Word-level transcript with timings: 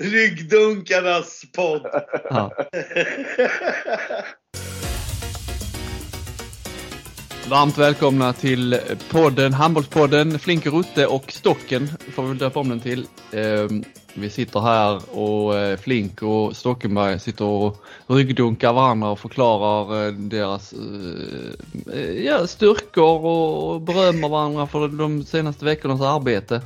Ryggdunkarnas 0.00 1.44
podd. 1.56 1.86
Ja. 2.30 2.52
Varmt 7.48 7.78
välkomna 7.78 8.32
till 8.32 8.78
podden, 9.10 9.52
Handbollspodden 9.52 10.38
Flink 10.38 10.66
och 10.66 10.72
Rutte 10.72 11.06
och 11.06 11.32
Stocken 11.32 11.88
får 12.14 12.22
vi 12.22 12.28
väl 12.28 12.38
döpa 12.38 12.60
om 12.60 12.68
den 12.68 12.80
till. 12.80 13.06
Ehm, 13.32 13.84
Vi 14.14 14.30
sitter 14.30 14.60
här 14.60 15.18
och 15.18 15.58
eh, 15.58 15.78
Flink 15.78 16.22
och 16.22 16.56
Stockenberg 16.56 17.20
sitter 17.20 17.44
och 17.44 17.84
ryggdunkar 18.06 18.72
varandra 18.72 19.08
och 19.08 19.18
förklarar 19.18 20.06
eh, 20.06 20.12
deras 20.12 20.72
eh, 21.92 22.24
ja, 22.24 22.46
styrkor 22.46 23.24
och 23.24 23.80
berömmer 23.80 24.28
varandra 24.28 24.66
för 24.66 24.88
de 24.88 25.24
senaste 25.24 25.64
veckornas 25.64 26.00
arbete. 26.00 26.60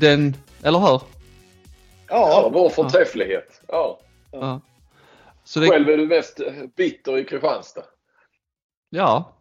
Den, 0.00 0.36
eller 0.62 0.78
hur? 0.78 1.00
Ja, 2.10 2.42
Ja, 2.42 2.50
vår 2.52 2.70
förträfflighet. 2.70 3.62
Ja. 3.68 4.00
Ja. 4.32 4.60
Så 5.44 5.60
det, 5.60 5.68
Själv 5.68 5.88
är 5.88 5.96
du 5.96 6.06
mest 6.06 6.40
bitter 6.76 7.18
i 7.18 7.24
Kristianstad. 7.24 7.84
ja. 8.90 9.36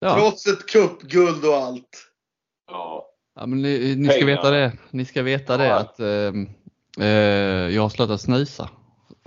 Ja. 0.00 0.14
trots 0.14 0.46
ett 0.46 0.66
cupguld 0.66 1.44
och 1.44 1.54
allt. 1.54 2.08
Ja. 2.70 3.08
Ja, 3.34 3.46
men 3.46 3.62
ni, 3.62 3.94
ni 3.96 4.08
ska 4.08 4.26
veta 4.26 4.50
det, 4.50 4.72
ni 4.90 5.04
ska 5.04 5.22
veta 5.22 5.56
det 5.56 5.74
att 5.74 6.00
ehm, 6.00 6.48
eh, 7.00 7.06
jag 7.74 7.82
har 7.82 7.88
slutat 7.88 8.20
snusa. 8.20 8.68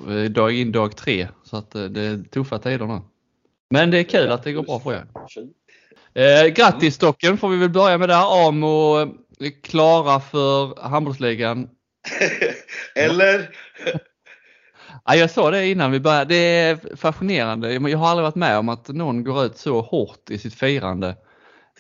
Eh, 0.10 0.32
Dag 0.32 0.52
in 0.54 0.72
dag 0.72 0.96
tre, 0.98 1.28
så 1.44 1.58
att 1.58 1.76
eh, 1.76 1.84
det 1.84 2.02
är 2.02 2.24
tuffa 2.32 2.60
tider 2.60 2.86
nu. 2.86 3.02
Men 3.70 3.92
det 3.92 3.98
är 4.00 4.04
kul 4.04 4.32
att 4.32 4.44
det 4.44 4.52
går 4.52 4.64
bra 4.64 4.80
för 4.80 4.94
er. 4.94 5.06
Eh, 6.14 6.48
grattis 6.54 6.96
Stocken 6.96 7.38
får 7.38 7.50
vi 7.50 7.58
väl 7.58 7.70
börja 7.70 7.98
med 7.98 8.10
där. 8.10 8.48
Amo 8.48 8.96
är 9.40 9.62
klara 9.62 10.20
för 10.20 10.82
handbollsligan. 10.82 11.70
Eller? 12.96 13.50
Ja, 15.06 15.16
jag 15.16 15.30
sa 15.30 15.52
det 15.52 15.68
innan 15.68 15.92
vi 15.92 16.00
började. 16.00 16.36
Det 16.36 16.36
är 16.36 16.96
fascinerande. 16.96 17.74
Jag 17.74 17.98
har 17.98 18.08
aldrig 18.08 18.24
varit 18.24 18.36
med 18.36 18.58
om 18.58 18.70
att 18.70 18.88
någon 18.88 19.24
går 19.24 19.46
ut 19.46 19.58
så 19.58 19.82
hårt 19.82 20.30
i 20.30 20.38
sitt 20.38 20.56
firande 20.56 21.16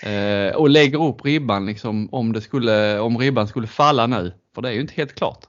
eh, 0.01 0.55
och 0.55 0.69
lägger 0.69 1.03
upp 1.03 1.25
ribban 1.25 1.65
liksom 1.65 2.13
om, 2.13 2.33
det 2.33 2.41
skulle, 2.41 2.99
om 2.99 3.17
ribban 3.17 3.47
skulle 3.47 3.67
falla 3.67 4.07
nu. 4.07 4.33
För 4.55 4.61
det 4.61 4.69
är 4.69 4.73
ju 4.73 4.81
inte 4.81 4.93
helt 4.93 5.15
klart. 5.15 5.45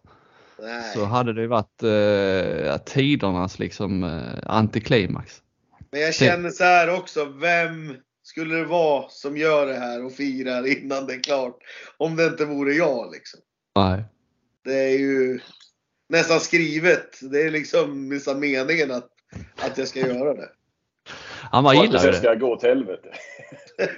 Nej. 0.58 0.92
så 0.94 1.04
hade 1.04 1.32
det 1.32 1.46
varit 1.46 1.82
eh, 1.82 2.76
tidernas 2.84 3.58
liksom 3.58 4.04
eh, 4.04 4.50
antiklimax. 4.50 5.42
Men 5.90 6.00
jag 6.00 6.14
känner 6.14 6.50
så 6.50 6.64
här 6.64 6.98
också. 6.98 7.24
Vem 7.24 7.96
skulle 8.22 8.54
det 8.54 8.64
vara 8.64 9.08
som 9.08 9.36
gör 9.36 9.66
det 9.66 9.78
här 9.78 10.04
och 10.04 10.12
firar 10.12 10.66
innan 10.66 11.06
det 11.06 11.14
är 11.14 11.22
klart? 11.22 11.58
Om 11.96 12.16
det 12.16 12.26
inte 12.26 12.44
vore 12.44 12.72
jag 12.72 13.12
liksom. 13.12 13.40
Nej. 13.76 14.04
Det 14.66 14.74
är 14.84 14.98
ju 14.98 15.40
nästan 16.08 16.40
skrivet. 16.40 17.18
Det 17.30 17.42
är 17.42 17.50
liksom 17.50 18.08
nästan 18.08 18.40
meningen 18.40 18.90
att, 18.90 19.08
att 19.56 19.78
jag 19.78 19.88
ska 19.88 20.00
göra 20.00 20.34
det. 20.34 20.48
Han 21.50 21.66
att 21.66 21.74
gillar 21.74 22.02
det 22.02 22.10
det. 22.10 22.16
ska 22.16 22.34
gå 22.34 22.52
åt 22.52 22.62
helvete. 22.62 23.08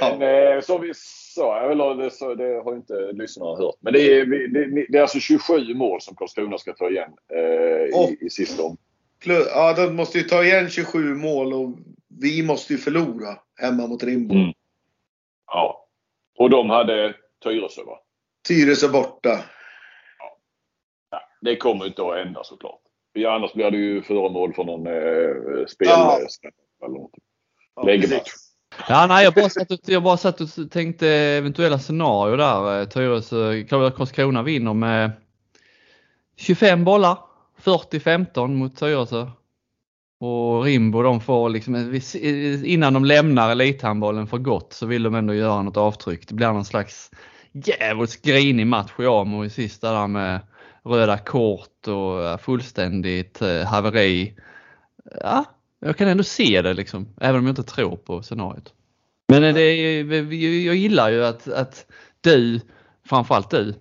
Ja. 0.00 0.16
Men 0.18 0.54
eh, 0.56 0.60
som 0.60 0.80
vi 0.80 0.92
sa, 1.34 1.70
eller 1.70 1.94
det, 1.94 2.10
så, 2.10 2.34
det 2.34 2.62
har 2.64 2.76
inte 2.76 3.12
lyssnarna 3.12 3.56
hört. 3.56 3.74
Men 3.80 3.92
det 3.92 4.00
är, 4.00 4.26
det, 4.26 4.86
det 4.88 4.98
är 4.98 5.02
alltså 5.02 5.20
27 5.20 5.74
mål 5.74 6.00
som 6.00 6.16
Karlskrona 6.16 6.58
ska 6.58 6.72
ta 6.72 6.90
igen 6.90 7.10
eh, 7.34 7.98
Och- 7.98 8.10
i, 8.10 8.18
i 8.26 8.30
sista 8.30 8.62
om. 8.62 8.76
Ja, 9.24 9.72
de 9.76 9.96
måste 9.96 10.18
ju 10.18 10.24
ta 10.24 10.44
igen 10.44 10.70
27 10.70 11.14
mål 11.14 11.52
och 11.52 11.78
vi 12.20 12.42
måste 12.42 12.72
ju 12.72 12.78
förlora 12.78 13.38
hemma 13.60 13.86
mot 13.86 14.04
Rimbo. 14.04 14.34
Mm. 14.34 14.52
Ja. 15.46 15.88
Och 16.38 16.50
de 16.50 16.70
hade 16.70 17.14
Tyresö 17.44 17.82
va? 17.84 17.98
Tyresö 18.48 18.88
borta. 18.88 19.44
Det 21.40 21.56
kommer 21.56 21.86
inte 21.86 22.02
att 22.02 22.16
hända 22.16 22.44
såklart. 22.44 22.80
Ja, 23.12 23.34
annars 23.34 23.52
blir 23.52 23.70
det 23.70 23.76
ju 23.76 24.02
föremål 24.02 24.54
för 24.54 24.64
någon 24.64 24.86
eh, 24.86 25.66
spel... 25.66 25.88
Ja. 25.88 26.18
Eller 26.84 26.94
något. 26.94 27.10
Ja. 27.74 28.20
Ja, 28.88 29.06
nej, 29.06 29.24
jag, 29.24 29.34
bara 29.34 29.48
satt 29.48 29.70
och, 29.70 29.78
jag 29.84 30.02
bara 30.02 30.16
satt 30.16 30.40
och 30.40 30.70
tänkte 30.70 31.08
eventuella 31.08 31.78
scenarier 31.78 32.36
där. 32.36 32.80
Eh, 32.80 32.88
Tyresö, 32.88 33.64
Karlskrona 33.64 34.42
vinner 34.42 34.74
med 34.74 35.10
25 36.36 36.84
bollar, 36.84 37.18
40-15 37.62 38.48
mot 38.48 38.76
Tyresö. 38.76 39.26
Och 40.20 40.64
Rimbo 40.64 41.02
de 41.02 41.20
får 41.20 41.48
liksom, 41.48 42.00
innan 42.64 42.94
de 42.94 43.04
lämnar 43.04 43.50
elithandbollen 43.50 44.26
för 44.26 44.38
gott 44.38 44.72
så 44.72 44.86
vill 44.86 45.02
de 45.02 45.14
ändå 45.14 45.34
göra 45.34 45.62
något 45.62 45.76
avtryck. 45.76 46.28
Det 46.28 46.34
blir 46.34 46.52
någon 46.52 46.64
slags 46.64 47.10
jävligt 47.52 48.22
grinig 48.22 48.66
match 48.66 48.92
i 48.98 49.06
Amo 49.06 49.44
i 49.44 49.50
sista 49.50 49.92
där 49.92 50.06
med 50.06 50.40
röda 50.84 51.18
kort 51.18 51.88
och 51.88 52.24
eh, 52.24 52.38
fullständigt 52.38 53.42
eh, 53.42 53.64
haveri. 53.64 54.34
Ja, 55.20 55.44
jag 55.80 55.96
kan 55.96 56.08
ändå 56.08 56.24
se 56.24 56.62
det 56.62 56.74
liksom, 56.74 57.08
även 57.20 57.38
om 57.38 57.46
jag 57.46 57.52
inte 57.52 57.62
tror 57.62 57.96
på 57.96 58.22
scenariot. 58.22 58.72
Men 59.28 59.44
eh, 59.44 59.54
det 59.54 59.62
är, 59.62 60.04
jag 60.66 60.76
gillar 60.76 61.10
ju 61.10 61.24
att, 61.24 61.48
att 61.48 61.86
du, 62.20 62.60
framförallt 63.06 63.50
du, 63.50 63.74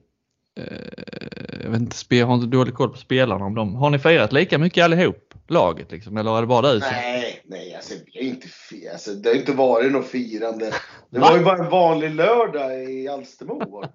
jag, 1.64 1.70
vet 1.70 1.82
inte, 1.82 2.16
jag 2.16 2.28
har 2.28 2.36
inte 2.36 2.48
dålig 2.48 2.74
koll 2.74 2.90
på 2.90 2.98
spelarna 2.98 3.46
om 3.46 3.56
dem. 3.56 3.76
Har 3.76 3.90
ni 3.90 4.00
firat 4.00 4.34
lika 4.34 4.58
mycket 4.58 4.84
allihop, 4.84 5.31
laget 5.52 5.92
liksom? 5.92 6.18
Eller 6.18 6.38
är 6.38 6.42
det 6.42 6.48
bara 6.48 6.74
du. 6.74 6.80
Nej, 6.80 7.42
nej 7.46 7.76
alltså, 7.76 7.94
det, 8.14 8.20
är 8.20 8.24
inte, 8.24 8.48
alltså, 8.92 9.14
det 9.14 9.30
har 9.30 9.36
inte 9.36 9.54
varit 9.54 9.92
något 9.92 10.08
firande. 10.08 10.74
Det 11.10 11.20
Va? 11.20 11.30
var 11.30 11.38
ju 11.38 11.44
bara 11.44 11.66
en 11.66 11.72
vanlig 11.72 12.16
lördag 12.16 12.84
i 12.84 13.08
Alstermo 13.08 13.72
var 13.72 13.90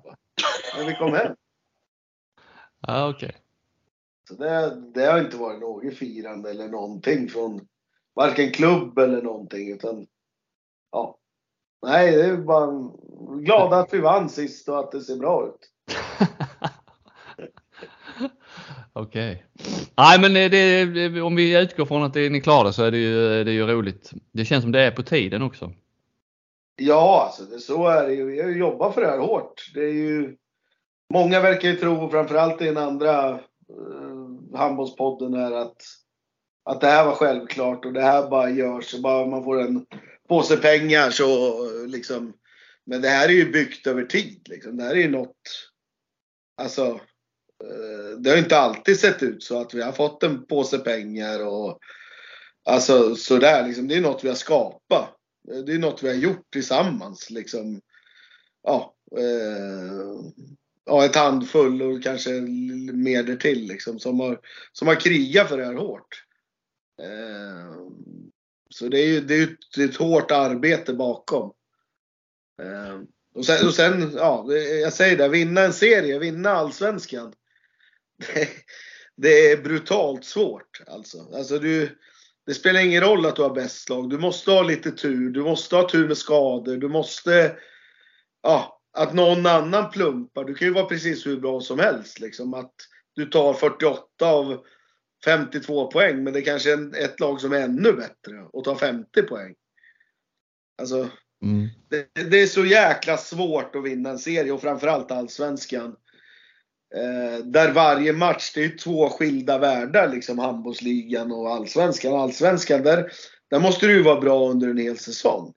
när 0.78 0.86
vi 0.86 0.94
kom 0.94 1.12
hem. 1.12 1.36
Ja, 2.86 3.08
okej. 3.08 3.36
Så 4.28 4.34
det, 4.34 4.82
det 4.94 5.06
har 5.06 5.18
inte 5.18 5.36
varit 5.36 5.60
något 5.60 5.94
firande 5.94 6.50
eller 6.50 6.68
någonting 6.68 7.28
från 7.28 7.60
varken 8.14 8.50
klubb 8.50 8.98
eller 8.98 9.22
någonting. 9.22 9.72
Utan, 9.72 10.06
ja. 10.92 11.18
Nej, 11.86 12.16
det 12.16 12.24
är 12.24 12.36
bara 12.36 12.90
glada 13.40 13.76
att 13.76 13.94
vi 13.94 13.98
vann 13.98 14.28
sist 14.28 14.68
och 14.68 14.78
att 14.78 14.92
det 14.92 15.00
ser 15.00 15.16
bra 15.16 15.46
ut. 15.46 15.70
Okej. 18.92 19.46
Nej 19.98 20.20
men 20.20 20.34
det, 20.34 21.20
om 21.20 21.36
vi 21.36 21.58
utgår 21.58 21.86
från 21.86 22.02
att 22.02 22.14
det, 22.14 22.30
ni 22.30 22.40
klarar 22.40 22.64
det 22.64 22.72
så 22.72 22.84
är 22.84 22.90
det, 22.90 22.98
ju, 22.98 23.44
det 23.44 23.50
är 23.50 23.54
ju 23.54 23.66
roligt. 23.66 24.12
Det 24.32 24.44
känns 24.44 24.62
som 24.62 24.72
det 24.72 24.80
är 24.80 24.90
på 24.90 25.02
tiden 25.02 25.42
också. 25.42 25.72
Ja, 26.76 27.24
alltså 27.26 27.44
det, 27.44 27.60
så 27.60 27.88
är 27.88 28.06
det 28.08 28.14
ju. 28.14 28.24
Vi 28.24 28.42
har 28.42 28.48
ju 28.48 28.58
jobbat 28.58 28.94
för 28.94 29.00
det 29.00 29.10
här 29.10 29.18
hårt. 29.18 29.70
Det 29.74 29.80
är 29.80 29.92
ju, 29.92 30.36
många 31.12 31.40
verkar 31.40 31.68
ju 31.68 31.76
tro, 31.76 32.10
framförallt 32.10 32.62
i 32.62 32.64
den 32.64 32.76
andra 32.76 33.30
eh, 33.30 34.58
handbollspodden 34.58 35.34
här, 35.34 35.52
att, 35.52 35.82
att 36.64 36.80
det 36.80 36.86
här 36.86 37.04
var 37.04 37.12
självklart 37.12 37.84
och 37.84 37.92
det 37.92 38.02
här 38.02 38.30
bara 38.30 38.50
görs. 38.50 38.94
Och 38.94 39.02
bara 39.02 39.26
man 39.26 39.44
får 39.44 39.60
en 39.60 39.86
påse 40.28 40.56
pengar 40.56 41.10
så 41.10 41.26
liksom. 41.86 42.32
Men 42.84 43.02
det 43.02 43.08
här 43.08 43.28
är 43.28 43.32
ju 43.32 43.52
byggt 43.52 43.86
över 43.86 44.02
tid. 44.02 44.46
Liksom. 44.48 44.76
Det 44.76 44.84
här 44.84 44.94
är 44.94 45.00
ju 45.00 45.10
något. 45.10 45.70
Alltså. 46.56 47.00
Eh, 47.64 48.18
det 48.18 48.30
har 48.30 48.36
inte 48.36 48.58
alltid 48.58 49.00
sett 49.00 49.22
ut 49.22 49.42
så 49.42 49.60
att 49.60 49.74
vi 49.74 49.82
har 49.82 49.92
fått 49.92 50.22
en 50.22 50.46
påse 50.46 50.78
pengar 50.78 51.46
och 51.46 51.78
alltså 52.64 53.14
sådär 53.14 53.66
liksom. 53.66 53.88
Det 53.88 53.94
är 53.94 54.00
något 54.00 54.24
vi 54.24 54.28
har 54.28 54.36
skapat. 54.36 55.16
Eh, 55.52 55.58
det 55.58 55.72
är 55.72 55.78
något 55.78 56.02
vi 56.02 56.08
har 56.08 56.14
gjort 56.14 56.50
tillsammans. 56.52 57.30
Liksom. 57.30 57.80
Ja, 58.62 58.94
eh, 59.18 60.20
ja, 60.86 61.04
ett 61.04 61.16
handfull 61.16 61.82
och 61.82 62.02
kanske 62.02 62.30
mer 62.92 63.22
därtill 63.22 63.66
liksom, 63.66 63.98
som, 63.98 64.20
har, 64.20 64.40
som 64.72 64.88
har 64.88 64.94
krigat 64.94 65.48
för 65.48 65.58
det 65.58 65.64
här 65.64 65.74
hårt. 65.74 66.24
Eh, 67.02 67.76
så 68.70 68.88
det 68.88 69.00
är 69.00 69.06
ju 69.06 69.20
det 69.20 69.34
är 69.34 69.42
ett, 69.42 69.58
det 69.76 69.82
är 69.82 69.88
ett 69.88 69.96
hårt 69.96 70.30
arbete 70.30 70.94
bakom. 70.94 71.52
Eh, 72.62 73.00
och 73.34 73.46
sen, 73.46 73.66
och 73.66 73.74
sen, 73.74 74.12
ja, 74.14 74.52
jag 74.82 74.92
säger 74.92 75.16
det, 75.16 75.28
vinna 75.28 75.60
en 75.60 75.72
serie, 75.72 76.18
vinna 76.18 76.50
allsvenskan. 76.50 77.32
Det, 78.18 78.48
det 79.16 79.50
är 79.50 79.62
brutalt 79.62 80.24
svårt 80.24 80.80
alltså. 80.86 81.18
alltså 81.34 81.58
du, 81.58 81.98
det 82.46 82.54
spelar 82.54 82.80
ingen 82.80 83.02
roll 83.02 83.26
att 83.26 83.36
du 83.36 83.42
har 83.42 83.54
bäst 83.54 83.88
lag. 83.88 84.10
Du 84.10 84.18
måste 84.18 84.50
ha 84.50 84.62
lite 84.62 84.90
tur. 84.90 85.30
Du 85.30 85.42
måste 85.42 85.76
ha 85.76 85.88
tur 85.88 86.08
med 86.08 86.16
skador. 86.16 86.76
Du 86.76 86.88
måste... 86.88 87.56
Ja, 88.42 88.80
att 88.92 89.14
någon 89.14 89.46
annan 89.46 89.90
plumpar. 89.90 90.44
Du 90.44 90.54
kan 90.54 90.68
ju 90.68 90.74
vara 90.74 90.86
precis 90.86 91.26
hur 91.26 91.40
bra 91.40 91.60
som 91.60 91.78
helst. 91.78 92.20
Liksom. 92.20 92.54
Att 92.54 92.74
du 93.14 93.26
tar 93.26 93.54
48 93.54 94.26
av 94.26 94.64
52 95.24 95.90
poäng. 95.90 96.24
Men 96.24 96.32
det 96.32 96.38
är 96.38 96.44
kanske 96.44 96.72
är 96.72 97.04
ett 97.04 97.20
lag 97.20 97.40
som 97.40 97.52
är 97.52 97.60
ännu 97.60 97.92
bättre 97.92 98.48
och 98.52 98.64
tar 98.64 98.74
50 98.74 99.22
poäng. 99.22 99.54
Alltså, 100.78 101.08
Mm. 101.42 101.68
det, 101.90 102.30
det 102.30 102.42
är 102.42 102.46
så 102.46 102.64
jäkla 102.64 103.16
svårt 103.16 103.76
att 103.76 103.84
vinna 103.84 104.10
en 104.10 104.18
serie 104.18 104.52
och 104.52 104.60
framförallt 104.60 105.10
allsvenskan. 105.10 105.96
Eh, 106.94 107.44
där 107.44 107.72
varje 107.72 108.12
match, 108.12 108.52
det 108.54 108.64
är 108.64 108.78
två 108.78 109.08
skilda 109.08 109.58
världar 109.58 110.08
liksom 110.08 110.38
handbollsligan 110.38 111.32
och 111.32 111.50
allsvenskan. 111.50 112.14
Allsvenskan, 112.14 112.82
där, 112.82 113.12
där 113.50 113.60
måste 113.60 113.86
du 113.86 113.92
ju 113.92 114.02
vara 114.02 114.20
bra 114.20 114.48
under 114.48 114.68
en 114.68 114.78
hel 114.78 114.98
säsong. 114.98 115.52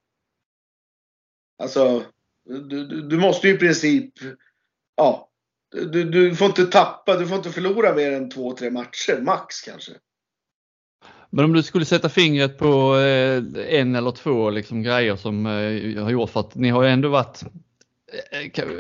Alltså, 1.64 2.04
du, 2.46 2.88
du, 2.88 3.02
du 3.02 3.18
måste 3.18 3.48
ju 3.48 3.54
i 3.54 3.58
princip, 3.58 4.14
ja, 4.96 5.30
Du, 5.72 6.04
du 6.04 6.36
får 6.36 6.48
inte 6.48 6.66
tappa, 6.66 7.18
du 7.18 7.28
får 7.28 7.38
inte 7.38 7.52
förlora 7.52 7.94
mer 7.96 8.12
än 8.12 8.30
två, 8.30 8.56
tre 8.56 8.72
matcher, 8.72 9.22
max 9.22 9.62
kanske. 9.62 9.92
Men 11.30 11.46
om 11.46 11.54
du 11.54 11.64
skulle 11.64 11.86
sätta 11.86 12.10
fingret 12.10 12.58
på 12.58 12.96
eh, 12.98 13.44
en 13.80 13.96
eller 13.96 14.12
två 14.12 14.50
liksom, 14.50 14.84
grejer 14.84 15.16
som 15.16 15.46
eh, 15.46 16.04
har 16.04 16.12
gjort 16.12 16.30
för 16.30 16.40
att 16.40 16.56
ni 16.56 16.70
har 16.70 16.84
ju 16.84 16.90
ändå 16.90 17.10
varit, 17.10 17.44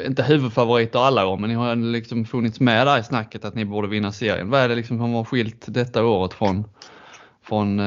inte 0.05 0.23
huvudfavoriter 0.23 0.99
alla 0.99 1.27
år, 1.27 1.37
men 1.37 1.49
ni 1.49 1.55
har 1.55 1.75
liksom 1.75 2.25
funnits 2.25 2.59
med 2.59 2.87
där 2.87 2.99
i 2.99 3.03
snacket 3.03 3.45
att 3.45 3.55
ni 3.55 3.65
borde 3.65 3.87
vinna 3.87 4.11
serien. 4.11 4.49
Vad 4.49 4.61
är 4.61 4.69
det 4.69 4.75
liksom 4.75 4.97
som 4.97 5.13
har 5.13 5.23
skilt 5.23 5.65
detta 5.67 6.05
året 6.05 6.33
från, 6.33 6.63
från 7.43 7.79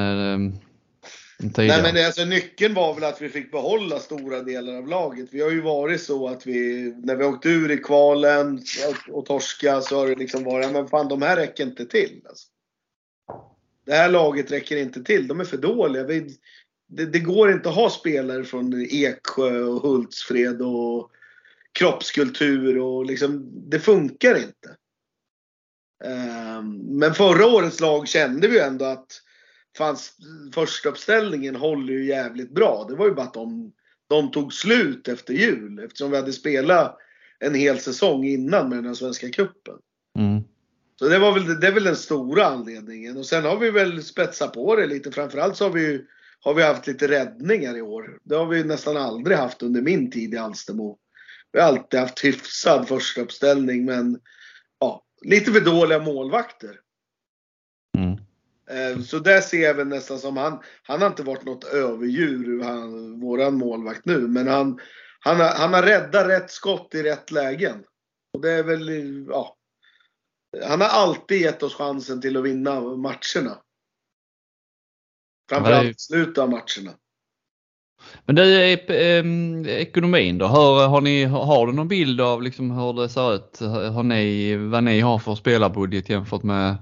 Nej 1.42 1.82
men 1.82 2.06
alltså, 2.06 2.24
nyckeln 2.24 2.74
var 2.74 2.94
väl 2.94 3.04
att 3.04 3.22
vi 3.22 3.28
fick 3.28 3.52
behålla 3.52 3.98
stora 3.98 4.42
delar 4.42 4.76
av 4.76 4.88
laget. 4.88 5.28
Vi 5.32 5.42
har 5.42 5.50
ju 5.50 5.60
varit 5.60 6.02
så 6.02 6.28
att 6.28 6.46
vi, 6.46 6.92
när 7.04 7.16
vi 7.16 7.24
åkt 7.24 7.46
ur 7.46 7.70
i 7.70 7.78
kvalen 7.78 8.62
och 9.08 9.26
torska 9.26 9.80
så 9.80 9.98
har 9.98 10.06
det 10.06 10.14
liksom 10.14 10.44
varit, 10.44 10.72
men 10.72 10.88
fan 10.88 11.08
de 11.08 11.22
här 11.22 11.36
räcker 11.36 11.64
inte 11.64 11.86
till. 11.86 12.22
Alltså. 12.28 12.46
Det 13.86 13.92
här 13.92 14.08
laget 14.08 14.52
räcker 14.52 14.76
inte 14.76 15.02
till, 15.02 15.28
de 15.28 15.40
är 15.40 15.44
för 15.44 15.56
dåliga. 15.56 16.04
Vi, 16.04 16.36
det, 16.88 17.06
det, 17.06 17.18
går 17.18 17.52
inte 17.52 17.68
att 17.68 17.74
ha 17.74 17.90
spelare 17.90 18.44
från 18.44 18.86
Eksjö 18.90 19.62
och 19.62 19.82
Hultsfred 19.82 20.62
och 20.62 21.10
kroppskultur 21.78 22.78
och 22.78 23.06
liksom, 23.06 23.50
det 23.70 23.80
funkar 23.80 24.36
inte. 24.36 24.76
Um, 26.04 26.98
men 26.98 27.14
förra 27.14 27.46
årets 27.46 27.80
lag 27.80 28.08
kände 28.08 28.48
vi 28.48 28.54
ju 28.54 28.60
ändå 28.60 28.84
att 28.84 29.22
fanns, 29.78 30.16
första 30.54 30.88
uppställningen 30.88 31.56
håller 31.56 31.92
ju 31.92 32.04
jävligt 32.04 32.50
bra. 32.50 32.86
Det 32.88 32.94
var 32.94 33.06
ju 33.06 33.14
bara 33.14 33.26
att 33.26 33.34
de, 33.34 33.72
de 34.08 34.30
tog 34.30 34.52
slut 34.52 35.08
efter 35.08 35.34
jul 35.34 35.78
eftersom 35.78 36.10
vi 36.10 36.16
hade 36.16 36.32
spelat 36.32 36.98
en 37.38 37.54
hel 37.54 37.78
säsong 37.78 38.24
innan 38.24 38.68
med 38.68 38.84
den 38.84 38.96
svenska 38.96 39.30
cupen. 39.30 39.78
Mm. 40.18 40.42
Så 40.98 41.08
det, 41.08 41.18
var 41.18 41.32
väl, 41.32 41.60
det 41.60 41.66
är 41.66 41.72
väl 41.72 41.84
den 41.84 41.96
stora 41.96 42.46
anledningen. 42.46 43.16
Och 43.16 43.26
sen 43.26 43.44
har 43.44 43.56
vi 43.56 43.70
väl 43.70 44.02
spetsat 44.02 44.52
på 44.52 44.76
det 44.76 44.86
lite. 44.86 45.12
Framförallt 45.12 45.56
så 45.56 45.64
har 45.64 45.72
vi, 45.72 46.04
har 46.40 46.54
vi 46.54 46.62
haft 46.62 46.86
lite 46.86 47.08
räddningar 47.08 47.76
i 47.76 47.82
år. 47.82 48.18
Det 48.22 48.34
har 48.34 48.46
vi 48.46 48.64
nästan 48.64 48.96
aldrig 48.96 49.36
haft 49.36 49.62
under 49.62 49.82
min 49.82 50.10
tid 50.10 50.34
i 50.34 50.38
Alstermo. 50.38 50.98
Vi 51.52 51.60
har 51.60 51.68
alltid 51.68 52.00
haft 52.00 52.24
hyfsad 52.24 52.88
första 52.88 53.20
uppställning 53.20 53.84
men 53.84 54.20
ja, 54.78 55.04
lite 55.22 55.52
för 55.52 55.60
dåliga 55.60 55.98
målvakter. 55.98 56.80
Mm. 57.98 58.18
Eh, 58.70 59.02
så 59.02 59.18
där 59.18 59.40
ser 59.40 59.62
jag 59.62 59.74
väl 59.74 59.86
nästan 59.86 60.18
som 60.18 60.36
han, 60.36 60.62
han 60.82 61.00
har 61.00 61.08
inte 61.08 61.22
varit 61.22 61.44
något 61.44 61.64
överdjur, 61.64 62.62
han, 62.62 63.20
våran 63.20 63.54
målvakt 63.54 64.04
nu, 64.04 64.18
men 64.18 64.48
han, 64.48 64.80
han, 65.20 65.40
har, 65.40 65.48
han 65.48 65.74
har 65.74 65.82
räddat 65.82 66.26
rätt 66.26 66.50
skott 66.50 66.94
i 66.94 67.02
rätt 67.02 67.30
lägen. 67.30 67.84
Och 68.32 68.40
det 68.40 68.50
är 68.50 68.62
väl, 68.62 69.26
ja. 69.28 69.56
Han 70.64 70.80
har 70.80 70.88
alltid 70.88 71.40
gett 71.40 71.62
oss 71.62 71.74
chansen 71.74 72.20
till 72.20 72.36
att 72.36 72.44
vinna 72.44 72.80
matcherna. 72.80 73.62
Framförallt 75.48 75.90
i 75.90 75.94
slutet 75.98 76.38
av 76.38 76.50
matcherna. 76.50 76.98
Men 78.26 78.34
det 78.34 78.42
är 78.42 78.90
eh, 78.90 79.80
ekonomin 79.80 80.38
då? 80.38 80.46
Hör, 80.46 80.86
har, 80.88 81.00
ni, 81.00 81.24
har 81.24 81.66
du 81.66 81.72
någon 81.72 81.88
bild 81.88 82.20
av 82.20 82.42
liksom 82.42 82.70
hur 82.70 82.92
det 82.92 83.08
ser 83.08 83.34
ut? 83.34 83.58
Har 83.94 84.02
ni, 84.02 84.56
vad 84.56 84.84
ni 84.84 85.00
har 85.00 85.18
för 85.18 85.34
spelarbudget 85.34 86.08
jämfört 86.08 86.42
med 86.42 86.76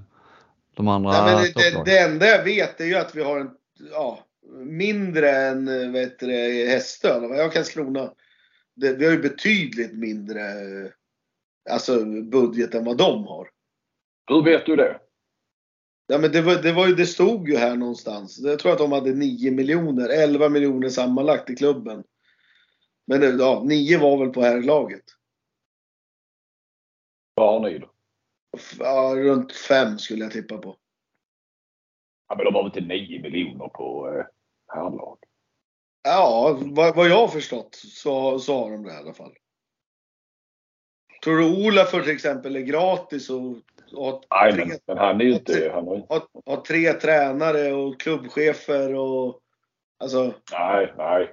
de 0.75 0.87
andra 0.87 1.13
ja, 1.13 1.25
men 1.25 1.43
det, 1.55 1.91
det, 1.91 1.99
enda 1.99 2.25
jag 2.25 2.43
vet 2.43 2.81
är 2.81 2.85
ju 2.85 2.95
att 2.95 3.15
vi 3.15 3.23
har 3.23 3.39
en, 3.39 3.49
ja, 3.91 4.19
mindre 4.65 5.31
än 5.31 5.93
vet 5.93 6.19
du, 6.19 6.31
Hästö, 6.69 7.17
eller 7.17 7.27
vad 7.27 7.37
jag 7.37 7.53
Karlskrona. 7.53 8.11
Det, 8.75 8.93
vi 8.93 9.05
har 9.05 9.11
ju 9.11 9.21
betydligt 9.21 9.93
mindre 9.93 10.41
alltså, 11.69 12.05
budget 12.05 12.75
än 12.75 12.85
vad 12.85 12.97
de 12.97 13.27
har. 13.27 13.47
Hur 14.27 14.43
vet 14.43 14.65
du 14.65 14.75
det? 14.75 14.99
Ja, 16.11 16.17
men 16.17 16.31
det, 16.31 16.41
var, 16.41 16.55
det, 16.55 16.71
var 16.71 16.87
ju, 16.87 16.95
det 16.95 17.05
stod 17.05 17.49
ju 17.49 17.57
här 17.57 17.75
någonstans. 17.75 18.39
Jag 18.39 18.59
tror 18.59 18.71
att 18.71 18.77
de 18.77 18.91
hade 18.91 19.13
9 19.13 19.51
miljoner, 19.51 20.09
11 20.09 20.49
miljoner 20.49 20.89
sammanlagt 20.89 21.49
i 21.49 21.55
klubben. 21.55 22.03
Men 23.07 23.39
ja, 23.39 23.63
9 23.65 23.97
var 23.97 24.17
väl 24.17 24.29
på 24.29 24.41
herrlaget. 24.41 25.03
Vad 27.33 27.53
har 27.53 27.69
ni 27.69 27.79
då? 27.79 27.91
Ja, 28.79 29.13
runt 29.15 29.51
fem 29.51 29.97
skulle 29.97 30.23
jag 30.23 30.31
tippa 30.31 30.57
på. 30.57 30.77
Ja, 32.27 32.35
men 32.35 32.45
de 32.45 32.55
har 32.55 32.63
väl 32.63 32.71
inte 32.77 32.93
9 32.93 33.21
miljoner 33.21 33.67
på 33.67 34.07
eh, 34.07 34.25
herrlag? 34.67 35.17
Ja, 36.03 36.59
vad, 36.61 36.95
vad 36.95 37.09
jag 37.09 37.17
har 37.17 37.27
förstått 37.27 37.75
så, 37.75 38.39
så 38.39 38.63
har 38.63 38.71
de 38.71 38.83
det 38.83 38.93
i 38.93 38.97
alla 38.97 39.13
fall. 39.13 39.33
Tror 41.23 41.37
du 41.37 41.67
Ola 41.67 41.85
för 41.85 42.01
till 42.01 42.13
exempel 42.15 42.55
är 42.55 42.61
gratis 42.61 43.29
och, 43.29 43.57
och 43.93 44.23
Nej, 44.31 44.53
tre, 44.53 44.65
men, 44.65 44.77
men 44.87 44.97
han 44.97 45.21
är 45.21 45.25
ju 45.25 45.33
inte... 45.33 45.71
Han 45.73 45.87
har, 45.87 46.05
har, 46.09 46.21
har 46.45 46.61
tre 46.61 46.93
tränare 46.93 47.73
och 47.73 47.99
klubbchefer 48.01 48.95
och... 48.95 49.39
Alltså... 49.99 50.33
Nej, 50.51 50.93
nej. 50.97 51.31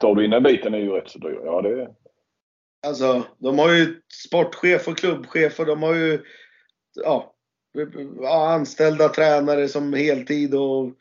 Tar 0.00 0.14
du 0.14 0.24
in 0.24 0.30
den 0.30 0.42
biten 0.42 0.74
är 0.74 0.78
ju 0.78 0.90
rätt 0.90 1.10
så 1.10 1.18
dyr. 1.18 1.40
Ja, 1.44 1.62
det. 1.62 1.88
Alltså, 2.86 3.22
de 3.38 3.58
har 3.58 3.72
ju 3.72 4.00
sportchef 4.26 4.88
och 4.88 4.98
klubbchef 4.98 5.60
och 5.60 5.66
de 5.66 5.82
har 5.82 5.94
ju 5.94 6.24
ja, 6.94 7.34
anställda 8.54 9.08
tränare 9.08 9.68
som 9.68 9.92
heltid 9.92 10.54
och 10.54 10.92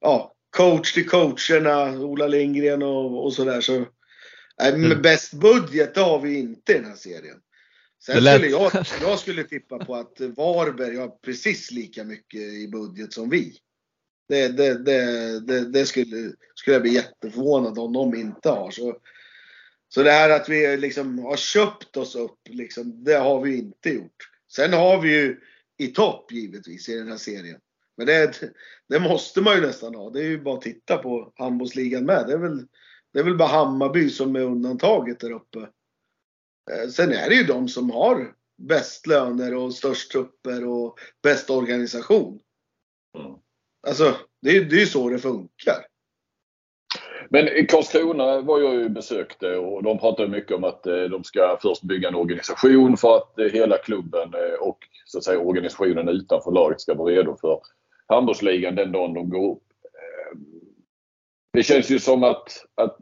ja, 0.00 0.34
coach 0.56 0.92
till 0.92 1.08
coacherna, 1.08 2.00
Ola 2.00 2.26
Lindgren 2.26 2.82
och, 2.82 3.24
och 3.24 3.32
sådär. 3.32 3.60
Så, 3.60 3.74
äh, 4.62 4.74
mm. 4.74 5.02
bäst 5.02 5.34
budget 5.34 5.94
det 5.94 6.00
har 6.00 6.18
vi 6.18 6.38
inte 6.38 6.72
i 6.72 6.76
den 6.76 6.84
här 6.84 6.96
serien. 6.96 7.40
Sen 8.06 8.16
skulle 8.16 8.46
jag, 8.46 8.72
jag 9.00 9.18
skulle 9.18 9.44
tippa 9.44 9.78
på 9.78 9.94
att 9.94 10.20
Varberg 10.20 10.96
har 10.96 11.08
precis 11.08 11.70
lika 11.70 12.04
mycket 12.04 12.40
i 12.40 12.68
budget 12.68 13.12
som 13.12 13.30
vi. 13.30 13.56
Det, 14.28 14.48
det, 14.48 14.84
det, 14.84 15.40
det, 15.40 15.70
det 15.70 15.86
skulle, 15.86 16.32
skulle 16.54 16.74
jag 16.74 16.82
bli 16.82 16.94
jätteförvånad 16.94 17.78
om 17.78 17.92
de 17.92 18.14
inte 18.14 18.48
har. 18.48 18.70
Så, 18.70 18.96
så 19.88 20.02
det 20.02 20.10
här 20.10 20.30
att 20.30 20.48
vi 20.48 20.76
liksom 20.76 21.18
har 21.18 21.36
köpt 21.36 21.96
oss 21.96 22.16
upp, 22.16 22.38
liksom, 22.48 23.04
det 23.04 23.14
har 23.14 23.40
vi 23.40 23.56
inte 23.56 23.90
gjort. 23.90 24.30
Sen 24.52 24.72
har 24.72 25.00
vi 25.00 25.12
ju 25.12 25.40
i 25.78 25.86
topp 25.86 26.32
givetvis 26.32 26.88
i 26.88 26.94
den 26.94 27.08
här 27.08 27.16
serien. 27.16 27.60
Men 27.96 28.06
det, 28.06 28.40
det 28.88 29.00
måste 29.00 29.40
man 29.40 29.54
ju 29.54 29.60
nästan 29.60 29.94
ha. 29.94 30.10
Det 30.10 30.20
är 30.20 30.28
ju 30.28 30.42
bara 30.42 30.54
att 30.54 30.62
titta 30.62 30.96
på 30.96 31.32
handbollsligan 31.36 32.04
med. 32.04 32.26
Det 32.26 32.32
är, 32.32 32.38
väl, 32.38 32.66
det 33.12 33.18
är 33.18 33.24
väl 33.24 33.36
bara 33.36 33.48
Hammarby 33.48 34.10
som 34.10 34.36
är 34.36 34.40
undantaget 34.40 35.20
där 35.20 35.30
uppe. 35.30 35.68
Eh, 36.72 36.88
sen 36.88 37.12
är 37.12 37.28
det 37.28 37.34
ju 37.34 37.44
de 37.44 37.68
som 37.68 37.90
har 37.90 38.34
bäst 38.56 39.06
löner 39.06 39.54
och 39.54 39.74
störst 39.74 40.12
trupper 40.12 40.68
och 40.68 40.98
bäst 41.22 41.50
organisation. 41.50 42.40
Mm. 43.18 43.32
Alltså, 43.86 44.16
det 44.42 44.50
är 44.50 44.74
ju 44.74 44.86
så 44.86 45.08
det 45.08 45.18
funkar. 45.18 45.86
Men 47.30 47.66
Karlskrona 47.66 48.40
var 48.40 48.60
jag 48.60 48.74
ju 48.74 48.88
besökte 48.88 49.56
och 49.56 49.82
de 49.82 49.98
pratade 49.98 50.28
mycket 50.28 50.56
om 50.56 50.64
att 50.64 50.86
eh, 50.86 51.02
de 51.02 51.24
ska 51.24 51.58
först 51.62 51.82
bygga 51.82 52.08
en 52.08 52.14
organisation 52.14 52.96
för 52.96 53.16
att 53.16 53.38
eh, 53.38 53.46
hela 53.46 53.78
klubben 53.78 54.32
och 54.60 54.78
så 55.06 55.18
att 55.18 55.24
säga 55.24 55.38
organisationen 55.38 56.08
utanför 56.08 56.50
laget 56.50 56.80
ska 56.80 56.94
vara 56.94 57.12
redo 57.12 57.36
för 57.40 57.60
handbollsligan 58.06 58.74
den 58.74 58.92
dagen 58.92 59.14
de 59.14 59.30
går 59.30 59.52
upp. 59.52 59.62
Det 61.54 61.62
känns 61.62 61.90
ju 61.90 61.98
som 61.98 62.24
att, 62.24 62.64
att 62.74 62.98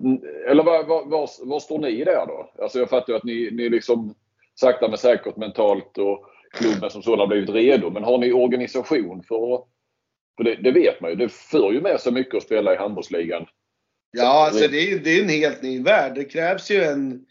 eller 0.48 0.62
var, 0.64 0.84
var, 0.84 1.46
var, 1.46 1.60
står 1.60 1.78
ni 1.78 2.04
där 2.04 2.26
då? 2.26 2.52
Alltså 2.62 2.78
jag 2.78 2.90
fattar 2.90 3.12
ju 3.12 3.16
att 3.16 3.24
ni, 3.24 3.50
ni 3.50 3.68
liksom 3.68 4.14
sakta 4.54 4.88
men 4.88 4.98
säkert 4.98 5.36
mentalt 5.36 5.98
och 5.98 6.26
klubben 6.52 6.90
som 6.90 7.02
sådan 7.02 7.18
har 7.18 7.26
blivit 7.26 7.50
redo. 7.50 7.90
Men 7.90 8.04
har 8.04 8.18
ni 8.18 8.32
organisation 8.32 9.22
för 9.22 9.64
för 10.36 10.44
det, 10.44 10.54
det 10.54 10.70
vet 10.70 11.00
man 11.00 11.10
ju. 11.10 11.16
Det 11.16 11.28
för 11.28 11.72
ju 11.72 11.80
med 11.80 12.00
sig 12.00 12.12
mycket 12.12 12.34
att 12.34 12.42
spela 12.42 12.74
i 12.74 12.76
handbollsligan 12.76 13.46
Ja, 14.12 14.46
alltså 14.46 14.68
det 14.68 14.92
är, 14.92 14.98
det 14.98 15.10
är 15.10 15.22
en 15.22 15.28
helt 15.28 15.62
ny 15.62 15.82
värld. 15.82 16.14
Det 16.14 16.24
krävs 16.24 16.70
ju 16.70 16.82
en, 16.82 17.26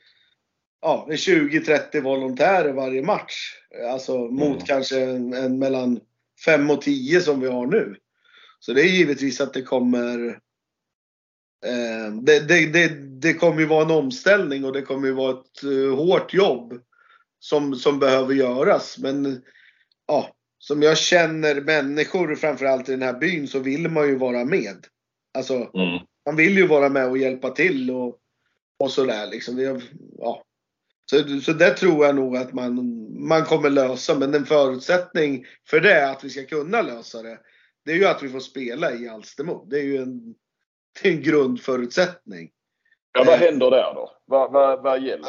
ja, 0.81 1.07
20-30 1.09 2.01
volontärer 2.01 2.73
varje 2.73 3.01
match. 3.01 3.55
Alltså 3.91 4.17
mot 4.17 4.55
mm. 4.55 4.65
kanske 4.65 5.01
en, 5.01 5.33
en, 5.33 5.59
mellan 5.59 5.99
5 6.45 6.69
och 6.69 6.81
10 6.81 7.21
som 7.21 7.39
vi 7.39 7.47
har 7.47 7.65
nu. 7.65 7.95
Så 8.59 8.73
det 8.73 8.81
är 8.81 8.85
givetvis 8.85 9.41
att 9.41 9.53
det 9.53 9.61
kommer 9.61 10.39
det, 12.21 12.39
det, 12.39 12.65
det, 12.65 12.87
det, 13.21 13.33
kommer 13.33 13.59
ju 13.59 13.65
vara 13.65 13.85
en 13.85 13.91
omställning 13.91 14.65
och 14.65 14.73
det 14.73 14.81
kommer 14.81 15.07
ju 15.07 15.13
vara 15.13 15.31
ett 15.31 15.63
uh, 15.63 15.95
hårt 15.95 16.33
jobb 16.33 16.81
som, 17.39 17.75
som 17.75 17.99
behöver 17.99 18.33
göras. 18.33 18.97
Men 18.97 19.41
ja, 20.07 20.29
som 20.57 20.81
jag 20.81 20.97
känner 20.97 21.61
människor 21.61 22.35
framförallt 22.35 22.89
i 22.89 22.91
den 22.91 23.01
här 23.01 23.19
byn 23.19 23.47
så 23.47 23.59
vill 23.59 23.89
man 23.89 24.07
ju 24.07 24.15
vara 24.15 24.45
med. 24.45 24.87
Alltså, 25.33 25.53
mm 25.53 25.99
man 26.25 26.35
vill 26.35 26.57
ju 26.57 26.67
vara 26.67 26.89
med 26.89 27.07
och 27.07 27.17
hjälpa 27.17 27.49
till 27.49 27.91
och, 27.91 28.17
och 28.79 28.91
sådär 28.91 29.27
liksom. 29.27 29.55
Det, 29.55 29.81
ja. 30.17 30.43
Så, 31.05 31.41
så 31.41 31.53
det 31.53 31.69
tror 31.69 32.05
jag 32.05 32.15
nog 32.15 32.37
att 32.37 32.53
man, 32.53 32.75
man 33.27 33.45
kommer 33.45 33.69
lösa. 33.69 34.15
Men 34.15 34.33
en 34.33 34.45
förutsättning 34.45 35.45
för 35.67 35.79
det, 35.79 36.09
att 36.09 36.23
vi 36.23 36.29
ska 36.29 36.45
kunna 36.45 36.81
lösa 36.81 37.21
det, 37.21 37.39
det 37.85 37.91
är 37.91 37.95
ju 37.95 38.05
att 38.05 38.23
vi 38.23 38.29
får 38.29 38.39
spela 38.39 38.93
i 38.93 39.09
Alstermo. 39.09 39.67
Det 39.69 39.79
är 39.79 39.83
ju 39.83 39.97
en, 39.97 40.35
det 41.01 41.09
är 41.09 41.13
en 41.13 41.21
grundförutsättning. 41.21 42.51
Ja, 43.13 43.23
vad 43.23 43.39
händer 43.39 43.71
där 43.71 43.93
då? 43.93 44.11
Vad, 44.25 44.51
vad, 44.51 44.83
vad 44.83 45.03
gäller? 45.03 45.25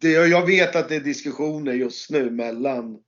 det, 0.00 0.10
jag 0.10 0.46
vet 0.46 0.76
att 0.76 0.88
det 0.88 0.96
är 0.96 1.00
diskussioner 1.00 1.72
just 1.72 2.10
nu 2.10 2.30
mellan 2.30 2.98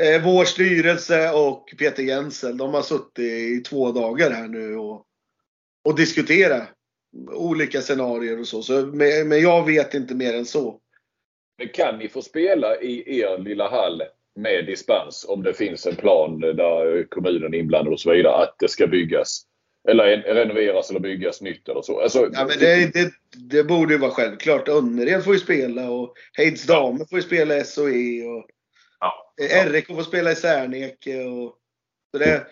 eh, 0.00 0.24
vår 0.24 0.44
styrelse 0.44 1.30
och 1.30 1.74
Peter 1.78 2.02
Jensel. 2.02 2.56
De 2.56 2.74
har 2.74 2.82
suttit 2.82 3.18
i 3.18 3.60
två 3.60 3.92
dagar 3.92 4.30
här 4.30 4.48
nu 4.48 4.76
och, 4.76 5.06
och 5.84 5.96
diskuterat 5.96 6.68
olika 7.32 7.80
scenarier 7.80 8.40
och 8.40 8.46
så. 8.46 8.62
så 8.62 8.86
men, 8.86 9.28
men 9.28 9.40
jag 9.40 9.66
vet 9.66 9.94
inte 9.94 10.14
mer 10.14 10.34
än 10.34 10.44
så. 10.44 10.80
Men 11.58 11.68
kan 11.68 11.98
ni 11.98 12.08
få 12.08 12.22
spela 12.22 12.80
i 12.80 13.20
er 13.20 13.38
lilla 13.38 13.70
hall 13.70 14.02
med 14.36 14.66
dispens 14.66 15.26
om 15.28 15.42
det 15.42 15.54
finns 15.54 15.86
en 15.86 15.96
plan 15.96 16.40
där 16.40 17.06
kommunen 17.10 17.54
är 17.54 17.58
inblandad 17.58 17.92
och 17.92 18.00
så 18.00 18.12
vidare 18.12 18.34
att 18.34 18.54
det 18.58 18.68
ska 18.68 18.86
byggas? 18.86 19.42
Eller 19.88 20.16
renoveras 20.16 20.90
eller 20.90 21.00
byggas 21.00 21.40
nytt 21.40 21.68
eller 21.68 21.82
så. 21.82 22.00
Alltså, 22.00 22.30
ja, 22.32 22.46
men 22.46 22.58
det, 22.58 22.92
det, 22.94 23.12
det 23.36 23.64
borde 23.64 23.94
ju 23.94 23.98
vara 23.98 24.10
självklart. 24.10 24.68
Önnered 24.68 25.24
får 25.24 25.34
ju 25.34 25.40
spela 25.40 25.90
och 25.90 26.14
Heids 26.32 26.66
damer 26.66 27.04
får 27.10 27.18
ju 27.18 27.22
spela 27.22 27.56
i 27.56 27.64
SOE. 27.64 28.24
Och 28.24 28.46
ja, 29.00 29.32
ja. 29.36 29.68
RIK 29.68 29.86
får 29.86 30.02
spela 30.02 30.32
i 30.32 30.36
Särneke. 30.36 31.24
Och, 31.24 31.58
så 32.10 32.18
det, 32.18 32.46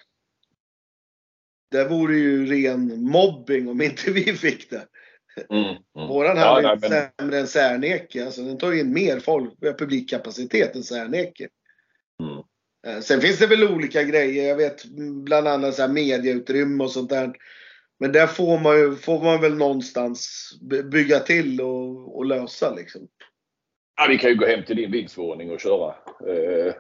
det 1.71 1.85
vore 1.85 2.17
ju 2.17 2.47
ren 2.47 3.03
mobbing 3.03 3.69
om 3.69 3.83
inte 3.83 4.11
vi 4.11 4.25
fick 4.25 4.71
det. 4.71 4.87
Mm, 5.51 5.65
mm. 5.65 6.09
Våran 6.09 6.39
hall 6.39 6.65
är 6.65 6.69
nej, 6.69 6.79
men... 6.81 6.91
sämre 6.91 7.39
än 7.39 7.47
Särneke. 7.47 8.25
Alltså, 8.25 8.43
den 8.43 8.59
tar 8.59 8.73
in 8.73 8.93
mer 8.93 9.21
folk, 9.21 9.61
publikkapacitet 9.79 10.77
än 10.77 10.83
Särneke. 10.83 11.49
Eh, 12.87 13.01
sen 13.01 13.21
finns 13.21 13.39
det 13.39 13.47
väl 13.47 13.65
olika 13.65 14.03
grejer. 14.03 14.49
Jag 14.49 14.57
vet 14.57 14.85
bland 15.25 15.49
annat 15.49 15.75
så 15.75 15.83
här 15.83 15.89
mediautrymme 15.89 16.85
och 16.85 16.91
sånt 16.91 17.11
där. 17.11 17.33
Men 17.99 18.13
där 18.13 18.27
får 18.27 18.59
man, 18.59 18.79
ju, 18.79 18.97
får 18.97 19.25
man 19.25 19.41
väl 19.41 19.57
någonstans 19.57 20.51
bygga 20.85 21.21
till 21.21 21.61
och, 21.61 22.17
och 22.17 22.25
lösa 22.25 22.75
liksom. 22.75 23.09
Ja, 23.97 24.07
vi 24.09 24.19
kan 24.19 24.31
ju 24.31 24.37
gå 24.37 24.47
hem 24.47 24.65
till 24.65 24.77
din 24.77 24.93
vindsvåning 24.93 25.51
och 25.51 25.61
köra 25.61 25.95
eh, 26.29 26.75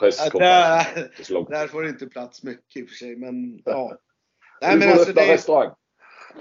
presskonferens. 0.00 0.86
Ja, 1.28 1.40
där, 1.40 1.50
där 1.50 1.66
får 1.66 1.82
det 1.82 1.88
inte 1.88 2.06
plats 2.06 2.42
mycket 2.42 2.76
i 2.76 2.84
och 2.84 2.88
för 2.88 2.96
sig. 2.96 3.16
Men 3.16 3.62
ja. 3.64 3.98
Nej, 4.60 4.76
men 4.76 4.88
alltså, 4.88 5.12
det, 5.12 5.32
restaurang. 5.32 5.74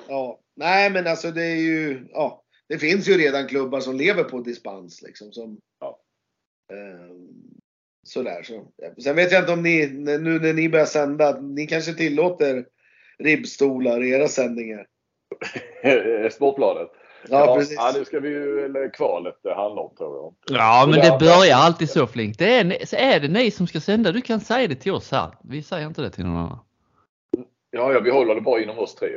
Ja, 0.08 0.40
nej 0.56 0.90
men 0.90 1.08
alltså 1.08 1.32
det 1.32 1.44
är 1.44 1.62
ju, 1.62 2.08
ja. 2.12 2.44
Det 2.68 2.78
finns 2.78 3.10
ju 3.10 3.18
redan 3.18 3.48
klubbar 3.48 3.80
som 3.80 3.96
lever 3.96 4.24
på 4.24 4.40
dispens 4.40 5.02
liksom. 5.02 5.32
Som, 5.32 5.60
ja. 5.80 6.00
eh, 6.72 7.16
Sådär 8.04 8.44
så. 8.44 8.68
Sen 9.04 9.16
vet 9.16 9.32
jag 9.32 9.42
inte 9.42 9.54
om 9.54 9.64
ni, 9.64 9.88
nu 9.88 10.40
när 10.40 10.54
ni 10.54 10.70
börjar 10.70 10.86
sända, 10.86 11.40
ni 11.40 11.68
kanske 11.68 11.94
tillåter 11.94 12.66
ribbstolar 13.20 14.04
i 14.04 14.12
era 14.12 14.28
sändningar? 14.28 14.88
Sportbladet? 16.32 16.90
Ja, 17.30 17.46
ja, 17.46 17.56
precis. 17.56 17.76
Ja, 17.78 17.92
det 17.92 18.06
ska 18.06 18.20
vi 18.20 18.30
ju, 18.30 18.66
eller 18.66 18.94
kvalet 18.94 19.36
det 19.44 19.54
handlar 19.54 19.84
om 19.84 19.96
tror 19.96 20.18
jag. 20.18 20.58
Ja, 20.60 20.86
men 20.90 21.00
det 21.00 21.18
börjar 21.20 21.58
alltid 21.58 21.90
så 21.90 22.08
Flink. 22.08 22.38
Det 22.38 22.54
är, 22.54 22.86
så 22.86 22.96
är 22.96 23.20
det 23.20 23.28
ni 23.28 23.52
som 23.52 23.68
ska 23.68 23.80
sända, 23.80 24.12
du 24.12 24.22
kan 24.22 24.40
säga 24.40 24.68
det 24.68 24.76
till 24.76 24.92
oss 24.92 25.12
här. 25.12 25.32
Vi 25.44 25.64
säger 25.64 25.88
inte 25.88 26.02
det 26.02 26.10
till 26.10 26.26
någon 26.26 26.38
annan. 26.38 26.60
Ja, 27.72 27.94
ja 27.94 28.00
vi 28.00 28.12
håller 28.12 28.36
det 28.36 28.42
bara 28.42 28.62
inom 28.62 28.80
oss 28.80 28.96
tre. 28.96 29.10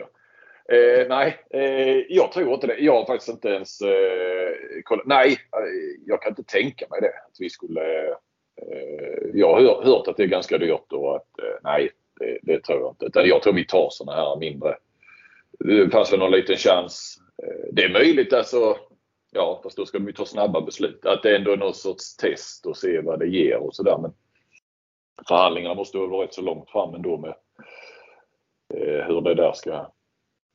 Eh, 0.72 1.08
nej, 1.08 1.36
eh, 1.50 1.96
jag 2.08 2.32
tror 2.32 2.54
inte 2.54 2.66
det. 2.66 2.78
Jag 2.78 2.92
har 2.92 3.06
faktiskt 3.06 3.28
inte 3.28 3.48
ens 3.48 3.80
eh, 3.80 4.82
kollat. 4.84 5.06
Nej, 5.06 5.32
eh, 5.32 6.00
jag 6.06 6.22
kan 6.22 6.30
inte 6.30 6.44
tänka 6.44 6.86
mig 6.90 7.00
det. 7.00 7.08
Att 7.08 7.36
vi 7.38 7.50
skulle 7.50 7.80
Eh, 7.80 8.14
Eh, 8.62 9.30
jag 9.34 9.54
har 9.54 9.84
hört 9.84 10.08
att 10.08 10.16
det 10.16 10.22
är 10.22 10.26
ganska 10.26 10.58
dyrt 10.58 10.92
och 10.92 11.16
att 11.16 11.38
eh, 11.38 11.58
nej, 11.62 11.90
det, 12.20 12.38
det 12.42 12.62
tror 12.62 12.80
jag 12.80 12.92
inte. 12.92 13.06
Utan 13.06 13.28
jag 13.28 13.42
tror 13.42 13.52
vi 13.52 13.66
tar 13.66 13.88
sådana 13.90 14.20
här 14.20 14.36
mindre. 14.36 14.76
Det 15.58 15.90
fanns 15.90 16.12
väl 16.12 16.18
någon 16.18 16.30
liten 16.30 16.56
chans. 16.56 17.18
Eh, 17.42 17.68
det 17.72 17.82
är 17.82 17.92
möjligt 17.92 18.32
alltså. 18.32 18.76
Ja, 19.32 19.60
fast 19.62 19.76
då 19.76 19.86
ska 19.86 19.98
vi 19.98 20.12
ta 20.12 20.24
snabba 20.24 20.60
beslut. 20.60 21.06
Att 21.06 21.22
det 21.22 21.36
ändå 21.36 21.52
är 21.52 21.56
någon 21.56 21.74
sorts 21.74 22.16
test 22.16 22.66
och 22.66 22.76
se 22.76 23.00
vad 23.00 23.18
det 23.18 23.26
ger 23.26 23.56
och 23.56 23.74
sådär. 23.74 23.98
Men 23.98 24.12
förhandlingarna 25.28 25.74
måste 25.74 25.98
vara 25.98 26.24
rätt 26.24 26.34
så 26.34 26.42
långt 26.42 26.70
fram 26.70 26.94
ändå 26.94 27.18
med 27.18 27.34
eh, 28.74 29.06
hur 29.06 29.20
det 29.20 29.34
där 29.34 29.52
ska 29.52 29.92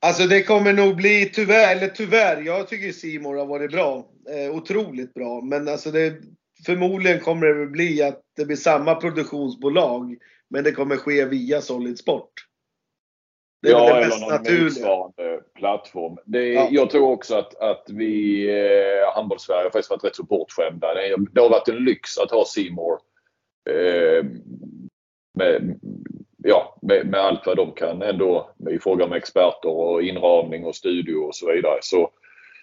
Alltså 0.04 0.26
det 0.26 0.42
kommer 0.42 0.72
nog 0.72 0.96
bli 0.96 1.30
tyvärr, 1.34 1.76
eller 1.76 1.88
tyvärr, 1.88 2.42
jag 2.42 2.68
tycker 2.68 2.92
Simon 2.92 3.38
har 3.38 3.46
varit 3.46 3.72
bra. 3.72 4.06
Eh, 4.28 4.56
otroligt 4.56 5.14
bra. 5.14 5.40
Men 5.40 5.68
alltså 5.68 5.90
det, 5.90 6.14
förmodligen 6.66 7.20
kommer 7.20 7.46
det 7.46 7.66
bli 7.66 8.02
att 8.02 8.20
det 8.36 8.44
blir 8.44 8.56
samma 8.56 8.94
produktionsbolag, 8.94 10.16
men 10.50 10.64
det 10.64 10.72
kommer 10.72 10.96
ske 10.96 11.24
via 11.24 11.60
Solid 11.60 11.98
Sport. 11.98 12.32
Det 13.62 13.68
är 13.68 13.72
ja, 13.72 13.94
det 13.94 14.04
eller 14.04 14.20
någon 14.20 14.28
naturliga. 14.28 14.64
motsvarande 14.64 15.40
plattform. 15.54 16.16
Det, 16.24 16.52
ja. 16.52 16.68
Jag 16.70 16.90
tror 16.90 17.10
också 17.10 17.34
att, 17.34 17.54
att 17.54 17.84
vi, 17.88 18.44
eh, 18.48 19.14
handbolls-Sverige, 19.14 19.62
har 19.62 19.70
faktiskt 19.70 19.90
varit 19.90 20.04
rätt 20.04 20.16
så 20.16 20.22
bortskämda. 20.22 20.94
Det, 20.94 21.16
det 21.32 21.40
har 21.40 21.50
varit 21.50 21.68
en 21.68 21.84
lyx 21.84 22.18
att 22.18 22.30
ha 22.30 22.44
Simor 22.44 22.98
eh, 23.70 24.24
med, 25.38 25.80
ja, 26.44 26.78
med, 26.82 27.06
med, 27.06 27.20
allt 27.20 27.46
vad 27.46 27.56
de 27.56 27.72
kan 27.72 28.02
ändå 28.02 28.50
i 28.70 28.78
fråga 28.78 29.04
om 29.04 29.12
experter 29.12 29.68
och 29.68 30.02
inramning 30.02 30.64
och 30.64 30.76
studio 30.76 31.16
och 31.16 31.34
så 31.34 31.52
vidare. 31.52 31.78
Så, 31.82 32.10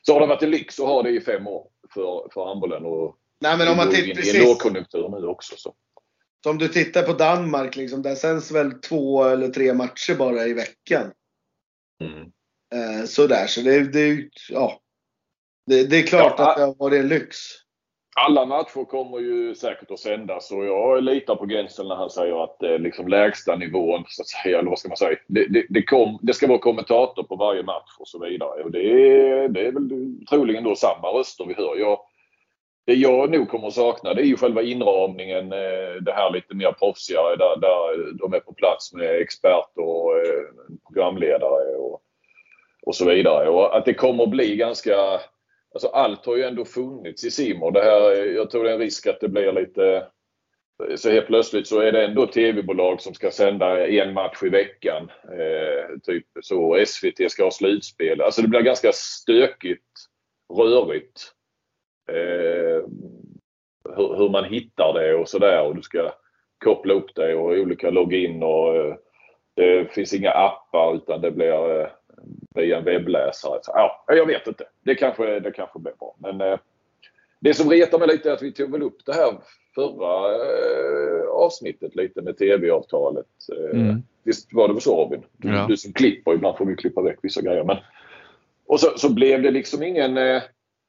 så 0.01 0.13
har 0.13 0.19
det 0.19 0.27
varit 0.27 0.43
en 0.43 0.51
lyx 0.51 0.79
att 0.79 0.87
ha 0.87 1.03
det 1.03 1.09
i 1.09 1.21
fem 1.21 1.47
år 1.47 1.67
för, 1.93 2.27
för 2.33 2.45
handbollen. 2.45 2.85
Och 2.85 3.15
Nej, 3.41 3.57
men 3.57 3.67
om 3.67 3.77
man 3.77 3.89
tittar 3.89 4.15
precis. 4.15 4.35
I 4.35 4.37
en 4.37 4.45
lågkonjunktur 4.45 5.09
nu 5.09 5.27
också. 5.27 5.55
Så. 5.57 5.73
Som 6.43 6.57
du 6.57 6.67
tittar 6.67 7.03
på 7.03 7.13
Danmark, 7.13 7.75
liksom, 7.75 8.01
där 8.01 8.15
sänds 8.15 8.51
väl 8.51 8.71
två 8.71 9.23
eller 9.23 9.47
tre 9.47 9.73
matcher 9.73 10.15
bara 10.15 10.45
i 10.45 10.53
veckan. 10.53 11.11
Mm. 12.03 12.31
Eh, 12.75 13.05
sådär, 13.05 13.47
så 13.47 13.61
det, 13.61 13.93
det, 13.93 14.29
ja. 14.49 14.79
Det, 15.65 15.83
det 15.83 15.97
är 15.97 16.03
klart 16.03 16.35
ja, 16.37 16.49
att 16.49 16.57
det 16.57 16.63
har 16.63 16.75
varit 16.75 16.99
en 16.99 17.07
lyx. 17.07 17.37
Alla 18.15 18.45
matcher 18.45 18.85
kommer 18.85 19.19
ju 19.19 19.55
säkert 19.55 19.91
att 19.91 19.99
sändas 19.99 20.51
och 20.51 20.65
jag 20.65 21.03
litar 21.03 21.35
på 21.35 21.47
Gensel 21.47 21.87
när 21.87 21.95
han 21.95 22.09
säger 22.09 22.43
att 22.43 22.57
det 22.59 22.73
är 22.73 22.79
liksom 22.79 23.07
lägsta 23.07 23.55
nivån, 23.55 24.03
så 24.07 24.21
att 24.21 24.27
säga, 24.27 24.59
eller 24.59 24.69
vad 24.69 24.79
ska 24.79 24.87
man 24.87 24.97
säga. 24.97 25.17
Det, 25.27 25.45
det, 25.45 25.65
det, 25.69 25.83
kom, 25.83 26.19
det 26.21 26.33
ska 26.33 26.47
vara 26.47 26.59
kommentator 26.59 27.23
på 27.23 27.35
varje 27.35 27.63
match 27.63 27.95
och 27.99 28.07
så 28.07 28.19
vidare. 28.19 28.63
Och 28.63 28.71
det, 28.71 28.81
är, 28.81 29.49
det 29.49 29.67
är 29.67 29.71
väl 29.71 29.89
troligen 30.29 30.63
då 30.63 30.75
samma 30.75 31.07
röster 31.07 31.45
vi 31.45 31.53
hör. 31.53 31.77
Jag, 31.77 31.99
det 32.89 32.95
jag 32.95 33.31
nog 33.31 33.49
kommer 33.49 33.67
att 33.67 33.73
sakna 33.73 34.13
det 34.13 34.21
är 34.21 34.25
ju 34.25 34.37
själva 34.37 34.61
inramningen. 34.61 35.51
Eh, 35.53 36.01
det 36.01 36.13
här 36.13 36.31
lite 36.31 36.55
mer 36.55 36.71
proffsigare 36.71 37.35
där, 37.35 37.59
där 37.59 38.13
de 38.13 38.33
är 38.33 38.39
på 38.39 38.53
plats 38.53 38.93
med 38.93 39.21
experter 39.21 39.81
och 39.81 40.17
eh, 40.17 40.43
programledare 40.87 41.75
och, 41.77 42.01
och 42.81 42.95
så 42.95 43.05
vidare. 43.05 43.49
Och 43.49 43.77
att 43.77 43.85
det 43.85 43.93
kommer 43.93 44.23
att 44.23 44.29
bli 44.29 44.55
ganska... 44.55 44.95
Alltså 45.73 45.87
allt 45.87 46.25
har 46.25 46.35
ju 46.35 46.43
ändå 46.43 46.65
funnits 46.65 47.23
i 47.23 47.31
Simor. 47.31 47.71
Det 47.71 47.81
här, 47.81 48.11
eh, 48.11 48.25
jag 48.35 48.49
tror 48.49 48.63
det 48.63 48.69
är 48.69 48.73
en 48.73 48.79
risk 48.79 49.07
att 49.07 49.19
det 49.19 49.29
blir 49.29 49.51
lite... 49.51 50.07
Så 50.95 51.09
helt 51.09 51.27
plötsligt 51.27 51.67
så 51.67 51.79
är 51.79 51.91
det 51.91 52.05
ändå 52.05 52.27
tv-bolag 52.27 53.01
som 53.01 53.13
ska 53.13 53.31
sända 53.31 53.87
en 53.87 54.13
match 54.13 54.43
i 54.43 54.49
veckan. 54.49 55.11
Eh, 55.23 55.99
typ 56.03 56.25
så. 56.41 56.85
SVT 56.87 57.31
ska 57.31 57.43
ha 57.43 57.51
slutspel. 57.51 58.21
Alltså 58.21 58.41
det 58.41 58.47
blir 58.47 58.61
ganska 58.61 58.91
stökigt, 58.93 59.85
rörigt 60.57 61.33
eh, 62.15 62.83
hur, 63.95 64.15
hur, 64.17 64.29
man 64.29 64.43
hittar 64.43 64.93
det 64.93 65.15
och 65.15 65.29
sådär 65.29 65.63
och 65.63 65.75
du 65.75 65.81
ska 65.81 66.11
koppla 66.63 66.93
upp 66.93 67.15
det 67.15 67.35
och 67.35 67.49
olika 67.49 67.89
login 67.89 68.43
och 68.43 68.75
eh, 68.75 68.95
det 69.53 69.93
finns 69.93 70.13
inga 70.13 70.31
appar 70.31 70.95
utan 70.95 71.21
det 71.21 71.31
blir 71.31 71.81
eh, 71.81 71.87
via 72.55 72.77
en 72.77 72.83
webbläsare. 72.83 73.59
Så, 73.61 73.71
ja, 73.75 74.03
jag 74.07 74.25
vet 74.25 74.47
inte. 74.47 74.63
Det 74.83 74.95
kanske, 74.95 75.39
det 75.39 75.51
kanske 75.51 75.79
blir 75.79 75.93
bra. 75.99 76.15
Men 76.17 76.41
eh, 76.41 76.59
det 77.39 77.53
som 77.53 77.69
retar 77.69 77.99
mig 77.99 78.07
lite 78.07 78.29
är 78.29 78.33
att 78.33 78.41
vi 78.41 78.53
tog 78.53 78.71
väl 78.71 78.81
upp 78.81 79.05
det 79.05 79.13
här 79.13 79.33
förra 79.75 80.35
eh, 80.35 81.29
avsnittet 81.29 81.95
lite 81.95 82.21
med 82.21 82.37
tv-avtalet. 82.37 83.25
Eh, 83.57 83.79
mm. 83.79 84.03
Visst 84.23 84.53
var 84.53 84.73
det 84.73 84.81
så 84.81 85.03
Robin? 85.03 85.23
Du, 85.37 85.49
ja. 85.49 85.65
du 85.69 85.77
som 85.77 85.93
klipper, 85.93 86.33
ibland 86.33 86.57
får 86.57 86.65
vi 86.65 86.75
klippa 86.75 87.01
väck 87.01 87.19
vissa 87.21 87.41
grejer. 87.41 87.63
Men, 87.63 87.77
och 88.67 88.79
så, 88.79 88.87
så 88.97 89.13
blev 89.13 89.41
det 89.41 89.51
liksom 89.51 89.83
ingen... 89.83 90.41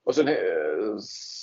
Eh, 0.06 0.08
och 0.08 0.14
sen 0.14 0.28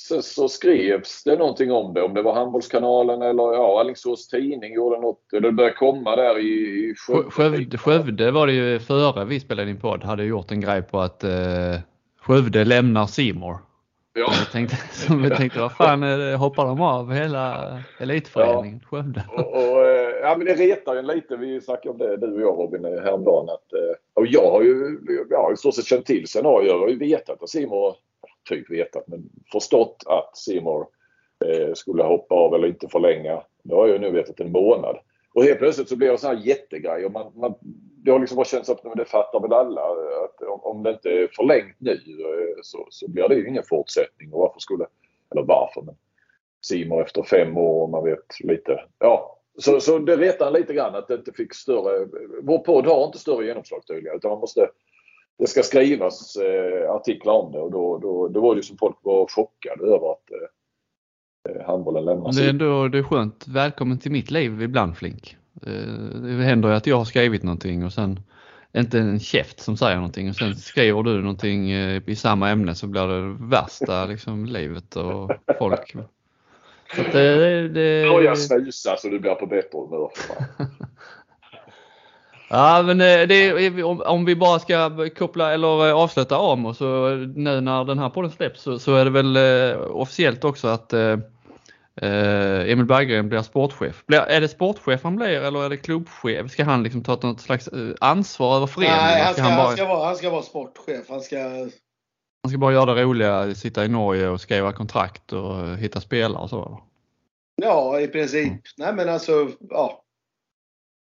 så, 0.08 0.22
så, 0.22 0.50
skrevs 0.50 1.24
det 1.24 1.36
någonting 1.36 1.72
om 1.72 1.94
det. 1.94 2.02
Om 2.02 2.14
det 2.14 2.22
var 2.22 2.34
Handbollskanalen 2.34 3.22
eller 3.22 3.44
ja, 3.44 3.80
Alingsås 3.80 4.28
Tidning 4.28 4.74
gjorde 4.74 5.02
något. 5.02 5.34
Eller 5.34 5.42
det 5.42 5.52
började 5.52 5.76
komma 5.76 6.16
där 6.16 6.40
i, 6.40 6.50
i 6.90 6.96
Skövde. 6.98 7.32
Skövde, 7.32 7.78
Skövde 7.78 8.32
var 8.32 8.48
det 8.48 8.54
ju 8.54 8.80
före 8.80 9.26
vi 9.26 9.40
spelade 9.40 9.70
in 9.70 9.80
podd. 9.80 10.04
Hade 10.04 10.24
gjort 10.24 10.52
en 10.52 10.62
grej 10.62 10.82
på 10.82 11.00
att 11.00 11.24
eh, 11.24 11.80
Skövde 12.22 12.66
lämnar 12.66 13.08
Simor. 13.08 13.58
Ja. 14.14 14.34
Jag 14.40 14.52
tänkte, 14.52 14.76
som 14.92 15.22
vi 15.22 15.30
tänkte, 15.30 15.60
vad 15.60 15.72
fan 15.72 16.04
hoppar 16.34 16.66
de 16.66 16.82
av 16.82 17.14
hela 17.14 17.78
elitföreningen 18.00 18.80
ja. 18.84 18.88
Skövde? 18.88 19.24
Och, 19.32 19.54
och, 19.54 19.88
eh, 19.88 20.10
ja, 20.22 20.36
men 20.38 20.48
det 20.48 20.54
retar 20.54 20.96
ju 20.96 21.02
lite. 21.02 21.36
Vi 21.36 21.62
snackade 21.62 21.90
om 21.90 21.98
det 21.98 22.18
du 22.18 22.34
och 22.34 22.42
jag 22.42 22.60
Robin 22.60 22.86
häromdagen. 22.86 23.50
Att, 23.50 23.74
eh, 23.74 23.96
och 24.14 24.28
jag 24.28 24.52
har 24.52 24.62
ju 24.62 25.00
i 25.54 25.58
stort 25.58 25.76
sett 25.76 25.86
känt 25.86 26.06
till 26.06 26.28
scenarier. 26.28 26.72
Jag 26.72 26.80
har 26.80 26.88
ju 26.88 26.98
vetat 26.98 27.44
att 27.44 27.50
Simor 27.50 27.96
typ 28.48 28.70
vetat, 28.70 29.08
men 29.08 29.30
förstått 29.51 30.04
att 30.06 30.38
Simor 30.38 30.88
eh, 31.46 31.74
skulle 31.74 32.04
hoppa 32.04 32.36
av 32.36 32.54
eller 32.54 32.68
inte 32.68 32.88
förlänga. 32.88 33.44
Det 33.63 33.75
har 33.75 33.88
jag 33.88 34.01
nu 34.01 34.12
vetat 34.12 34.39
en 34.39 34.51
månad. 34.51 34.98
Och 35.34 35.44
helt 35.44 35.60
plötsligt 35.60 35.89
så 35.89 35.96
blir 35.96 36.12
det 36.12 36.18
så 36.18 36.27
här 36.27 36.42
jättegrej. 36.44 37.10
man, 37.10 37.32
man, 37.36 37.54
det 38.04 38.12
har 38.12 38.20
liksom 38.20 38.36
bara 38.36 38.46
känts 38.46 38.70
att 38.70 38.96
det 38.96 39.06
fattar 39.06 39.39
väl 39.39 39.54
alla 39.54 39.82
att 40.25 40.42
om, 40.42 40.60
om 40.63 40.84
det 40.84 40.89
inte 40.89 41.10
är 41.10 41.30
förlängt 41.36 41.75
nu 41.80 41.92
eh, 41.92 42.60
så, 42.62 42.88
så 42.89 43.12
blir 43.12 43.27
det 43.27 43.36
ju 43.36 43.48
ingen 43.48 43.63
fortsättning. 43.63 44.34
Och 44.34 44.39
varför 44.39 44.60
skulle 44.60 44.86
eller 45.32 45.44
varför. 45.44 45.82
Men 45.82 45.96
Simon 46.62 47.01
efter 47.01 47.24
fem 47.24 47.58
år 47.58 47.84
och 47.84 47.89
man 47.89 48.04
vet 48.04 48.39
lite. 48.39 48.84
Ja, 49.00 49.38
så, 49.58 49.80
så 49.80 50.00
det 50.00 50.18
retar 50.18 50.51
lite 50.51 50.74
grann 50.74 50.96
att 50.96 51.08
det 51.08 51.13
inte 51.13 51.32
fick 51.32 51.54
större, 51.54 52.08
vår 52.42 52.60
podd 52.60 52.86
har 52.86 53.06
inte 53.06 53.20
större 53.20 53.46
genomslag 53.46 53.88
tydligen 53.88 54.18
utan 54.18 54.32
man 54.32 54.39
måste 54.39 54.70
det 55.39 55.48
ska 55.48 55.63
skrivas 55.63 56.36
eh, 56.36 56.91
artiklar 56.91 57.34
om 57.34 57.51
det 57.51 57.60
och 57.60 57.72
då, 57.72 57.98
då, 57.98 58.27
då 58.27 58.41
var 58.41 58.56
det 58.56 58.60
ju 58.60 58.63
som 58.63 58.77
folk 58.77 58.98
var 59.01 59.27
chockade 59.27 59.84
över 59.84 60.12
att 60.12 60.32
eh, 60.32 61.56
eh 61.56 61.65
handbollen 61.67 62.06
lämnas. 62.06 62.38
Det 62.38 62.46
är, 62.46 62.50
ändå, 62.50 62.88
det 62.88 62.98
är 62.98 63.03
skönt. 63.03 63.48
Välkommen 63.48 64.00
till 64.00 64.12
mitt 64.12 64.32
liv 64.32 64.62
ibland 64.62 64.98
Flink. 64.98 65.38
Eh, 65.65 65.72
det 66.22 66.44
händer 66.44 66.70
ju 66.70 66.75
att 66.75 66.88
jag 66.88 66.98
har 66.98 67.06
skrivit 67.06 67.44
någonting 67.44 67.86
och 67.86 67.94
sen 67.94 68.20
inte 68.77 69.00
en 69.00 69.20
käft 69.20 69.60
som 69.60 69.77
säger 69.77 69.96
någonting 69.96 70.29
och 70.29 70.36
sen 70.36 70.56
skriver 70.56 71.03
du 71.03 71.22
någonting 71.22 71.72
eh, 71.72 72.01
i 72.06 72.15
samma 72.15 72.50
ämne 72.50 72.75
så 72.75 72.88
blir 72.88 73.08
det 73.08 73.38
värsta 73.39 74.06
liksom, 74.06 74.46
livet 74.46 74.96
och 74.96 75.32
folk. 75.60 75.96
Så 76.96 77.01
det, 77.12 77.70
det... 77.70 78.10
Börja 78.10 78.36
snusa 78.36 78.98
så 78.98 79.10
du 79.10 79.20
blir 79.20 79.36
på 79.36 79.46
bättre 79.46 79.79
humör. 79.79 80.12
Ja, 82.50 82.84
men 82.86 83.01
eh, 83.01 83.27
det, 83.27 83.84
om 83.84 84.25
vi 84.25 84.36
bara 84.36 84.60
ska 84.60 85.10
koppla 85.10 85.54
eller 85.54 85.92
avsluta 85.92 86.38
om 86.38 86.66
och 86.66 86.75
så 86.75 87.10
nu 87.36 87.62
när 87.62 87.84
den 87.84 88.00
här 88.00 88.10
podden 88.10 88.32
släpps 88.32 88.62
så, 88.62 88.80
så 88.80 88.96
är 88.96 89.06
det 89.06 89.12
väl 89.12 89.38
officiellt 89.92 90.44
också 90.44 90.68
att 90.68 90.94
Eh, 92.01 92.72
Emil 92.72 92.86
Berggren 92.86 93.30
blir 93.30 93.42
sportchef. 93.42 94.04
Blir, 94.06 94.20
är 94.20 94.42
det 94.42 94.48
sportchef 94.48 95.04
han 95.04 95.16
blir 95.16 95.42
eller 95.42 95.63
är 95.63 95.70
det 95.70 95.77
klubbchef? 95.77 96.51
Ska 96.51 96.63
han 96.63 96.84
liksom 96.84 97.04
ta 97.04 97.20
något 97.22 97.42
slags 97.42 97.68
eh, 97.68 97.96
ansvar 98.01 98.56
över 98.56 98.68
föreningen? 98.68 98.98
Nej, 98.98 99.24
han 99.24 99.34
ska, 99.34 99.44
han, 99.44 99.58
bara... 99.58 99.68
han, 99.68 99.77
ska 99.77 99.86
vara, 99.86 100.06
han 100.06 100.16
ska 100.16 100.30
vara 100.30 100.42
sportchef. 100.42 101.10
Han 101.10 101.22
ska... 101.22 101.38
han 102.44 102.50
ska 102.50 102.58
bara 102.58 102.74
göra 102.74 102.94
det 102.94 103.04
roliga, 103.04 103.56
sitta 103.56 103.86
i 103.86 103.88
Norge 103.88 104.30
och 104.30 104.42
skriva 104.42 104.72
kontrakt 104.72 105.34
och 105.34 105.77
hitta 105.77 106.01
spelare 106.01 106.44
och 106.44 106.50
så? 106.50 106.82
Ja, 107.56 108.00
i 108.00 108.08
princip. 108.08 108.48
Mm. 108.48 108.62
Nej 108.77 108.94
men 108.94 109.10
alltså, 109.10 109.50
ja. 109.70 110.04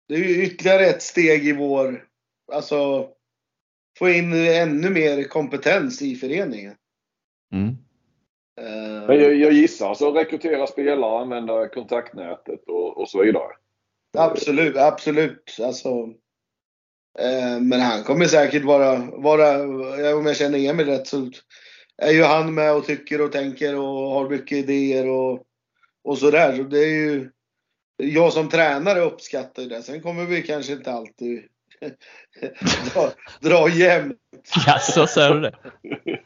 Det 0.09 0.15
är 0.15 0.19
ju 0.19 0.45
ytterligare 0.45 0.87
ett 0.87 1.03
steg 1.03 1.47
i 1.47 1.53
vår, 1.53 2.05
alltså 2.53 3.09
få 3.99 4.09
in 4.09 4.33
ännu 4.33 4.91
mer 4.91 5.23
kompetens 5.25 6.03
i 6.03 6.17
föreningen. 6.17 6.75
Mm. 7.53 7.69
Eh, 8.61 9.07
Men 9.07 9.21
jag, 9.21 9.35
jag 9.35 9.53
gissar 9.53 9.89
alltså 9.89 10.11
rekrytera 10.11 10.67
spelare, 10.67 11.21
använda 11.21 11.69
kontaktnätet 11.69 12.69
och, 12.69 13.01
och 13.01 13.09
så 13.09 13.23
vidare. 13.23 13.53
Absolut, 14.19 14.77
absolut. 14.77 15.57
Alltså, 15.63 15.89
eh, 17.19 17.61
men 17.61 17.81
han 17.81 18.03
kommer 18.03 18.25
säkert 18.25 18.65
vara, 18.65 18.97
vara, 19.11 19.63
om 20.17 20.27
jag 20.27 20.37
känner 20.37 20.71
Emil 20.71 20.87
rätt 20.87 21.07
så 21.07 21.31
är 22.03 22.13
ju 22.13 22.23
han 22.23 22.55
med 22.55 22.75
och 22.75 22.87
tycker 22.87 23.21
och 23.21 23.33
tänker 23.33 23.77
och 23.77 24.11
har 24.11 24.31
mycket 24.31 24.59
idéer 24.59 25.09
och, 25.09 25.43
och 26.05 26.19
sådär. 26.19 26.57
Så 26.57 26.63
det 26.63 26.79
är 26.79 26.95
ju, 26.95 27.31
jag 27.97 28.33
som 28.33 28.49
tränare 28.49 29.01
uppskattar 29.01 29.63
det. 29.63 29.83
Sen 29.83 30.03
kommer 30.03 30.25
vi 30.25 30.43
kanske 30.43 30.73
inte 30.73 30.93
alltid 30.93 31.43
dra, 32.95 33.11
dra 33.41 33.69
jämnt. 33.69 34.19
Jaså, 34.67 35.07
säger 35.07 35.35
du 35.35 35.41
det? 35.41 35.57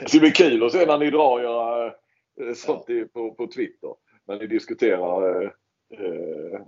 det 0.00 0.08
ska 0.08 0.18
bli 0.18 0.30
kul 0.30 0.64
att 0.64 0.72
se 0.72 0.86
när 0.86 0.98
ni 0.98 1.10
drar 1.10 1.40
era 1.40 1.86
eh, 2.40 2.54
sånt 2.54 2.84
ja. 2.86 3.04
på, 3.12 3.34
på 3.34 3.46
Twitter. 3.46 3.90
När 4.28 4.38
ni 4.38 4.46
diskuterar 4.46 5.42
eh, 5.42 5.50
eh 6.00 6.60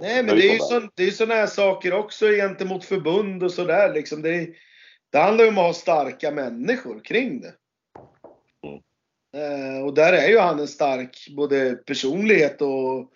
Nej, 0.00 0.22
men 0.22 0.36
det 0.36 0.48
är 0.48 0.52
ju 0.52 0.58
så, 0.58 0.88
det 0.94 1.04
är 1.04 1.10
sådana 1.10 1.34
här 1.34 1.46
saker 1.46 1.92
också 1.92 2.26
gentemot 2.26 2.84
förbund 2.84 3.42
och 3.42 3.52
sådär. 3.52 3.94
Liksom. 3.94 4.22
Det, 4.22 4.48
det 5.12 5.18
handlar 5.18 5.44
ju 5.44 5.50
om 5.50 5.58
att 5.58 5.64
ha 5.64 5.72
starka 5.72 6.30
människor 6.30 7.04
kring 7.04 7.40
det. 7.40 7.54
Mm. 8.66 8.80
Eh, 9.36 9.84
och 9.84 9.94
där 9.94 10.12
är 10.12 10.28
ju 10.28 10.38
han 10.38 10.60
en 10.60 10.68
stark 10.68 11.28
både 11.36 11.74
personlighet 11.74 12.62
och 12.62 13.12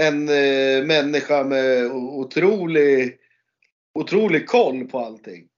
en 0.00 0.28
eh, 0.28 0.84
människa 0.86 1.44
med 1.44 1.90
otrolig, 1.92 3.18
otrolig 3.94 4.48
koll 4.48 4.84
på 4.84 4.98
allting. 4.98 5.48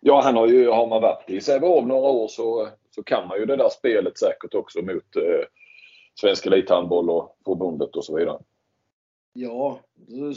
Ja, 0.00 0.20
han 0.20 0.36
har 0.36 0.48
ju, 0.48 0.68
har 0.68 0.86
man 0.86 1.02
varit 1.02 1.30
i 1.30 1.40
Sävehof 1.40 1.86
några 1.86 2.10
år 2.10 2.28
så, 2.28 2.68
så 2.90 3.02
kan 3.02 3.28
man 3.28 3.38
ju 3.38 3.46
det 3.46 3.56
där 3.56 3.68
spelet 3.68 4.18
säkert 4.18 4.54
också 4.54 4.82
mot 4.82 5.16
eh, 5.16 5.46
Svensk 6.20 6.46
Elithandboll 6.46 7.10
och 7.10 7.38
förbundet 7.44 7.96
och 7.96 8.04
så 8.04 8.16
vidare. 8.16 8.38
Ja, 9.32 9.80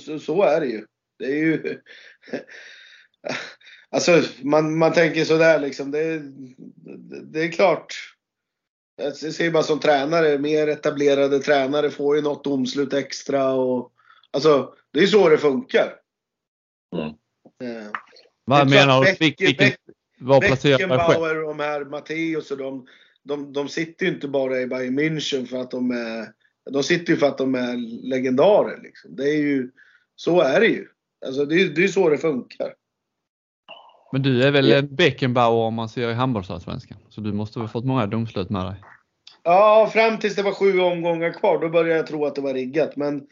så, 0.06 0.20
så 0.20 0.44
är 0.44 0.60
det 0.60 0.68
ju. 0.68 0.86
Det 1.20 1.26
är 1.26 1.36
ju... 1.36 1.82
alltså, 3.90 4.22
man, 4.44 4.78
man 4.78 4.94
tänker 4.94 5.24
sådär 5.24 5.60
liksom. 5.60 5.92
Det, 5.92 6.20
det, 6.76 7.26
det 7.26 7.44
är 7.44 7.52
klart. 7.52 8.17
Jag 8.98 9.16
ser 9.16 9.52
bara 9.52 9.64
som 9.64 9.80
tränare, 9.80 10.38
mer 10.38 10.68
etablerade 10.68 11.40
tränare 11.40 11.90
får 11.90 12.16
ju 12.16 12.22
något 12.22 12.44
domslut 12.44 12.94
extra 12.94 13.54
och 13.54 13.92
alltså 14.32 14.74
det 14.92 15.00
är 15.00 15.08
så 15.08 15.30
det 15.30 15.38
funkar. 15.38 15.94
Mm. 16.96 17.08
Eh, 17.08 17.92
Vad 18.46 18.70
menar 18.70 19.06
du? 19.06 19.16
Vilken, 19.20 19.72
var 20.20 20.42
placerar 20.42 20.88
man 20.88 21.00
själv? 21.00 21.22
och 21.22 21.48
de 21.48 21.60
här 21.60 21.86
Matteus 21.86 22.52
och 22.52 22.58
de, 22.58 22.88
de, 23.24 23.54
de 23.54 23.70
sitter 23.70 24.06
ju 24.06 24.12
inte 24.12 24.28
bara 24.28 24.62
i 24.62 24.68
Bayern 24.68 25.00
München 25.00 25.46
för 25.46 25.58
att 25.58 25.72
de 25.72 25.92
är 25.92 26.34
de 26.72 26.84
sitter 26.84 27.14
ju 27.14 27.20
för 27.20 27.28
att 27.28 27.38
de 27.38 27.56
är 27.56 27.78
legendarer. 28.08 28.82
Liksom. 28.84 29.16
Det 29.16 29.30
är 29.30 29.38
ju, 29.38 29.72
så 30.16 30.42
är 30.42 30.60
det 30.60 30.68
ju. 30.68 30.88
Alltså, 31.26 31.46
det, 31.46 31.62
är, 31.62 31.70
det 31.70 31.84
är 31.84 31.88
så 31.88 32.10
det 32.10 32.18
funkar. 32.18 32.74
Men 34.12 34.22
du 34.22 34.44
är 34.44 34.52
väl 34.52 34.72
en 34.72 34.96
Beckenbauer 34.96 35.66
om 35.66 35.74
man 35.74 35.90
ser 35.90 36.10
i 36.10 36.14
handbollsallsvenskan? 36.14 36.98
Så 37.10 37.22
du 37.22 37.34
måste 37.34 37.60
ha 37.60 37.68
fått 37.68 37.86
många 37.86 38.06
domslut 38.06 38.50
med 38.50 38.66
dig? 38.66 38.76
Ja, 39.44 39.90
fram 39.94 40.20
tills 40.20 40.36
det 40.36 40.44
var 40.44 40.52
sju 40.52 40.80
omgångar 40.80 41.34
kvar. 41.34 41.60
Då 41.60 41.70
började 41.70 41.98
jag 41.98 42.08
tro 42.08 42.26
att 42.26 42.36
det 42.36 42.42
var 42.42 42.54
riggat. 42.54 42.96
Men 42.96 43.24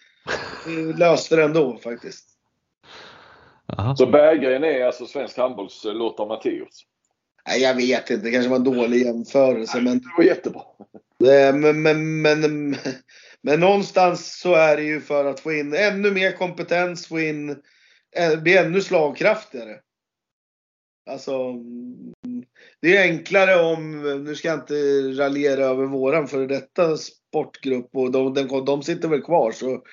vi 0.68 0.94
löste 0.98 1.36
det 1.36 1.44
ändå 1.44 1.78
faktiskt. 1.78 2.30
Aha. 3.78 3.96
Så 3.96 4.06
Berggren 4.06 4.64
är 4.64 4.86
alltså 4.86 5.06
svensk 5.06 5.38
handbolls 5.38 5.86
Lothar 5.86 6.26
Matthäus? 6.26 6.86
Nej, 7.48 7.62
jag 7.62 7.76
vet 7.76 8.10
inte. 8.10 8.26
Det 8.26 8.32
kanske 8.32 8.50
var 8.50 8.58
en 8.58 8.64
dålig 8.64 9.06
jämförelse. 9.06 9.82
Men... 9.82 10.00
Det 10.00 10.10
var 10.18 10.24
jättebra. 10.24 10.62
Men, 11.18 11.82
men, 11.82 12.22
men, 12.22 12.76
men, 13.42 13.60
någonstans 13.60 14.40
så 14.40 14.54
är 14.54 14.78
det 14.78 14.84
ju 14.84 15.02
för 15.02 15.26
att 15.26 15.40
få 15.40 15.54
in 15.54 15.74
ännu 15.74 16.12
mer 16.12 16.32
kompetens, 16.32 17.08
få 17.08 17.20
in, 17.20 17.56
bli 18.42 18.58
ännu 18.58 18.82
slagkraftigare. 18.82 19.76
Alltså, 21.10 21.54
det 22.82 22.98
är 22.98 23.02
enklare 23.02 23.74
om, 23.74 24.02
nu 24.24 24.36
ska 24.36 24.48
jag 24.48 24.60
inte 24.60 25.02
raljera 25.22 25.65
över 25.65 25.86
våran 25.86 26.28
före 26.28 26.48
detta 26.48 26.98
sportgrupp 26.98 27.89
och 27.94 28.12
de, 28.12 28.34
de, 28.34 28.65
de 28.65 28.84
sitter 28.84 29.08
väl 29.08 29.22
kvar 29.22 29.52
så 29.52 29.84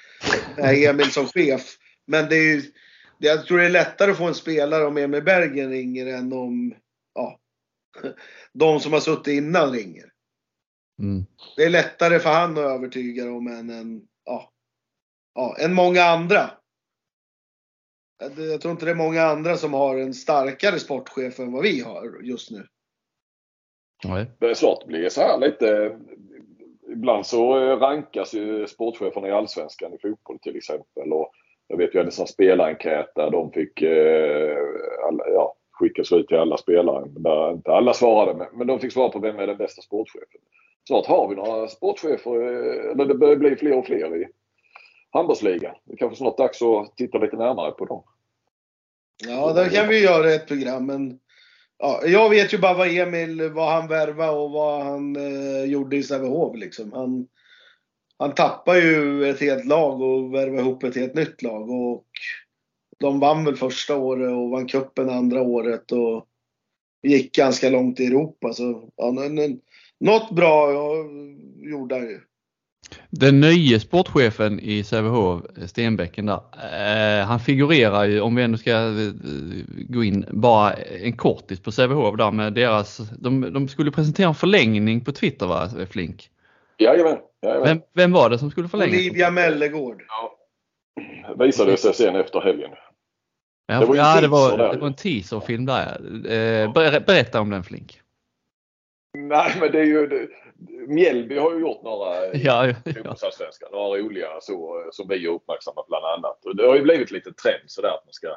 är 0.57 0.89
Emil 0.91 1.11
som 1.11 1.27
chef. 1.27 1.77
Men 2.07 2.29
det 2.29 2.37
är 2.37 2.55
ju, 2.55 2.63
jag 3.19 3.47
tror 3.47 3.59
det 3.59 3.65
är 3.65 3.71
lättare 3.71 4.11
att 4.11 4.19
få 4.19 4.25
en 4.25 4.35
spelare 4.35 4.87
om 4.87 4.97
Emil 4.97 5.23
Bergen 5.23 5.71
ringer 5.71 6.07
än 6.07 6.33
om 6.33 6.75
ja, 7.15 7.41
de 8.53 8.81
som 8.81 8.93
har 8.93 9.01
suttit 9.01 9.35
innan 9.35 9.73
ringer. 9.73 10.13
Mm. 11.03 11.27
Det 11.57 11.65
är 11.65 11.71
lättare 11.71 12.19
för 12.19 12.31
han 12.31 12.53
att 12.53 12.59
övertyga 12.59 13.25
dem 13.25 13.47
än, 13.47 13.71
än, 13.71 14.03
ja, 14.25 14.53
ja, 15.35 15.57
än 15.61 15.75
många 15.75 16.05
andra. 16.05 16.51
Jag 18.51 18.61
tror 18.61 18.73
inte 18.73 18.85
det 18.85 18.91
är 18.91 18.95
många 18.95 19.23
andra 19.23 19.57
som 19.57 19.75
har 19.75 19.97
en 19.97 20.15
starkare 20.15 20.79
sportchef 20.79 21.41
än 21.41 21.53
vad 21.53 21.63
vi 21.63 21.81
har 21.81 22.21
just 22.23 22.51
nu. 22.51 22.67
Nej. 24.05 24.27
Det 24.39 24.51
är 24.51 24.55
svårt 24.55 24.83
att 24.83 24.89
bli 24.89 25.11
så 25.11 25.21
här 25.21 25.39
lite. 25.39 25.99
Ibland 26.93 27.27
så 27.27 27.57
rankas 27.77 28.35
ju 28.35 28.67
sportcheferna 28.67 29.29
i 29.29 29.33
Allsvenskan 29.33 29.95
i 29.95 29.99
fotboll 29.99 30.39
till 30.39 30.57
exempel. 30.57 31.13
Och 31.13 31.33
jag 31.67 31.77
vet 31.77 31.95
ju 31.95 32.01
en 32.01 32.11
sån 32.11 32.27
spelarenkät 32.27 33.15
där 33.15 33.31
de 33.31 33.53
fick 33.53 33.83
eh, 33.83 34.57
alla, 35.09 35.29
ja, 35.29 35.55
skickas 35.71 36.13
ut 36.13 36.29
till 36.29 36.37
alla 36.37 36.57
spelare. 36.57 37.05
Där 37.09 37.53
inte 37.53 37.73
alla 37.73 37.95
svarade 37.95 38.49
men 38.53 38.67
de 38.67 38.81
fick 38.81 38.93
svara 38.93 39.09
på 39.09 39.19
vem 39.19 39.39
är 39.39 39.47
den 39.47 39.57
bästa 39.57 39.83
sportchefen. 39.83 40.41
Snart 40.89 41.07
har 41.07 41.29
vi 41.29 41.35
några 41.35 41.69
sportchefer, 41.69 42.37
eh, 42.37 42.91
eller 42.91 43.07
det 43.07 43.15
börjar 43.15 43.37
bli 43.37 43.57
fler 43.57 43.79
och 43.79 43.87
fler 43.87 44.17
i 44.17 44.27
handbollsligan. 45.13 45.75
Det 45.85 45.93
är 45.93 45.97
kanske 45.97 46.17
snart 46.17 46.39
dags 46.39 46.63
att 46.63 46.97
titta 46.97 47.19
lite 47.19 47.37
närmare 47.37 47.71
på 47.71 47.85
dem. 47.85 48.03
Ja, 49.27 49.53
där 49.53 49.69
kan 49.69 49.89
vi 49.89 50.03
göra 50.03 50.35
ett 50.35 50.47
program. 50.47 50.87
Men 50.87 51.19
ja, 51.79 52.01
jag 52.07 52.31
vet 52.31 52.55
ju 52.55 52.59
bara 52.59 52.75
vad 52.75 52.97
Emil, 52.97 53.51
vad 53.51 53.73
han 53.73 53.89
värvade 53.89 54.33
och 54.33 54.51
vad 54.51 54.85
han 54.85 55.17
eh, 55.17 55.65
gjorde 55.65 55.97
i 55.97 56.03
Sävehof. 56.03 56.57
Liksom. 56.57 56.93
Han, 56.93 57.27
han 58.19 58.35
tappade 58.35 58.81
ju 58.81 59.31
ett 59.31 59.41
helt 59.41 59.65
lag 59.65 60.01
och 60.01 60.35
värvade 60.35 60.63
ihop 60.63 60.83
ett 60.83 60.97
helt 60.97 61.15
nytt 61.15 61.43
lag. 61.43 61.71
Och 61.71 62.07
de 62.99 63.21
vann 63.21 63.45
väl 63.45 63.57
första 63.57 63.97
året 63.97 64.31
och 64.31 64.51
vann 64.51 64.67
cupen 64.67 65.11
andra 65.11 65.43
året 65.43 65.93
och 65.93 66.27
gick 67.03 67.35
ganska 67.35 67.71
långt 67.71 68.01
i 68.01 68.07
Europa. 68.07 68.53
Så 68.53 68.91
ja, 68.97 69.15
något 70.01 70.31
bra 70.31 70.73
gjorde 71.63 71.95
han 71.95 72.05
ju. 72.05 72.21
Den 73.11 73.41
nye 73.41 73.81
sportchefen 73.81 74.61
i 74.61 74.85
Sävehof, 74.85 75.43
Stenbäcken 75.67 76.27
där, 76.27 76.41
eh, 77.21 77.27
han 77.27 77.41
figurerar 77.41 78.05
ju, 78.05 78.21
om 78.21 78.35
vi 78.35 78.43
ändå 78.43 78.59
ska 78.59 78.71
eh, 78.71 79.13
gå 79.89 80.05
in, 80.05 80.25
bara 80.31 80.73
en 80.73 81.17
kortis 81.17 81.61
på 81.61 81.73
Sävehof 81.73 82.17
där 82.17 82.31
med 82.31 82.53
deras, 82.53 82.97
de, 83.19 83.53
de 83.53 83.69
skulle 83.69 83.91
presentera 83.91 84.29
en 84.29 84.35
förlängning 84.35 85.05
på 85.05 85.13
Twitter 85.13 85.47
va, 85.47 85.69
Flink? 85.91 86.31
Jajamän. 86.79 87.19
jajamän. 87.43 87.69
Vem, 87.69 87.81
vem 87.95 88.13
var 88.13 88.31
det 88.31 88.39
som 88.39 88.51
skulle 88.51 88.69
förlänga? 88.69 88.93
Olivia 88.93 89.31
Mellegård. 89.31 90.03
Ja. 90.09 90.39
Visade 91.39 91.77
sig 91.77 91.95
sen 91.95 92.17
efter 92.17 92.41
helgen. 92.41 92.71
Ja, 93.67 93.81
Det 93.81 93.87
var 93.87 93.97
ja, 93.97 94.21
det 94.21 94.29
var, 94.29 94.59
det 94.73 94.79
var 94.79 94.87
en 94.87 94.95
teaserfilm 94.95 95.67
där. 95.67 96.01
Eh, 96.27 96.73
ber, 96.73 97.01
berätta 97.01 97.41
om 97.41 97.51
den 97.51 97.65
Flink. 97.65 98.01
Nej, 99.19 99.57
men 99.61 99.73
det 99.73 99.81
är 99.81 99.85
ju... 99.85 100.29
Mjällby 100.89 101.39
har 101.39 101.55
ju 101.55 101.61
gjort 101.61 101.83
några 101.83 102.27
Ja, 102.35 102.67
ja. 102.67 102.75
fotbollsallsvenskan. 102.95 103.69
Några 103.73 103.99
roliga 103.99 104.29
så, 104.41 104.89
som 104.93 105.09
vi 105.09 105.27
har 105.27 105.35
uppmärksammat 105.35 105.87
bland 105.89 106.05
annat. 106.05 106.45
Och 106.45 106.57
det 106.57 106.67
har 106.67 106.77
ju 106.77 106.83
blivit 106.83 107.11
lite 107.11 107.33
trend 107.33 107.65
sådär 107.67 107.89
att 107.89 108.05
man 108.05 108.13
ska 108.13 108.29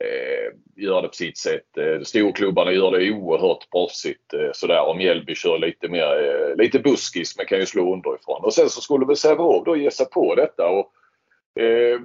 eh, 0.00 0.52
göra 0.76 1.02
det 1.02 1.08
på 1.08 1.14
sitt 1.14 1.38
sätt. 1.38 1.78
Eh, 1.78 2.02
storklubbarna 2.02 2.72
gör 2.72 2.90
det 2.90 3.10
oerhört 3.10 3.70
proffsigt 3.70 4.34
eh, 4.34 4.50
sådär 4.52 4.88
och 4.88 4.96
Mjällby 4.96 5.34
kör 5.34 5.58
lite 5.58 5.88
mer, 5.88 6.24
eh, 6.24 6.56
lite 6.56 6.78
buskis 6.78 7.36
men 7.36 7.46
kan 7.46 7.58
ju 7.58 7.66
slå 7.66 7.92
underifrån. 7.92 8.44
Och 8.44 8.54
sen 8.54 8.68
så 8.68 8.80
skulle 8.80 9.06
väl 9.06 9.16
Sävehof 9.16 9.64
då 9.64 9.76
ge 9.76 9.90
sig 9.90 10.06
på 10.10 10.34
detta 10.34 10.68
och 10.68 10.92
eh, 11.62 12.00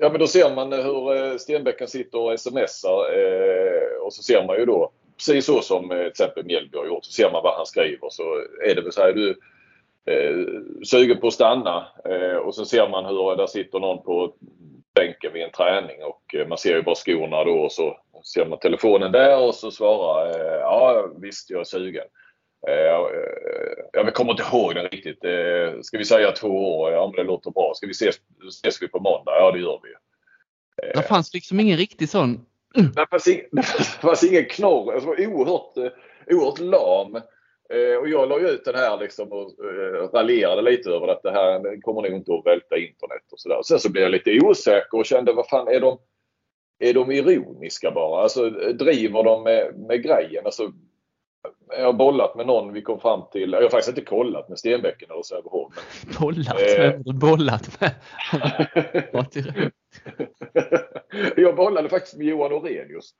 Ja 0.00 0.08
men 0.10 0.20
då 0.20 0.26
ser 0.26 0.54
man 0.54 0.72
hur 0.72 1.16
eh, 1.16 1.36
Stenbecken 1.36 1.88
sitter 1.88 2.18
och 2.18 2.40
smsar 2.40 3.18
eh, 3.18 3.96
och 4.02 4.12
så 4.12 4.22
ser 4.22 4.46
man 4.46 4.58
ju 4.58 4.64
då 4.64 4.92
precis 5.16 5.46
så 5.46 5.62
som 5.62 5.90
eh, 5.90 5.98
till 5.98 6.06
exempel 6.06 6.44
Mjällby 6.44 6.78
har 6.78 6.86
gjort. 6.86 7.04
Så 7.04 7.12
ser 7.12 7.30
man 7.30 7.42
vad 7.42 7.56
han 7.56 7.66
skriver 7.66 8.08
så 8.10 8.22
är 8.64 8.74
det 8.74 8.82
väl 8.82 8.92
så 8.92 9.00
här 9.00 9.12
du 9.12 9.30
eh, 10.06 10.46
sugen 10.84 11.20
på 11.20 11.26
att 11.26 11.34
stanna 11.34 11.86
eh, 12.04 12.36
och 12.36 12.54
så 12.54 12.64
ser 12.64 12.88
man 12.88 13.04
hur 13.04 13.36
där 13.36 13.46
sitter 13.46 13.80
någon 13.80 14.02
på 14.02 14.34
bänken 14.94 15.32
vid 15.32 15.42
en 15.42 15.50
träning 15.50 16.04
och 16.04 16.34
eh, 16.34 16.48
man 16.48 16.58
ser 16.58 16.76
ju 16.76 16.82
bara 16.82 16.94
skorna 16.94 17.44
då 17.44 17.58
och 17.58 17.72
så 17.72 17.98
ser 18.24 18.46
man 18.46 18.58
telefonen 18.58 19.12
där 19.12 19.38
och 19.38 19.54
så 19.54 19.70
svarar 19.70 20.26
eh, 20.26 20.60
ja 20.60 21.08
visst 21.20 21.50
jag 21.50 21.60
är 21.60 21.64
sugen. 21.64 22.04
Eh, 22.68 22.74
eh, 22.74 24.04
jag 24.04 24.14
kommer 24.14 24.30
inte 24.30 24.44
ihåg 24.52 24.74
den 24.74 24.88
riktigt. 24.88 25.24
Eh, 25.24 25.80
ska 25.82 25.98
vi 25.98 26.04
säga 26.04 26.32
två 26.32 26.78
år? 26.80 26.92
Ja 26.92 27.06
men 27.06 27.16
det 27.16 27.30
låter 27.30 27.50
bra. 27.50 27.72
Ska 27.74 27.86
vi 27.86 27.90
ses, 27.90 28.16
ses 28.48 28.82
vi 28.82 28.88
på 28.88 28.98
måndag? 28.98 29.32
Ja 29.38 29.52
det 29.52 29.58
gör 29.58 29.80
vi. 29.82 29.88
Det 30.94 31.02
fanns 31.02 31.34
liksom 31.34 31.60
ingen 31.60 31.78
riktig 31.78 32.08
sån 32.08 32.46
Mm. 32.76 32.92
Det 32.94 33.06
fanns, 33.10 33.28
ing, 33.28 33.40
det 33.52 33.62
fanns 34.00 34.24
ingen 34.24 34.44
knorr. 34.44 34.92
Jag 34.92 35.00
var 35.00 35.26
oerhört, 35.26 35.76
eh, 35.76 36.36
oerhört 36.36 36.58
lam. 36.58 37.16
Eh, 37.70 37.96
och 38.00 38.08
jag 38.08 38.28
la 38.28 38.40
ju 38.40 38.48
ut 38.48 38.64
den 38.64 38.74
här 38.74 38.98
liksom 38.98 39.32
och 39.32 39.64
eh, 39.64 40.08
raljerade 40.12 40.62
lite 40.62 40.90
över 40.90 41.08
att 41.08 41.22
det 41.22 41.30
här 41.30 41.80
kommer 41.80 42.02
nog 42.02 42.12
inte 42.12 42.32
att 42.32 42.46
välta 42.46 42.76
internet 42.76 43.32
och 43.32 43.40
sådär. 43.40 43.62
Sen 43.62 43.78
så 43.78 43.90
blev 43.92 44.02
jag 44.02 44.12
lite 44.12 44.40
osäker 44.42 44.98
och 44.98 45.06
kände 45.06 45.32
vad 45.32 45.48
fan 45.48 45.68
är 45.68 45.80
de, 45.80 45.98
är 46.78 46.94
de 46.94 47.10
ironiska 47.10 47.90
bara? 47.90 48.22
Alltså 48.22 48.50
driver 48.50 49.22
de 49.22 49.42
med, 49.42 49.74
med 49.78 50.02
grejen? 50.02 50.46
Alltså, 50.46 50.72
jag 51.78 51.84
har 51.86 51.92
bollat 51.92 52.36
med 52.36 52.46
någon 52.46 52.72
vi 52.72 52.82
kom 52.82 53.00
fram 53.00 53.22
till. 53.32 53.52
Jag 53.52 53.62
har 53.62 53.68
faktiskt 53.68 53.88
inte 53.98 54.10
kollat 54.10 54.48
med 54.48 54.58
Stenbecken 54.58 55.10
eller 55.10 55.22
Sävehof. 55.22 55.72
bollat. 56.20 56.60
Eh. 56.60 56.78
Vem 56.78 56.92
har 56.92 56.98
du 57.04 57.12
bollat 57.12 57.80
med? 57.80 57.90
Jag 61.36 61.56
bollade 61.56 61.88
faktiskt 61.88 62.16
med 62.16 62.26
Johan 62.26 62.52
Orenius. 62.52 63.10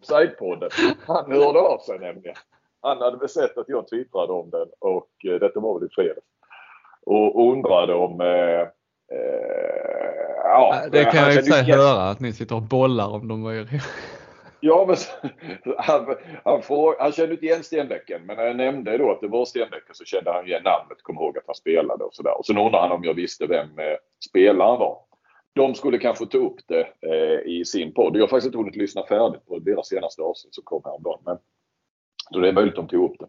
Offside-podden. 0.00 0.70
Han 1.06 1.32
hörde 1.32 1.58
av 1.58 1.78
sig 1.78 1.98
nämligen. 1.98 2.34
Han 2.82 2.98
hade 3.00 3.16
väl 3.16 3.28
sett 3.28 3.58
att 3.58 3.68
jag 3.68 3.88
twittrade 3.88 4.32
om 4.32 4.50
den 4.50 4.68
och 4.78 5.08
eh, 5.28 5.34
detta 5.40 5.60
var 5.60 5.78
väl 5.80 5.88
i 5.88 5.92
fredags. 5.94 6.26
Och, 7.06 7.52
undrade 7.52 7.94
om... 7.94 8.20
Eh, 8.20 8.60
eh, 9.18 10.36
ja, 10.44 10.82
Det 10.92 11.04
kan 11.04 11.32
jag 11.32 11.44
sig 11.44 11.62
igen- 11.62 11.78
höra 11.78 12.02
att 12.10 12.20
ni 12.20 12.32
sitter 12.32 12.54
och 12.54 12.62
bollar 12.62 13.08
om 13.08 13.28
de 13.28 13.42
var 13.42 13.52
Ja, 14.66 14.84
men 14.88 14.96
han, 15.78 16.16
han, 16.44 16.62
får, 16.62 16.96
han 16.98 17.12
kände 17.12 17.32
inte 17.32 17.46
igen 17.46 17.64
Stenbecken 17.64 18.26
men 18.26 18.36
när 18.36 18.44
jag 18.44 18.56
nämnde 18.56 18.98
då 18.98 19.10
att 19.10 19.20
det 19.20 19.28
var 19.28 19.44
Stenbecken 19.44 19.94
så 19.94 20.04
kände 20.04 20.32
han 20.32 20.46
igen 20.46 20.62
namnet, 20.62 21.02
kom 21.02 21.16
ihåg 21.16 21.38
att 21.38 21.46
han 21.46 21.54
spelade 21.54 22.04
och 22.04 22.14
sådär. 22.14 22.38
Och 22.38 22.46
sen 22.46 22.58
undrade 22.58 22.88
han 22.88 22.92
om 22.92 23.04
jag 23.04 23.14
visste 23.14 23.46
vem 23.46 23.78
eh, 23.78 23.96
spelaren 24.28 24.78
var. 24.78 24.98
De 25.52 25.74
skulle 25.74 25.98
kanske 25.98 26.26
ta 26.26 26.38
upp 26.38 26.56
det 26.66 26.88
eh, 27.00 27.52
i 27.52 27.64
sin 27.64 27.94
podd. 27.94 28.16
Jag 28.16 28.22
har 28.22 28.28
faktiskt 28.28 28.46
inte 28.46 28.58
hunnit 28.58 28.76
lyssna 28.76 29.06
färdigt 29.06 29.46
på 29.46 29.58
deras 29.58 29.88
senaste 29.88 30.22
avsnitt 30.22 30.54
som 30.54 30.64
kom 30.64 30.82
häromdagen. 30.84 31.20
Men, 31.24 31.38
så 32.32 32.40
det 32.40 32.48
är 32.48 32.52
möjligt 32.52 32.78
att 32.78 32.88
de 32.88 32.96
tog 32.96 33.10
upp 33.10 33.18
det. 33.18 33.26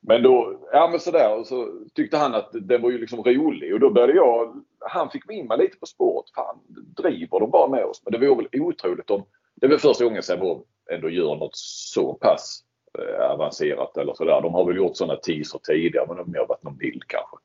Men 0.00 0.22
då, 0.22 0.60
ja 0.72 0.88
men 0.90 1.00
sådär, 1.00 1.38
och 1.38 1.46
så 1.46 1.68
tyckte 1.94 2.16
han 2.16 2.34
att 2.34 2.48
den 2.52 2.82
var 2.82 2.90
ju 2.90 2.98
liksom 2.98 3.22
rolig 3.22 3.74
och 3.74 3.80
då 3.80 3.90
började 3.90 4.12
jag, 4.12 4.64
han 4.80 5.10
fick 5.10 5.30
in 5.30 5.46
mig 5.46 5.58
lite 5.58 5.78
på 5.78 5.86
spåret. 5.86 6.30
Fan, 6.34 6.58
driver 6.96 7.40
de 7.40 7.50
bara 7.50 7.68
med 7.68 7.84
oss? 7.84 8.02
Men 8.04 8.12
det 8.12 8.28
vore 8.28 8.36
väl 8.36 8.60
otroligt 8.62 9.10
om, 9.10 9.24
det 9.60 9.66
är 9.66 9.70
väl 9.70 9.78
första 9.78 10.04
gången 10.04 10.22
Sävehof 10.22 10.62
ändå 10.90 11.10
gör 11.10 11.36
något 11.36 11.56
så 11.56 12.14
pass 12.14 12.64
eh, 12.98 13.30
avancerat 13.30 13.96
eller 13.96 14.14
sådär. 14.14 14.40
De 14.42 14.54
har 14.54 14.64
väl 14.64 14.76
gjort 14.76 14.96
sådana 14.96 15.16
teaser 15.16 15.60
tidigare 15.62 16.06
men 16.06 16.16
det 16.16 16.22
har 16.22 16.26
mer 16.26 16.46
varit 16.48 16.62
någon 16.62 16.76
bild 16.76 17.02
kanske. 17.06 17.36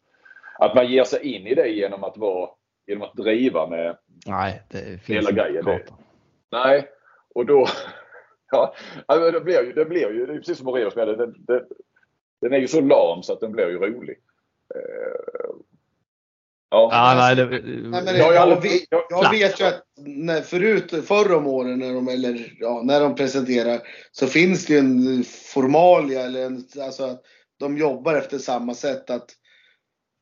Att 0.59 0.75
man 0.75 0.91
ger 0.91 1.03
sig 1.03 1.35
in 1.35 1.47
i 1.47 1.55
det 1.55 1.67
genom 1.67 2.03
att 2.03 2.17
vara, 2.17 2.49
genom 2.87 3.03
att 3.03 3.15
driva 3.15 3.69
med 3.69 3.97
Nej, 4.25 4.61
det 4.69 5.03
finns 5.03 5.27
Hela 5.27 5.31
grejen, 5.31 5.65
det-. 5.65 5.85
Nej, 6.51 6.89
och 7.35 7.45
då... 7.45 7.67
Ja, 9.07 9.31
det 9.31 9.41
blir 9.41 9.63
ju, 9.63 9.73
det 9.73 9.85
blir 9.85 10.11
ju, 10.11 10.25
det 10.25 10.33
är 10.33 10.37
precis 10.37 10.57
som 10.57 10.65
Moraeus 10.65 10.95
med 10.95 11.07
den, 11.07 11.17
den, 11.37 11.65
den 12.41 12.53
är 12.53 12.57
ju 12.57 12.67
så 12.67 12.81
lam 12.81 13.23
så 13.23 13.33
att 13.33 13.39
den 13.39 13.51
blir 13.51 13.69
ju 13.69 13.77
rolig. 13.77 14.19
Eh, 14.75 15.55
ja. 16.73 16.89
Ja, 16.91 17.15
nej, 17.17 17.35
det, 17.35 17.45
Nej, 17.89 18.03
men 18.03 18.15
Jag 18.17 18.33
jag, 18.35 18.65
jag- 18.89 19.03
jag 19.09 19.31
vet 19.31 19.59
ju 19.61 19.65
att 19.65 19.83
när, 19.97 20.41
förut, 20.41 20.93
förr 21.07 21.33
om 21.33 21.47
åren 21.47 21.79
när 21.79 21.93
de, 21.93 22.07
eller, 22.07 22.53
ja, 22.59 22.81
när 22.85 22.99
de 22.99 23.15
presenterar 23.15 23.81
så 24.11 24.27
finns 24.27 24.65
det 24.65 24.73
ju 24.73 24.79
en 24.79 25.23
formalia 25.53 26.21
eller 26.21 26.45
en, 26.45 26.65
alltså 26.81 27.03
att 27.03 27.21
de 27.59 27.77
jobbar 27.77 28.13
efter 28.15 28.37
samma 28.37 28.73
sätt 28.73 29.09
att 29.09 29.29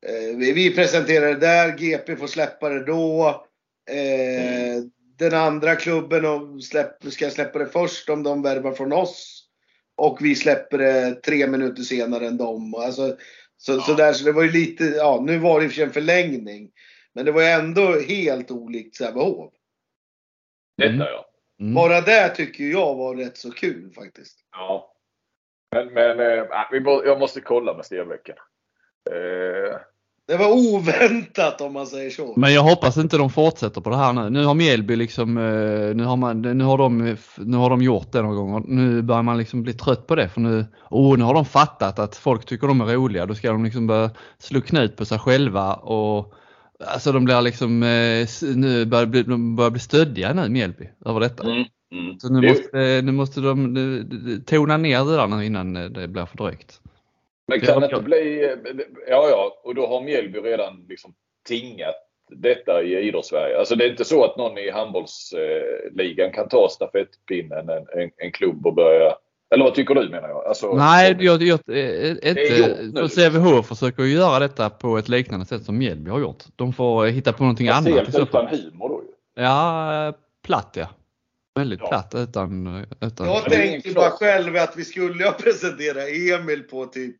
eh, 0.07 0.37
vi, 0.37 0.51
vi 0.51 0.75
presenterar 0.75 1.27
det 1.27 1.39
där, 1.39 1.77
GP 1.77 2.15
får 2.15 2.27
släppa 2.27 2.69
det 2.69 2.85
då. 2.85 3.29
Eh, 3.91 4.83
Den 5.17 5.33
andra 5.33 5.75
klubben 5.75 6.25
och 6.25 6.63
släpp, 6.63 7.03
ska 7.11 7.29
släppa 7.29 7.59
det 7.59 7.65
först 7.67 8.09
om 8.09 8.23
de 8.23 8.41
värvar 8.41 8.71
från 8.71 8.93
oss. 8.93 9.47
Och 9.97 10.17
vi 10.21 10.35
släpper 10.35 10.77
det 10.77 11.15
tre 11.15 11.47
minuter 11.47 11.83
senare 11.83 12.27
än 12.27 12.37
dem. 12.37 12.73
Alltså, 12.77 13.15
så, 13.61 13.81
så, 13.81 13.93
där, 13.93 14.13
så 14.13 14.25
det 14.25 14.31
var 14.31 14.43
ju 14.43 14.51
lite, 14.51 14.83
ja 14.83 15.21
nu 15.25 15.37
var 15.37 15.59
det 15.59 15.65
i 15.65 15.67
och 15.67 15.71
för 15.71 15.75
sig 15.75 15.83
en 15.83 15.93
förlängning. 15.93 16.71
Men 17.13 17.25
det 17.25 17.31
var 17.31 17.41
ju 17.41 17.47
ändå 17.47 17.99
helt 17.99 18.51
olikt 18.51 18.95
Sävehof. 18.95 19.53
Detta 20.77 21.09
ja. 21.09 21.25
mm. 21.59 21.73
Bara 21.73 22.01
det 22.01 22.29
tycker 22.29 22.63
jag 22.63 22.95
var 22.95 23.15
rätt 23.15 23.37
så 23.37 23.51
kul 23.51 23.91
faktiskt. 23.93 24.39
ja. 24.51 24.87
Men, 25.71 25.93
men 25.93 26.19
eh, 26.19 26.45
vi 26.71 26.79
må, 26.79 27.05
jag 27.05 27.19
måste 27.19 27.41
kolla 27.41 27.73
med 27.73 27.85
Stenbecken. 27.85 28.35
Eh, 29.11 29.79
Det 30.27 30.37
var 30.37 30.51
oväntat 30.51 31.61
om 31.61 31.73
man 31.73 31.87
säger 31.87 32.09
så. 32.09 32.33
Men 32.37 32.53
jag 32.53 32.63
hoppas 32.63 32.97
inte 32.97 33.17
de 33.17 33.29
fortsätter 33.29 33.81
på 33.81 33.89
det 33.89 33.97
här 33.97 34.13
nu. 34.13 34.29
Nu 34.29 34.45
har 34.45 34.53
Mjällby 34.53 34.95
liksom, 34.95 35.37
eh, 35.37 35.95
nu 35.95 36.03
har, 36.03 36.17
man, 36.17 36.41
nu 36.41 36.63
har, 36.63 36.77
de, 36.77 37.17
nu 37.37 37.57
har 37.57 37.69
de 37.69 37.81
gjort 37.81 38.11
det 38.11 38.21
någon 38.21 38.35
gång 38.35 38.53
och 38.53 38.69
nu 38.69 39.01
börjar 39.01 39.23
man 39.23 39.37
liksom 39.37 39.63
bli 39.63 39.73
trött 39.73 40.07
på 40.07 40.15
det 40.15 40.29
för 40.29 40.41
nu, 40.41 40.65
oh, 40.89 41.17
nu 41.17 41.23
har 41.23 41.33
de 41.33 41.45
fattat 41.45 41.99
att 41.99 42.15
folk 42.15 42.45
tycker 42.45 42.67
de 42.67 42.81
är 42.81 42.85
roliga. 42.85 43.25
Då 43.25 43.35
ska 43.35 43.51
de 43.51 43.63
liksom 43.63 43.87
börja 43.87 44.11
slå 44.39 44.61
knut 44.61 44.97
på 44.97 45.05
sig 45.05 45.19
själva 45.19 45.73
och 45.73 46.33
alltså 46.87 47.11
de 47.11 47.25
blir 47.25 47.41
liksom, 47.41 47.83
eh, 47.83 48.27
nu 48.55 48.85
börjar 48.85 49.05
bli, 49.05 49.23
de 49.23 49.55
börjar 49.55 49.71
bli 49.71 49.79
stöddiga 49.79 50.33
nu 50.33 50.49
Mjällby 50.49 50.89
över 51.05 51.19
detta. 51.19 51.43
mm, 51.43 51.65
mm. 51.91 52.19
Så 52.19 52.33
nu 52.33 52.47
måste, 52.49 53.01
nu 53.03 53.11
måste 53.11 53.41
de 53.41 53.73
nu, 53.73 54.07
tona 54.45 54.77
ner 54.77 55.05
det 55.05 55.15
där 55.15 55.27
nu 55.27 55.45
innan 55.45 55.75
eh, 55.75 55.83
det 55.83 56.07
blir 56.07 56.25
för 56.25 56.37
drygt. 56.37 56.81
Men 57.47 57.61
kan 57.61 57.81
det 57.81 57.85
inte 57.85 58.01
bli... 58.01 58.55
Ja, 59.07 59.29
ja. 59.29 59.61
Och 59.63 59.75
då 59.75 59.87
har 59.87 60.01
Mjällby 60.01 60.39
redan 60.39 60.85
liksom 60.89 61.13
tingat 61.47 61.95
detta 62.29 62.81
i 62.81 63.07
idrottssverige. 63.07 63.59
Alltså 63.59 63.75
det 63.75 63.85
är 63.85 63.89
inte 63.89 64.05
så 64.05 64.23
att 64.23 64.37
någon 64.37 64.57
i 64.57 64.69
handbollsligan 64.69 66.31
kan 66.33 66.49
ta 66.49 66.67
stafettpinnen 66.69 67.69
en, 67.69 68.01
en, 68.01 68.11
en 68.17 68.31
klubb 68.31 68.67
och 68.67 68.73
börja... 68.73 69.15
Eller 69.53 69.63
vad 69.63 69.75
tycker 69.75 69.95
du 69.95 70.09
menar 70.09 70.29
jag? 70.29 70.45
Alltså, 70.45 70.73
Nej, 70.73 71.17
jag, 71.19 71.41
jag, 71.43 71.59
eh, 71.69 72.11
gjort 72.11 72.77
nu. 72.81 72.91
för 72.95 73.07
Sävehof 73.07 73.67
försöker 73.67 74.03
ju 74.03 74.13
göra 74.13 74.39
detta 74.39 74.69
på 74.69 74.97
ett 74.97 75.09
liknande 75.09 75.45
sätt 75.45 75.63
som 75.63 75.77
Mjällby 75.77 76.09
har 76.09 76.19
gjort. 76.19 76.43
De 76.55 76.73
får 76.73 77.05
hitta 77.05 77.33
på 77.33 77.43
någonting 77.43 77.67
Fast 77.67 77.87
annat. 77.87 77.99
Helt 77.99 78.19
utan 78.19 78.47
humor 78.47 78.89
då 78.89 79.01
ju. 79.03 79.43
Ja, 79.43 80.07
eh, 80.07 80.15
platt 80.45 80.73
ja. 80.73 80.87
Väldigt 81.55 81.79
Ja. 81.79 81.87
platt 81.87 82.15
utan... 82.15 82.67
utan 83.01 83.27
Jag 83.27 83.43
tänkte 83.45 83.93
bara 83.93 84.11
själv 84.11 84.55
att 84.55 84.77
vi 84.77 84.85
skulle 84.85 85.25
ha 85.25 85.31
presenterat 85.31 86.07
Emil 86.09 86.63
på 86.63 86.85
typ 86.85 87.19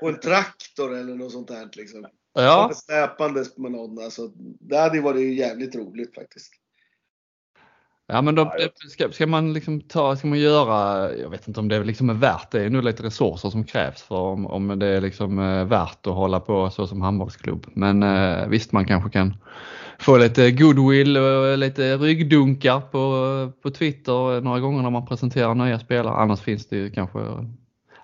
på 0.00 0.08
en 0.08 0.20
traktor 0.20 0.96
eller 0.96 1.14
något 1.14 1.32
sånt 1.32 1.48
där 1.48 1.68
liksom. 1.72 2.06
ja, 2.34 2.70
Släpandes 2.74 3.58
med 3.58 3.72
någon. 3.72 4.04
Alltså, 4.04 4.28
det 4.60 4.78
hade 4.78 4.96
ju 4.96 5.02
varit 5.02 5.38
jävligt 5.38 5.74
roligt 5.74 6.14
faktiskt. 6.14 6.52
Ja 8.06 8.22
men 8.22 8.34
då, 8.34 8.52
ska, 8.88 9.12
ska 9.12 9.26
man 9.26 9.52
liksom 9.52 9.80
ta, 9.80 10.16
ska 10.16 10.26
man 10.26 10.38
göra, 10.38 11.10
jag 11.16 11.30
vet 11.30 11.48
inte 11.48 11.60
om 11.60 11.68
det 11.68 11.84
liksom 11.84 12.10
är 12.10 12.14
värt 12.14 12.50
det, 12.50 12.58
det 12.58 12.64
är 12.64 12.70
nog 12.70 12.84
lite 12.84 13.02
resurser 13.02 13.50
som 13.50 13.64
krävs 13.64 14.02
för 14.02 14.16
om, 14.16 14.46
om 14.46 14.78
det 14.78 14.86
är 14.86 15.00
liksom 15.00 15.38
eh, 15.38 15.64
värt 15.64 16.06
att 16.06 16.14
hålla 16.14 16.40
på 16.40 16.70
så 16.70 16.86
som 16.86 17.00
handbollsklubb. 17.02 17.66
Men 17.74 18.02
eh, 18.02 18.48
visst 18.48 18.72
man 18.72 18.86
kanske 18.86 19.10
kan 19.10 19.36
få 20.02 20.16
lite 20.18 20.50
goodwill 20.50 21.16
och 21.16 21.58
lite 21.58 21.96
ryggdunkar 21.96 22.80
på, 22.80 23.52
på 23.62 23.70
Twitter 23.70 24.40
några 24.40 24.60
gånger 24.60 24.82
när 24.82 24.90
man 24.90 25.06
presenterar 25.06 25.54
nya 25.54 25.78
spelare. 25.78 26.14
Annars 26.14 26.40
finns 26.40 26.68
det 26.68 26.76
ju 26.76 26.90
kanske, 26.90 27.18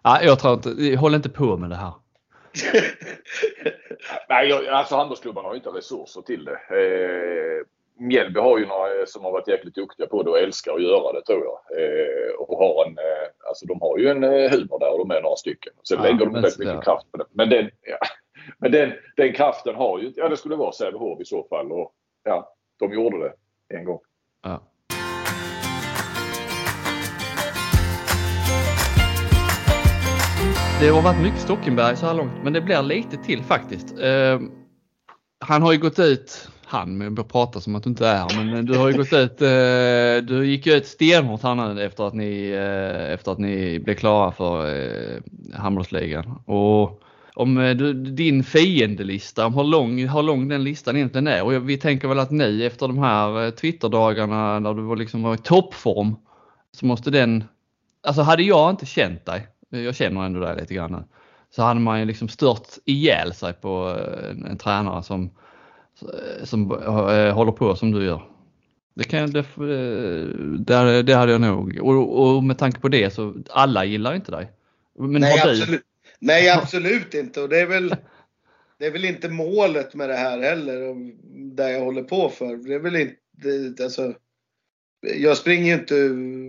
ja, 0.03 0.19
jag 0.23 0.39
tror 0.39 0.55
inte, 0.55 0.97
håll 0.97 1.15
inte 1.15 1.29
på 1.29 1.57
med 1.57 1.71
det 1.71 1.77
här. 1.77 1.93
Nej, 4.29 4.49
jag- 4.49 4.67
alltså 4.67 4.97
handbollsklubbarna 4.97 5.49
har 5.49 5.55
ju 5.55 5.59
inte 5.59 5.69
resurser 5.71 6.21
till 6.23 6.45
det. 6.45 6.53
Eh, 6.53 7.65
Mjällby 8.01 8.41
har 8.41 8.59
ju 8.59 8.67
några 8.67 9.07
som 9.07 9.25
har 9.25 9.33
varit 9.33 9.49
jäkligt 9.49 9.75
duktiga 9.75 10.07
på 10.07 10.23
det 10.23 10.31
och 10.31 10.39
älskar 10.39 10.75
att 10.75 10.83
göra 10.83 11.13
det 11.13 11.25
tror 11.27 11.43
jag. 11.45 11.83
Eh, 11.83 12.35
och 12.39 12.59
har 12.59 12.85
en, 12.87 12.93
eh, 12.99 13.49
alltså 13.49 13.67
de 13.67 13.81
har 13.81 13.99
ju 13.99 14.09
en 14.09 14.25
eh, 14.25 14.51
humor 14.51 14.79
där 14.81 14.93
och 14.93 14.99
de 15.09 15.11
är 15.17 15.23
några 15.23 15.37
stycken. 15.37 15.73
Sen 15.89 15.97
Ja, 15.99 16.03
lägger 16.05 16.19
de 16.19 16.33
väldigt 16.35 16.59
mycket 16.59 16.85
kraft 16.85 17.13
på 17.13 17.19
det. 17.19 17.25
Men 17.33 17.49
den, 17.51 17.71
ja, 17.83 17.99
men 18.59 18.73
den, 18.73 18.93
den 19.17 19.33
kraften 19.33 19.75
har 19.75 19.99
ju, 19.99 20.07
inte... 20.07 20.21
ja 20.21 20.29
det 20.29 20.37
skulle 20.37 20.57
vara 20.57 20.73
Sävehof 20.73 21.21
i 21.21 21.25
så 21.25 21.47
fall. 21.51 21.73
Och 21.73 21.93
ja, 22.25 22.55
de 22.79 22.93
gjorde 22.93 23.19
det 23.19 23.33
en 23.77 23.85
gång. 23.85 23.99
Ja. 24.43 24.63
Det 30.81 30.89
har 30.89 31.03
varit 31.03 31.23
mycket 31.23 31.41
Stockenberg 31.41 31.97
så 31.97 32.07
här 32.07 32.15
långt, 32.15 32.33
men 32.45 32.53
det 32.53 32.61
blir 32.61 32.83
lite 32.83 33.17
till 33.17 33.43
faktiskt. 33.43 33.99
Eh, 33.99 34.41
han 35.41 35.63
har 35.63 35.73
ju 35.73 35.79
gått 35.79 35.99
ut, 35.99 36.49
han, 36.65 36.99
men 36.99 37.15
jag 37.17 37.29
pratar 37.29 37.61
som 37.61 37.77
att 37.77 37.83
du 37.83 37.91
inte 37.91 38.07
är 38.07 38.17
här, 38.17 38.45
men 38.45 38.67
du 38.67 38.79
har 38.79 38.91
ju 38.91 38.97
gått 38.97 39.13
ut, 39.13 39.43
eh, 39.43 40.27
du 40.29 40.47
gick 40.47 40.67
ju 40.67 40.73
ut 40.73 40.87
stenhårt 40.87 41.43
här 41.43 41.75
nu 41.75 41.83
efter 41.83 42.05
att 42.05 42.15
ni, 42.15 42.51
eh, 42.51 43.13
efter 43.13 43.33
att 43.33 43.39
ni 43.39 43.81
blev 43.81 43.95
klara 43.95 44.33
för 44.33 44.67
eh, 44.67 45.21
handbollsligan. 45.55 46.43
Och 46.47 47.03
om 47.39 47.59
eh, 47.59 47.77
du, 47.77 47.93
din 47.93 48.45
fiendelista, 48.45 49.47
om 49.47 49.55
hur 49.55 49.65
lång, 49.65 50.09
hur 50.09 50.23
lång 50.23 50.49
den 50.49 50.65
listan 50.65 50.97
egentligen 50.97 51.27
är. 51.27 51.43
Och 51.45 51.55
jag- 51.55 51.61
vi 51.61 51.77
tänker 51.79 52.09
väl 52.09 52.19
att 52.19 52.31
ni 52.31 52.63
efter 52.65 52.89
de 52.89 52.99
här 52.99 53.45
eh, 53.45 53.51
Twitterdagarna 53.51 54.59
när 54.59 54.75
du 54.75 54.83
var 54.83 54.97
liksom 54.97 55.23
var 55.23 55.35
i 55.35 55.39
toppform 55.39 56.17
så 56.73 56.87
måste 56.87 57.11
den, 57.11 57.45
alltså 58.03 58.23
hade 58.23 58.43
jag 58.43 58.71
inte 58.71 58.87
känt 58.87 59.25
dig, 59.27 59.47
jag 59.71 59.95
känner 59.95 60.25
ändå 60.27 60.41
dig 60.41 60.57
lite 60.61 60.75
grann 60.75 60.93
nu, 60.93 61.05
så 61.51 61.63
hade 61.63 61.81
man 61.81 61.99
ju 62.01 62.05
liksom 62.05 62.29
stört 62.29 62.69
ihjäl 62.85 63.35
sig 63.35 63.53
på 63.53 63.97
eh, 63.99 64.31
en, 64.31 64.45
en 64.45 64.59
tränare 64.59 65.03
som, 65.03 65.31
som 66.45 66.73
eh, 66.73 67.35
håller 67.35 67.53
på 67.53 67.77
som 67.77 67.91
du 67.93 68.05
gör. 68.05 68.23
Det, 68.95 69.05
kan, 69.05 69.31
det, 69.31 69.39
eh, 69.39 70.27
det, 70.59 71.03
det 71.03 71.15
hade 71.15 71.33
jag 71.33 71.41
nog. 71.41 71.79
Och, 71.83 72.37
och 72.37 72.45
med 72.45 72.59
tanke 72.59 72.81
på 72.81 72.89
det 72.89 73.11
så 73.15 73.35
alla 73.51 73.85
gillar 73.85 74.15
inte 74.15 74.31
dig. 74.31 74.51
Men 74.99 75.21
Nej, 75.21 75.39
har 75.39 75.47
du, 75.47 75.53
absolut, 75.61 75.83
nej, 76.19 76.51
absolut 76.51 77.15
inte. 77.15 77.41
Och 77.41 77.49
det 77.49 77.61
är, 77.61 77.67
väl, 77.67 77.97
det 78.79 78.87
är 78.87 78.91
väl 78.91 79.05
inte 79.05 79.29
målet 79.29 79.95
med 79.95 80.09
det 80.09 80.17
här 80.17 80.41
heller. 80.41 80.95
Där 81.55 81.69
jag 81.69 81.81
håller 81.81 82.03
på 82.03 82.29
för. 82.29 82.57
Det 82.57 82.75
är 82.75 82.79
väl 82.79 82.97
inte, 82.97 83.85
alltså, 83.85 84.15
jag 85.01 85.37
springer 85.37 85.67
ju 85.67 85.81
inte 85.81 85.95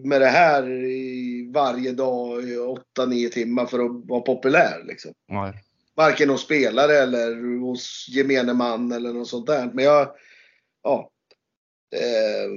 med 0.08 0.22
det 0.22 0.28
här 0.28 0.70
i 0.72 1.52
varje 1.54 1.92
dag 1.92 2.44
i 2.44 2.58
8-9 2.98 3.30
timmar 3.30 3.66
för 3.66 3.80
att 3.80 4.10
vara 4.10 4.22
populär. 4.22 4.84
Liksom. 4.88 5.12
Nej. 5.28 5.54
Varken 5.96 6.30
hos 6.30 6.42
spelare 6.42 6.98
eller 6.98 7.60
hos 7.60 8.06
gemene 8.10 8.54
man 8.54 8.92
eller 8.92 9.14
något 9.14 9.28
sånt 9.28 9.48
där. 9.48 9.72
Men 9.74 9.86
jag, 9.86 10.10
ja. 10.84 11.12
Eh, 11.96 12.50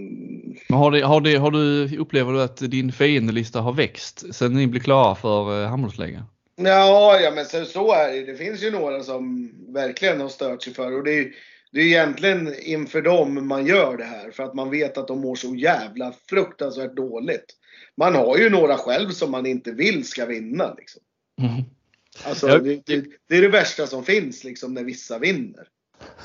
Men 0.69 0.79
har, 0.79 0.91
det, 0.91 1.01
har, 1.01 1.21
det, 1.21 1.37
har 1.37 1.51
du, 1.51 1.97
upplever 1.99 2.33
du 2.33 2.43
att 2.43 2.57
din 2.57 2.93
fiendelista 2.93 3.61
har 3.61 3.73
växt 3.73 4.35
sen 4.35 4.53
ni 4.53 4.67
blev 4.67 4.81
klara 4.81 5.15
för 5.15 5.63
eh, 5.63 5.69
handbollsligan? 5.69 6.25
Ja, 6.65 7.21
ja 7.21 7.31
men 7.31 7.45
så, 7.45 7.65
så 7.65 7.93
är 7.93 8.13
det. 8.13 8.27
Det 8.27 8.37
finns 8.37 8.63
ju 8.63 8.71
några 8.71 9.03
som 9.03 9.53
verkligen 9.75 10.21
har 10.21 10.29
stört 10.29 10.63
sig 10.63 10.75
för 10.75 10.93
och 10.93 11.05
det 11.05 11.19
är 11.19 11.33
det 11.73 11.81
är 11.81 11.85
egentligen 11.85 12.55
inför 12.61 13.03
dem 13.03 13.49
man 13.49 13.67
gör 13.67 13.97
det 13.97 14.05
här 14.05 14.31
för 14.31 14.43
att 14.43 14.55
man 14.55 14.71
vet 14.71 14.99
att 14.99 15.09
de 15.09 15.21
mår 15.21 15.35
så 15.35 15.55
jävla 15.55 16.13
fruktansvärt 16.29 16.97
dåligt. 16.97 17.45
Man 17.97 18.15
har 18.15 18.39
ju 18.39 18.51
några 18.51 18.77
själv 18.77 19.11
som 19.11 19.31
man 19.31 19.47
inte 19.47 19.73
vill 19.73 20.05
ska 20.05 20.27
vinna. 20.27 20.75
Liksom. 20.79 21.03
Mm. 21.43 21.63
Alltså, 22.25 22.49
Ja. 22.49 22.59
det, 22.59 22.87
det, 22.87 23.05
det 23.29 23.37
är 23.37 23.43
det 23.43 23.49
värsta 23.49 23.87
som 23.87 24.05
finns 24.05 24.45
liksom 24.45 24.75
när 24.75 24.85
vissa 24.85 25.19
vinner. 25.19 25.69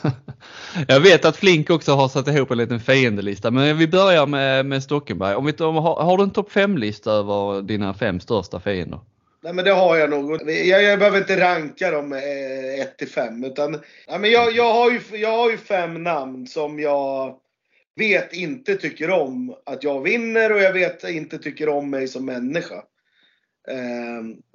Jag 0.87 0.99
vet 0.99 1.25
att 1.25 1.37
Flink 1.37 1.69
också 1.69 1.91
har 1.91 2.07
satt 2.07 2.27
ihop 2.27 2.51
en 2.51 2.57
liten 2.57 2.79
fiendelista 2.79 3.51
men 3.51 3.77
vi 3.77 3.87
börjar 3.87 4.27
med, 4.27 4.65
med 4.65 4.83
Stockenberg. 4.83 5.35
Om 5.35 5.45
vi, 5.45 5.53
om, 5.53 5.75
har, 5.75 6.03
har 6.03 6.17
du 6.17 6.23
en 6.23 6.31
topp 6.31 6.51
5-lista 6.51 7.11
över 7.11 7.61
dina 7.61 7.93
fem 7.93 8.19
största 8.19 8.59
fiender? 8.59 8.99
Nej 9.41 9.53
men 9.53 9.65
det 9.65 9.71
har 9.71 9.97
jag 9.97 10.09
nog. 10.09 10.49
Jag, 10.49 10.83
jag 10.83 10.99
behöver 10.99 11.17
inte 11.17 11.41
ranka 11.41 11.91
dem 11.91 12.13
1 12.13 12.97
till 12.97 13.09
5 13.09 13.43
utan 13.43 13.71
nej, 14.07 14.19
men 14.19 14.31
jag, 14.31 14.51
jag, 14.51 14.73
har 14.73 14.91
ju, 14.91 15.01
jag 15.17 15.37
har 15.37 15.51
ju 15.51 15.57
fem 15.57 16.03
namn 16.03 16.47
som 16.47 16.79
jag 16.79 17.39
vet 17.95 18.33
inte 18.33 18.75
tycker 18.75 19.09
om 19.09 19.55
att 19.65 19.83
jag 19.83 20.01
vinner 20.01 20.51
och 20.51 20.59
jag 20.59 20.73
vet 20.73 21.03
inte 21.03 21.37
tycker 21.37 21.69
om 21.69 21.89
mig 21.89 22.07
som 22.07 22.25
människa. 22.25 22.83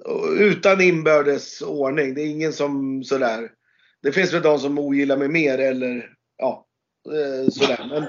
Och 0.03 0.27
utan 0.39 0.81
inbördes 0.81 1.61
ordning. 1.61 2.13
Det 2.13 2.21
är 2.21 2.27
ingen 2.27 2.53
som 2.53 3.03
sådär. 3.03 3.51
Det 4.01 4.11
finns 4.11 4.33
väl 4.33 4.41
de 4.41 4.59
som 4.59 4.79
ogillar 4.79 5.17
mig 5.17 5.27
mer 5.27 5.57
eller 5.57 6.09
ja, 6.37 6.65
eh, 7.11 7.49
sådär. 7.49 7.85
Men, 7.89 8.05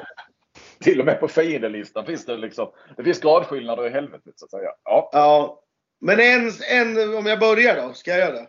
Till 0.80 1.00
och 1.00 1.06
med 1.06 1.20
på 1.20 1.28
fiendelistan 1.28 2.06
finns 2.06 2.24
det 2.26 2.36
liksom, 2.36 2.70
det 2.96 3.04
finns 3.04 3.20
gradskillnader 3.20 3.86
i 3.86 3.90
helvetet 3.90 4.32
så 4.38 4.44
att 4.44 4.50
säga. 4.50 4.70
Ja. 4.84 5.10
ja. 5.12 5.63
Men 6.04 6.20
en, 6.20 6.52
en, 6.70 7.14
om 7.14 7.26
jag 7.26 7.40
börjar 7.40 7.76
då, 7.76 7.94
ska 7.94 8.10
jag 8.10 8.20
göra 8.20 8.32
det? 8.32 8.48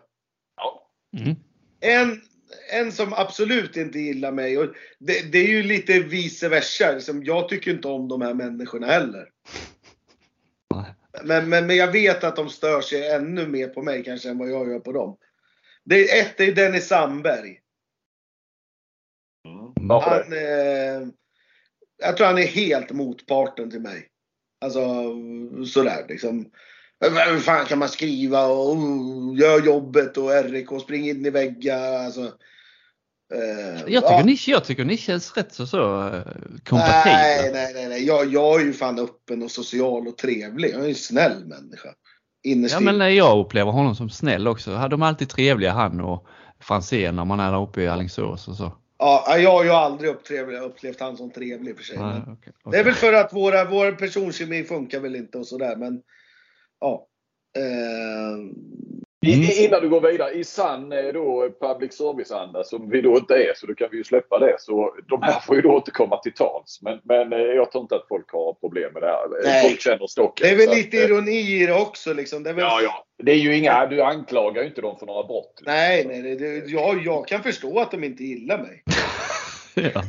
ja. 0.56 0.90
Mm. 1.18 1.36
En, 1.80 2.20
en 2.72 2.92
som 2.92 3.12
absolut 3.12 3.76
inte 3.76 3.98
gillar 3.98 4.32
mig. 4.32 4.58
Och 4.58 4.74
det, 4.98 5.32
det 5.32 5.38
är 5.38 5.48
ju 5.48 5.62
lite 5.62 6.00
vice 6.00 6.48
versa. 6.48 6.92
Liksom, 6.92 7.24
jag 7.24 7.48
tycker 7.48 7.70
inte 7.70 7.88
om 7.88 8.08
de 8.08 8.22
här 8.22 8.34
människorna 8.34 8.86
heller. 8.86 9.30
Men, 11.24 11.48
men, 11.48 11.66
men 11.66 11.76
jag 11.76 11.92
vet 11.92 12.24
att 12.24 12.36
de 12.36 12.48
stör 12.48 12.80
sig 12.80 13.10
ännu 13.10 13.46
mer 13.46 13.68
på 13.68 13.82
mig 13.82 14.04
kanske 14.04 14.30
än 14.30 14.38
vad 14.38 14.50
jag 14.50 14.68
gör 14.68 14.80
på 14.80 14.92
dem. 14.92 15.16
Det, 15.84 16.18
ett 16.18 16.40
är 16.40 16.52
Dennis 16.52 16.86
Sandberg. 16.86 17.60
Mm. 19.44 19.90
Han, 19.90 20.32
eh, 20.32 21.08
jag 21.96 22.16
tror 22.16 22.26
han 22.26 22.38
är 22.38 22.46
helt 22.46 22.92
motparten 22.92 23.70
till 23.70 23.80
mig. 23.80 24.08
Alltså 24.60 24.80
sådär 25.66 26.06
liksom. 26.08 26.50
Hur 27.00 27.40
fan 27.40 27.66
kan 27.66 27.78
man 27.78 27.88
skriva 27.88 28.46
och 28.46 28.72
oh, 28.72 29.38
gör 29.38 29.66
jobbet 29.66 30.16
och 30.16 30.44
RIK 30.44 30.68
springer 30.82 31.14
in 31.14 31.26
i 31.26 31.30
väggar. 31.30 32.04
Alltså, 32.04 32.20
eh, 33.34 33.82
Jag, 33.86 34.02
tycker 34.02 34.24
ni, 34.24 34.38
jag 34.46 34.64
tycker 34.64 34.84
ni 34.84 34.96
känns 34.96 35.36
rätt 35.36 35.54
så, 35.54 35.66
så 35.66 36.08
eh, 36.08 36.22
kompatibla. 36.64 37.02
Nej, 37.04 37.50
nej, 37.52 37.72
nej. 37.74 37.88
nej. 37.88 38.06
Jag, 38.06 38.32
jag 38.32 38.60
är 38.60 38.64
ju 38.64 38.72
fan 38.72 38.98
öppen 38.98 39.42
och 39.42 39.50
social 39.50 40.08
och 40.08 40.18
trevlig. 40.18 40.70
Jag 40.74 40.84
är 40.84 40.88
en 40.88 40.94
snäll 40.94 41.44
människa. 41.44 41.88
Innerst 42.42 42.74
Ja 42.74 42.80
men 42.80 43.14
jag 43.14 43.38
upplever 43.38 43.72
honom 43.72 43.94
som 43.94 44.10
snäll 44.10 44.48
också. 44.48 44.88
De 44.90 45.02
är 45.02 45.06
alltid 45.06 45.28
trevliga 45.28 45.72
han 45.72 46.00
och 46.00 46.26
Franzén 46.60 47.16
när 47.16 47.24
man 47.24 47.40
är 47.40 47.52
där 47.52 47.62
uppe 47.62 47.82
i 47.82 47.88
Alingsås 47.88 48.48
och 48.48 48.56
så. 48.56 48.72
Ja, 48.98 49.38
jag 49.38 49.52
har 49.52 49.64
ju 49.64 49.70
aldrig 49.70 50.10
upplevt, 50.10 50.62
upplevt 50.62 51.00
han 51.00 51.16
som 51.16 51.30
trevlig 51.30 51.76
för 51.76 51.84
sig. 51.84 51.98
Nej, 51.98 52.06
men 52.06 52.32
okej, 52.32 52.52
Det 52.70 52.78
är 52.78 52.84
väl 52.84 52.94
för 52.94 53.12
att 53.12 53.32
våra, 53.32 53.64
vår 53.64 53.92
personkemi 53.92 54.64
funkar 54.64 55.00
väl 55.00 55.16
inte 55.16 55.38
och 55.38 55.46
sådär. 55.46 55.76
Men 55.76 56.02
ja. 56.80 57.06
Eh, 57.58 58.36
Mm. 59.34 59.48
innan 59.58 59.82
du 59.82 59.88
går 59.88 60.00
vidare, 60.00 60.32
i 60.32 60.44
sann 60.44 60.92
eh, 60.92 61.04
då 61.04 61.50
public 61.60 61.92
service-anda 61.96 62.64
som 62.64 62.90
vi 62.90 63.00
då 63.00 63.16
inte 63.16 63.34
är 63.34 63.52
så 63.56 63.66
då 63.66 63.74
kan 63.74 63.88
vi 63.90 63.96
ju 63.96 64.04
släppa 64.04 64.38
det. 64.38 64.56
Så 64.58 64.94
de 65.08 65.22
här 65.22 65.40
får 65.40 65.56
ju 65.56 65.62
då 65.62 65.76
inte 65.76 65.90
komma 65.90 66.18
till 66.18 66.32
tals. 66.32 66.78
Men, 66.82 67.00
men 67.04 67.32
eh, 67.32 67.38
jag 67.38 67.70
tror 67.72 67.82
inte 67.82 67.94
att 67.96 68.08
folk 68.08 68.32
har 68.32 68.52
problem 68.52 68.92
med 68.92 69.02
det 69.02 69.06
här. 69.06 69.28
Nej. 69.44 69.68
Folk 69.68 69.80
känner 69.80 70.06
stocken. 70.06 70.46
det 70.46 70.50
är 70.54 70.66
väl 70.66 70.76
lite 70.76 70.96
att, 70.98 71.04
ironi 71.04 71.62
i 71.62 71.66
det 71.66 71.74
också 71.74 72.12
liksom. 72.12 72.42
Det 72.42 72.50
är 72.50 72.54
väl, 72.54 72.64
Ja, 72.64 72.80
ja. 72.82 73.04
Det 73.22 73.32
är 73.32 73.36
ju 73.36 73.56
inga, 73.56 73.86
du 73.86 74.02
anklagar 74.02 74.62
ju 74.62 74.68
inte 74.68 74.80
dem 74.80 74.98
för 74.98 75.06
några 75.06 75.26
brott. 75.26 75.62
Nej, 75.66 76.04
nej. 76.06 76.22
Det, 76.22 76.34
det, 76.34 76.70
jag, 76.70 77.04
jag 77.04 77.26
kan 77.28 77.42
förstå 77.42 77.78
att 77.78 77.90
de 77.90 78.04
inte 78.04 78.24
gillar 78.24 78.58
mig. 78.58 78.82
Ja. 79.94 80.02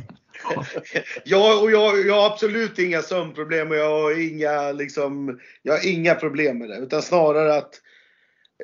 Jag, 1.24 1.62
och 1.62 1.70
jag, 1.70 2.06
jag 2.06 2.14
har 2.14 2.26
absolut 2.26 2.78
inga 2.78 3.02
sömnproblem 3.02 3.70
och 3.70 3.76
jag 3.76 4.02
har 4.02 4.20
inga, 4.28 4.72
liksom, 4.72 5.40
jag 5.62 5.72
har 5.72 5.88
inga 5.88 6.14
problem 6.14 6.58
med 6.58 6.68
det. 6.68 6.76
Utan 6.76 7.02
snarare 7.02 7.54
att 7.54 7.80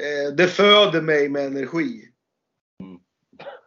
eh, 0.00 0.34
det 0.36 0.48
föder 0.48 1.00
mig 1.00 1.28
med 1.28 1.46
energi. 1.46 2.08
Mm. 2.82 2.98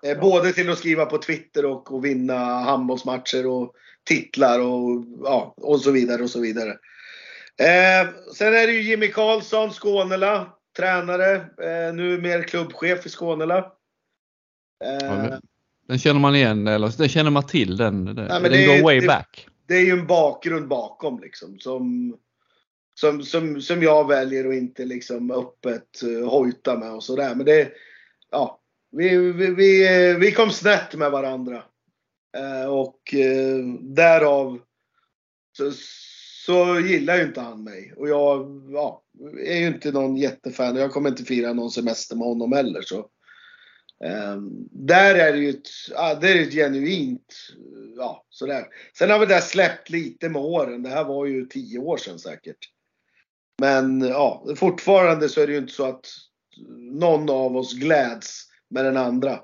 Eh, 0.05 0.21
både 0.21 0.53
till 0.53 0.69
att 0.69 0.77
skriva 0.77 1.05
på 1.05 1.17
Twitter 1.17 1.65
och, 1.65 1.93
och 1.93 2.05
vinna 2.05 2.37
handbollsmatcher 2.59 3.47
och 3.47 3.73
titlar 4.03 4.59
och, 4.59 5.05
ja, 5.23 5.53
och 5.57 5.81
så 5.81 5.91
vidare 5.91 6.23
och 6.23 6.29
så 6.29 6.41
vidare. 6.41 6.77
Eh, 7.59 8.09
sen 8.35 8.47
är 8.47 8.67
det 8.67 8.73
ju 8.73 8.81
Jimmy 8.81 9.11
Karlsson, 9.11 9.71
Skånela, 9.71 10.53
tränare. 10.77 11.35
Eh, 11.35 11.93
nu 11.93 12.21
mer 12.21 12.43
klubbchef 12.43 13.05
i 13.05 13.09
Skånela. 13.09 13.57
Eh, 14.83 15.37
Den 15.87 15.99
känner 15.99 16.19
man 16.19 16.35
igen, 16.35 16.67
eller 16.67 16.97
den 16.97 17.09
känner 17.09 17.31
man 17.31 17.47
till 17.47 17.77
den. 17.77 18.05
Den, 18.05 18.15
men 18.15 18.43
den 18.43 18.51
det- 18.51 18.77
går 18.77 18.83
way 18.83 18.99
det- 18.99 19.07
back. 19.07 19.47
det 19.67 19.75
är 19.75 19.85
ju 19.85 19.91
en 19.91 20.07
bakgrund 20.07 20.67
bakom 20.67 21.19
liksom 21.19 21.59
som, 21.59 22.15
som, 22.95 23.23
som, 23.23 23.61
som 23.61 23.83
jag 23.83 24.07
väljer 24.07 24.47
att 24.49 24.55
inte 24.55 24.85
liksom 24.85 25.31
öppet 25.31 26.03
uh, 26.03 26.29
hojta 26.29 26.77
med 26.77 26.91
och 26.91 27.03
sådär. 27.03 27.35
Men 27.35 27.45
det, 27.45 27.71
ja, 28.31 28.61
vi, 28.91 29.17
vi, 29.17 29.47
vi, 29.53 30.13
vi 30.19 30.31
kom 30.31 30.51
snett 30.51 30.95
med 30.95 31.11
varandra. 31.11 31.63
Uh, 32.37 32.69
och 32.69 33.13
uh, 33.15 33.73
därav 33.81 34.59
så, 35.57 35.71
så 36.45 36.79
gillar 36.79 37.17
ju 37.17 37.23
inte 37.23 37.41
han 37.41 37.63
mig. 37.63 37.93
Och 37.97 38.09
jag 38.09 38.61
ja, 38.73 39.03
är 39.45 39.59
ju 39.59 39.67
inte 39.67 39.91
någon 39.91 40.17
jättefan. 40.17 40.75
Jag 40.75 40.91
kommer 40.91 41.09
inte 41.09 41.23
fira 41.23 41.53
någon 41.53 41.71
semester 41.71 42.15
med 42.15 42.27
honom 42.27 42.53
heller. 42.53 42.81
Så. 42.81 43.09
Ehm, 44.03 44.67
där 44.71 45.15
är 45.15 45.33
det 45.33 45.39
ju 45.39 45.49
ett, 45.49 45.69
ja, 45.91 46.15
det 46.21 46.27
är 46.27 46.41
ett 46.41 46.53
genuint, 46.53 47.35
eh, 47.49 47.93
ja 47.97 48.25
sådär. 48.29 48.65
Sen 48.97 49.09
har 49.09 49.19
vi 49.19 49.25
det 49.25 49.41
släppt 49.41 49.89
lite 49.89 50.29
med 50.29 50.41
åren. 50.41 50.83
Det 50.83 50.89
här 50.89 51.03
var 51.03 51.25
ju 51.25 51.45
tio 51.45 51.79
år 51.79 51.97
sedan 51.97 52.19
säkert. 52.19 52.57
Men 53.61 54.01
ja, 54.01 54.45
fortfarande 54.55 55.29
så 55.29 55.41
är 55.41 55.47
det 55.47 55.53
ju 55.53 55.59
inte 55.59 55.73
så 55.73 55.85
att 55.85 56.05
någon 56.77 57.29
av 57.29 57.57
oss 57.57 57.73
gläds 57.73 58.43
med 58.69 58.85
den 58.85 58.97
andra. 58.97 59.39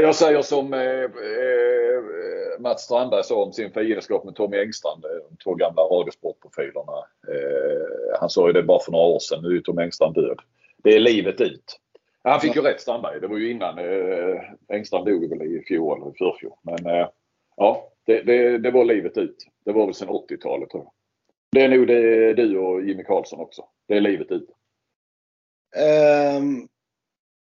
Jag 0.00 0.14
säger 0.14 0.42
som 0.42 0.74
eh, 0.74 0.80
eh, 0.80 2.60
Mats 2.60 2.82
Strandberg 2.82 3.24
sa 3.24 3.42
om 3.42 3.52
sin 3.52 3.72
fiendskap 3.72 4.24
med 4.24 4.34
Tommy 4.34 4.56
Engstrand, 4.56 5.04
eh, 5.04 5.10
de 5.10 5.36
två 5.44 5.54
gamla 5.54 5.82
Radiosportprofilerna. 5.82 6.98
Eh, 7.28 8.20
han 8.20 8.30
sa 8.30 8.46
ju 8.46 8.52
det 8.52 8.62
bara 8.62 8.80
för 8.80 8.92
några 8.92 9.06
år 9.06 9.18
sedan, 9.18 9.42
nu 9.42 9.56
är 9.56 9.60
Tommy 9.60 9.82
Engstrand 9.82 10.14
död. 10.14 10.38
Det 10.82 10.96
är 10.96 11.00
livet 11.00 11.40
ut. 11.40 11.80
Han 12.22 12.40
fick 12.40 12.56
ju 12.56 12.62
rätt 12.62 12.80
Strandberg. 12.80 13.20
Det 13.20 13.26
var 13.26 13.38
ju 13.38 13.50
innan 13.50 13.78
eh, 13.78 14.42
Engstrand 14.68 15.06
dog 15.06 15.28
väl 15.28 15.42
i 15.42 15.64
fjol 15.68 16.02
eller 16.02 16.10
i 16.10 16.18
förfjol. 16.18 16.52
Men 16.62 16.86
eh, 16.86 17.08
ja, 17.56 17.92
det, 18.06 18.22
det, 18.22 18.58
det, 18.58 18.70
var 18.70 18.84
livet 18.84 19.18
ut. 19.18 19.46
Det 19.64 19.72
var 19.72 19.86
väl 19.86 19.94
sedan 19.94 20.08
80-talet 20.08 20.70
tror 20.70 20.82
jag. 20.82 20.92
Det 21.52 21.64
är 21.64 21.68
nog 21.68 21.86
det, 21.86 22.34
du 22.34 22.58
och 22.58 22.82
Jimmy 22.82 23.04
Karlsson 23.04 23.40
också. 23.40 23.64
Det 23.88 23.96
är 23.96 24.00
livet 24.00 24.30
ut. 24.30 24.48
Um, 26.36 26.68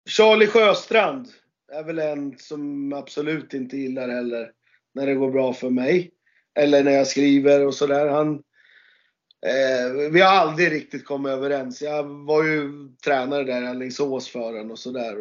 Charlie 0.09 0.47
Sjöstrand 0.47 1.29
är 1.73 1.85
väl 1.85 1.99
en 1.99 2.39
som 2.39 2.93
absolut 2.93 3.55
inte 3.55 3.77
gillar 3.77 4.09
heller 4.09 4.53
när 4.95 5.07
det 5.07 5.15
går 5.15 5.31
bra 5.31 5.53
för 5.53 5.71
mig. 5.71 6.11
Eller 6.55 6.85
när 6.85 6.93
jag 6.93 7.07
skriver 7.07 7.67
och 7.67 7.75
sådär. 7.75 8.09
Han, 8.09 8.43
Eh, 9.47 10.11
vi 10.13 10.21
har 10.21 10.31
aldrig 10.31 10.73
riktigt 10.73 11.05
kommit 11.05 11.33
överens. 11.33 11.83
Jag 11.83 12.05
var 12.05 12.45
ju 12.45 12.89
tränare 13.05 13.45
där 13.45 13.63
i 13.63 13.67
Alingsås 13.67 14.29
för 14.29 14.39
honom 14.39 14.71
och 14.71 14.79
sådär. 14.79 15.17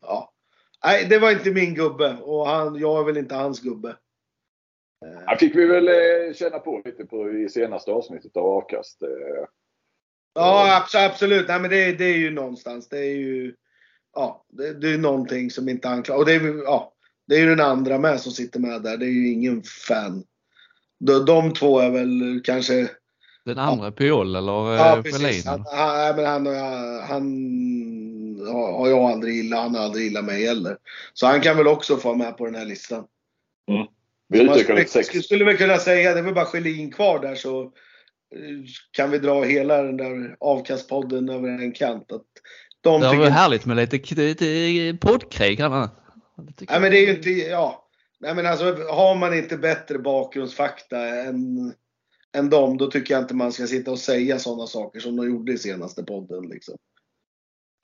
Ja. 0.00 0.32
Nej, 0.84 1.06
det 1.10 1.18
var 1.18 1.30
inte 1.30 1.50
min 1.50 1.74
gubbe 1.74 2.16
och 2.22 2.46
han, 2.46 2.78
jag 2.78 3.00
är 3.00 3.04
väl 3.04 3.16
inte 3.16 3.34
hans 3.34 3.60
gubbe. 3.60 3.96
Eh. 5.06 5.38
fick 5.38 5.54
vi 5.54 5.66
väl 5.66 5.88
eh, 5.88 6.34
känna 6.34 6.58
på 6.58 6.82
lite 6.84 7.04
på 7.04 7.30
i 7.30 7.48
senaste 7.48 7.90
avsnittet 7.90 8.36
av 8.36 8.56
Akast. 8.56 9.02
Eh. 9.02 9.44
Ja, 10.34 10.86
absolut. 10.94 11.48
Nej, 11.48 11.60
men 11.60 11.70
det, 11.70 11.92
det, 11.92 12.04
är 12.04 12.16
ju 12.16 12.30
någonstans. 12.30 12.88
Det 12.88 12.98
är 12.98 13.16
ju 13.16 13.54
ja, 14.14 14.44
det, 14.48 14.74
det 14.74 14.88
är 14.88 14.98
någonting 14.98 15.50
som 15.50 15.68
inte 15.68 15.88
han 15.88 16.02
klarar. 16.02 16.18
Och 16.18 16.26
det 16.26 16.34
är, 16.34 16.62
ja, 16.64 16.92
det 17.26 17.34
är 17.34 17.40
ju 17.40 17.46
den 17.46 17.60
andra 17.60 17.98
med 17.98 18.20
som 18.20 18.32
sitter 18.32 18.60
med 18.60 18.82
där. 18.82 18.96
Det 18.96 19.06
är 19.06 19.10
ju 19.10 19.32
ingen 19.32 19.62
fan. 19.62 20.24
De, 21.00 21.24
de 21.24 21.52
två 21.52 21.78
är 21.78 21.90
väl 21.90 22.40
kanske 22.44 22.88
den 23.48 23.58
andra 23.58 23.86
ja. 23.86 23.90
Piol 23.90 24.36
eller 24.36 24.52
ja, 24.52 24.96
eh, 24.96 25.02
precis. 25.02 25.46
Han, 25.46 25.64
han, 25.72 26.16
men 26.16 26.26
han, 26.26 26.46
han 27.08 27.24
har 28.52 28.88
jag 28.88 28.98
aldrig 28.98 29.34
gillat. 29.34 29.60
Han 29.60 29.74
har 29.74 29.82
aldrig 29.82 30.04
gillat 30.04 30.24
mig 30.24 30.46
heller. 30.46 30.76
Så 31.14 31.26
han 31.26 31.40
kan 31.40 31.56
väl 31.56 31.66
också 31.66 31.96
få 31.96 32.14
med 32.14 32.36
på 32.36 32.46
den 32.46 32.54
här 32.54 32.64
listan. 32.64 33.04
Mm. 33.70 33.86
Vi 34.28 34.84
sex. 34.88 35.08
Skulle, 35.08 35.22
skulle 35.22 35.44
väl 35.44 35.56
kunna 35.56 35.76
säga, 35.76 36.12
det 36.14 36.18
är 36.18 36.22
väl 36.22 36.34
bara 36.34 36.44
Schelin 36.44 36.92
kvar 36.92 37.18
där 37.18 37.34
så 37.34 37.62
eh, 37.62 37.68
kan 38.90 39.10
vi 39.10 39.18
dra 39.18 39.42
hela 39.42 39.82
den 39.82 39.96
där 39.96 40.36
avkastpodden 40.40 41.28
över 41.28 41.48
en 41.48 41.72
kant. 41.72 42.12
Att 42.12 42.22
de 42.80 43.00
det 43.00 43.16
var 43.16 43.30
härligt 43.30 43.66
med 43.66 43.76
lite, 43.76 44.14
lite 44.14 44.98
poddkrig. 45.00 45.58
Nej 45.58 46.80
men 46.80 46.90
det 46.90 46.98
är 46.98 47.06
ju 47.06 47.16
inte, 47.16 47.30
ja. 47.30 47.84
Nej 48.20 48.34
men 48.34 48.46
alltså 48.46 48.64
har 48.90 49.14
man 49.14 49.34
inte 49.34 49.56
bättre 49.56 49.98
bakgrundsfakta 49.98 51.06
än 51.06 51.72
än 52.36 52.50
dem, 52.50 52.76
då 52.76 52.90
tycker 52.90 53.14
jag 53.14 53.22
inte 53.22 53.34
man 53.34 53.52
ska 53.52 53.66
sitta 53.66 53.90
och 53.90 53.98
säga 53.98 54.38
sådana 54.38 54.66
saker 54.66 55.00
som 55.00 55.16
de 55.16 55.26
gjorde 55.26 55.52
i 55.52 55.58
senaste 55.58 56.04
podden. 56.04 56.48
Liksom. 56.48 56.76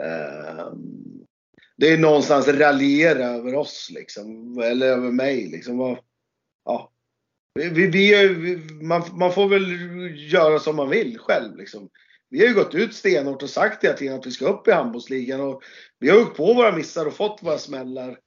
Ehm, 0.05 1.25
det 1.77 1.93
är 1.93 1.99
någonstans 1.99 2.49
raljera 2.49 3.25
över 3.25 3.55
oss 3.55 3.91
liksom, 3.95 4.59
eller 4.59 4.87
över 4.87 5.11
mig. 5.11 5.47
Liksom. 5.47 5.97
Ja. 6.65 6.91
Vi, 7.55 7.69
vi, 7.69 7.89
vi, 8.29 8.57
man, 8.85 9.03
man 9.13 9.33
får 9.33 9.49
väl 9.49 9.67
göra 10.33 10.59
som 10.59 10.77
man 10.77 10.91
vill 10.91 11.19
själv. 11.19 11.57
Liksom. 11.57 11.91
Vi 12.31 12.41
har 12.41 12.47
ju 12.47 12.55
gått 12.55 12.75
ut 12.75 12.95
stenhårt 12.95 13.43
och 13.43 13.51
sagt 13.51 13.85
hela 13.85 13.97
tiden 13.97 14.19
att 14.19 14.27
vi 14.27 14.31
ska 14.31 14.47
upp 14.47 14.69
i 14.69 14.73
handbollsligan 14.73 15.41
och 15.41 15.63
vi 15.99 16.11
har 16.11 16.21
åkt 16.21 16.37
på 16.37 16.55
våra 16.55 16.77
missar 16.77 17.07
och 17.07 17.15
fått 17.15 17.43
våra 17.43 17.59
smällar. 17.59 18.19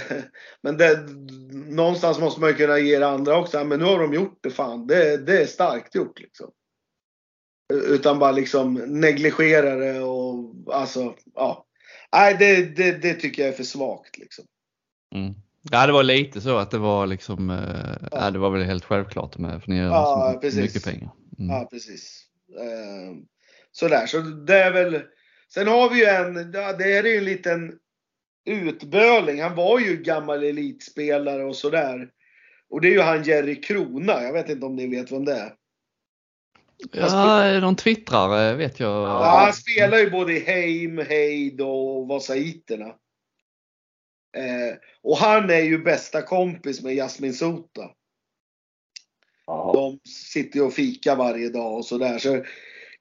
Men 0.60 0.76
det, 0.76 1.06
någonstans 1.52 2.18
måste 2.18 2.40
man 2.40 2.50
ju 2.50 2.56
kunna 2.56 2.78
ge 2.78 2.98
det 2.98 3.08
andra 3.08 3.38
också. 3.38 3.64
Men 3.64 3.78
nu 3.78 3.84
har 3.84 3.98
de 3.98 4.14
gjort 4.14 4.38
det 4.40 4.50
fan. 4.50 4.86
Det, 4.86 5.26
det 5.26 5.42
är 5.42 5.46
starkt 5.46 5.94
gjort 5.94 6.20
liksom. 6.20 6.50
Utan 7.72 8.18
bara 8.18 8.32
liksom 8.32 8.74
negligera 8.74 9.74
det 9.74 10.00
och 10.00 10.54
alltså, 10.72 11.14
ja. 11.34 11.66
Nej, 12.12 12.36
det, 12.38 12.76
det, 12.76 12.92
det 13.02 13.14
tycker 13.14 13.42
jag 13.42 13.48
är 13.52 13.56
för 13.56 13.64
svagt 13.64 14.18
liksom. 14.18 14.44
Mm. 15.14 15.34
Ja, 15.70 15.86
det 15.86 15.92
var 15.92 16.02
lite 16.02 16.40
så 16.40 16.56
att 16.56 16.70
det 16.70 16.78
var 16.78 17.06
liksom, 17.06 17.50
eh, 17.50 18.08
ja. 18.12 18.30
det 18.30 18.38
var 18.38 18.50
väl 18.50 18.62
helt 18.62 18.84
självklart 18.84 19.38
med 19.38 19.62
för 19.62 19.70
ni 19.70 19.78
ja, 19.78 20.40
så 20.42 20.60
mycket 20.60 20.84
pengar. 20.84 21.10
Mm. 21.38 21.50
Ja, 21.50 21.68
precis. 21.70 22.26
Eh, 22.58 23.16
sådär, 23.72 24.06
så 24.06 24.20
det 24.20 24.58
är 24.58 24.72
väl. 24.72 25.02
Sen 25.54 25.68
har 25.68 25.90
vi 25.90 25.98
ju 25.98 26.04
en, 26.04 26.52
ja, 26.52 26.72
det 26.72 26.92
är 26.92 27.04
ju 27.04 27.16
en 27.16 27.24
liten 27.24 27.78
utböling. 28.44 29.42
Han 29.42 29.54
var 29.54 29.80
ju 29.80 29.96
gammal 29.96 30.44
elitspelare 30.44 31.44
och 31.44 31.56
sådär. 31.56 32.10
Och 32.68 32.80
det 32.80 32.88
är 32.88 32.92
ju 32.92 33.00
han 33.00 33.22
Jerry 33.22 33.60
Krona. 33.60 34.22
Jag 34.22 34.32
vet 34.32 34.48
inte 34.48 34.66
om 34.66 34.76
ni 34.76 34.86
vet 34.86 35.12
vem 35.12 35.24
det 35.24 35.34
är. 35.34 35.54
Ja, 36.92 37.60
någon 37.60 37.76
twittrare 37.76 38.54
vet 38.54 38.80
jag. 38.80 39.08
Ja, 39.08 39.40
han 39.44 39.52
spelar 39.52 39.98
ju 39.98 40.10
både 40.10 40.32
i 40.32 40.40
Heim, 40.40 40.98
Heid 40.98 41.60
och 41.60 42.08
Vasaiterna. 42.08 42.86
Eh, 44.36 44.76
och 45.02 45.16
han 45.16 45.50
är 45.50 45.60
ju 45.60 45.78
bästa 45.78 46.22
kompis 46.22 46.82
med 46.82 46.94
Jasmin 46.94 47.34
Sota. 47.34 47.90
De 49.46 49.98
sitter 50.08 50.56
ju 50.56 50.64
och 50.64 50.74
fikar 50.74 51.16
varje 51.16 51.48
dag 51.48 51.76
och 51.76 51.84
sådär. 51.84 52.18
Så 52.18 52.44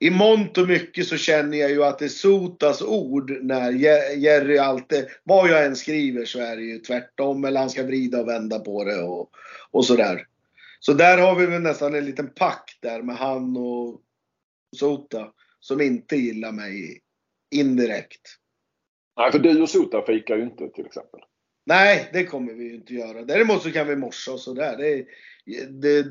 i 0.01 0.09
mångt 0.09 0.57
och 0.57 0.67
mycket 0.67 1.07
så 1.07 1.17
känner 1.17 1.57
jag 1.57 1.71
ju 1.71 1.83
att 1.83 1.99
det 1.99 2.05
är 2.05 2.09
Sotas 2.09 2.81
ord 2.81 3.37
när 3.41 3.71
Jerry 4.17 4.57
alltid, 4.57 5.05
vad 5.23 5.49
jag 5.49 5.65
än 5.65 5.75
skriver 5.75 6.25
så 6.25 6.39
är 6.39 6.55
det 6.55 6.61
ju 6.61 6.79
tvärtom 6.79 7.45
eller 7.45 7.59
han 7.59 7.69
ska 7.69 7.83
vrida 7.83 8.21
och 8.21 8.27
vända 8.27 8.59
på 8.59 8.83
det 8.83 9.01
och, 9.01 9.29
och 9.71 9.85
sådär. 9.85 10.27
Så 10.79 10.93
där 10.93 11.17
har 11.17 11.35
vi 11.35 11.45
väl 11.45 11.61
nästan 11.61 11.95
en 11.95 12.05
liten 12.05 12.29
pakt 12.35 12.81
där 12.81 13.01
med 13.01 13.15
han 13.15 13.57
och 13.57 14.01
Sota 14.75 15.31
som 15.59 15.81
inte 15.81 16.15
gillar 16.15 16.51
mig 16.51 16.99
indirekt. 17.51 18.21
Nej, 19.17 19.31
för 19.31 19.39
du 19.39 19.61
och 19.61 19.69
Sota 19.69 20.01
fikar 20.05 20.37
ju 20.37 20.43
inte 20.43 20.69
till 20.69 20.85
exempel. 20.85 21.19
Nej, 21.65 22.09
det 22.13 22.25
kommer 22.25 22.53
vi 22.53 22.63
ju 22.63 22.75
inte 22.75 22.93
göra. 22.93 23.21
Däremot 23.21 23.63
så 23.63 23.71
kan 23.71 23.87
vi 23.87 23.95
morsa 23.95 24.31
och 24.31 24.39
sådär. 24.39 24.77
Det, 24.77 25.05
det, 25.69 26.05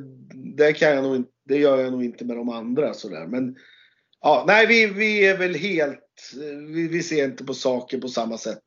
det, 0.57 0.73
kan 0.73 0.91
jag 0.91 1.05
nog, 1.05 1.25
det 1.45 1.59
gör 1.59 1.79
jag 1.79 1.93
nog 1.93 2.05
inte 2.05 2.25
med 2.25 2.37
de 2.37 2.49
andra 2.49 2.95
sådär. 2.95 3.27
Men 3.27 3.57
Ja, 4.23 4.45
nej, 4.47 4.67
vi, 4.67 4.87
vi 4.87 5.27
är 5.27 5.37
väl 5.37 5.55
helt, 5.55 6.33
vi, 6.69 6.89
vi 6.89 7.03
ser 7.03 7.25
inte 7.25 7.45
på 7.45 7.55
saker 7.55 7.99
på 7.99 8.09
samma 8.09 8.39
sätt. 8.39 8.63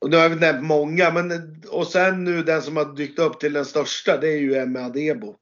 Och 0.00 0.10
nu 0.10 0.16
har 0.16 0.28
vi 0.28 0.36
nämnt 0.36 0.62
många, 0.62 1.10
men 1.10 1.62
och 1.70 1.86
sen 1.86 2.24
nu 2.24 2.42
den 2.42 2.62
som 2.62 2.76
har 2.76 2.96
dykt 2.96 3.18
upp 3.18 3.40
till 3.40 3.52
den 3.52 3.64
största, 3.64 4.16
det 4.16 4.28
är 4.28 4.38
ju 4.38 4.54
Emma 4.54 4.80
Adebo. 4.80 5.36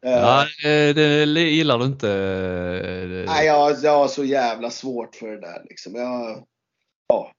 ja, 0.00 0.46
det 0.62 1.40
gillar 1.40 1.78
du 1.78 1.84
inte? 1.84 2.06
Nej, 3.26 3.46
jag, 3.46 3.76
jag 3.82 3.98
har 3.98 4.08
så 4.08 4.24
jävla 4.24 4.70
svårt 4.70 5.16
för 5.16 5.28
det 5.28 5.40
där 5.40 5.64
liksom. 5.68 5.94
Jag, 5.94 6.46
ja. 7.08 7.32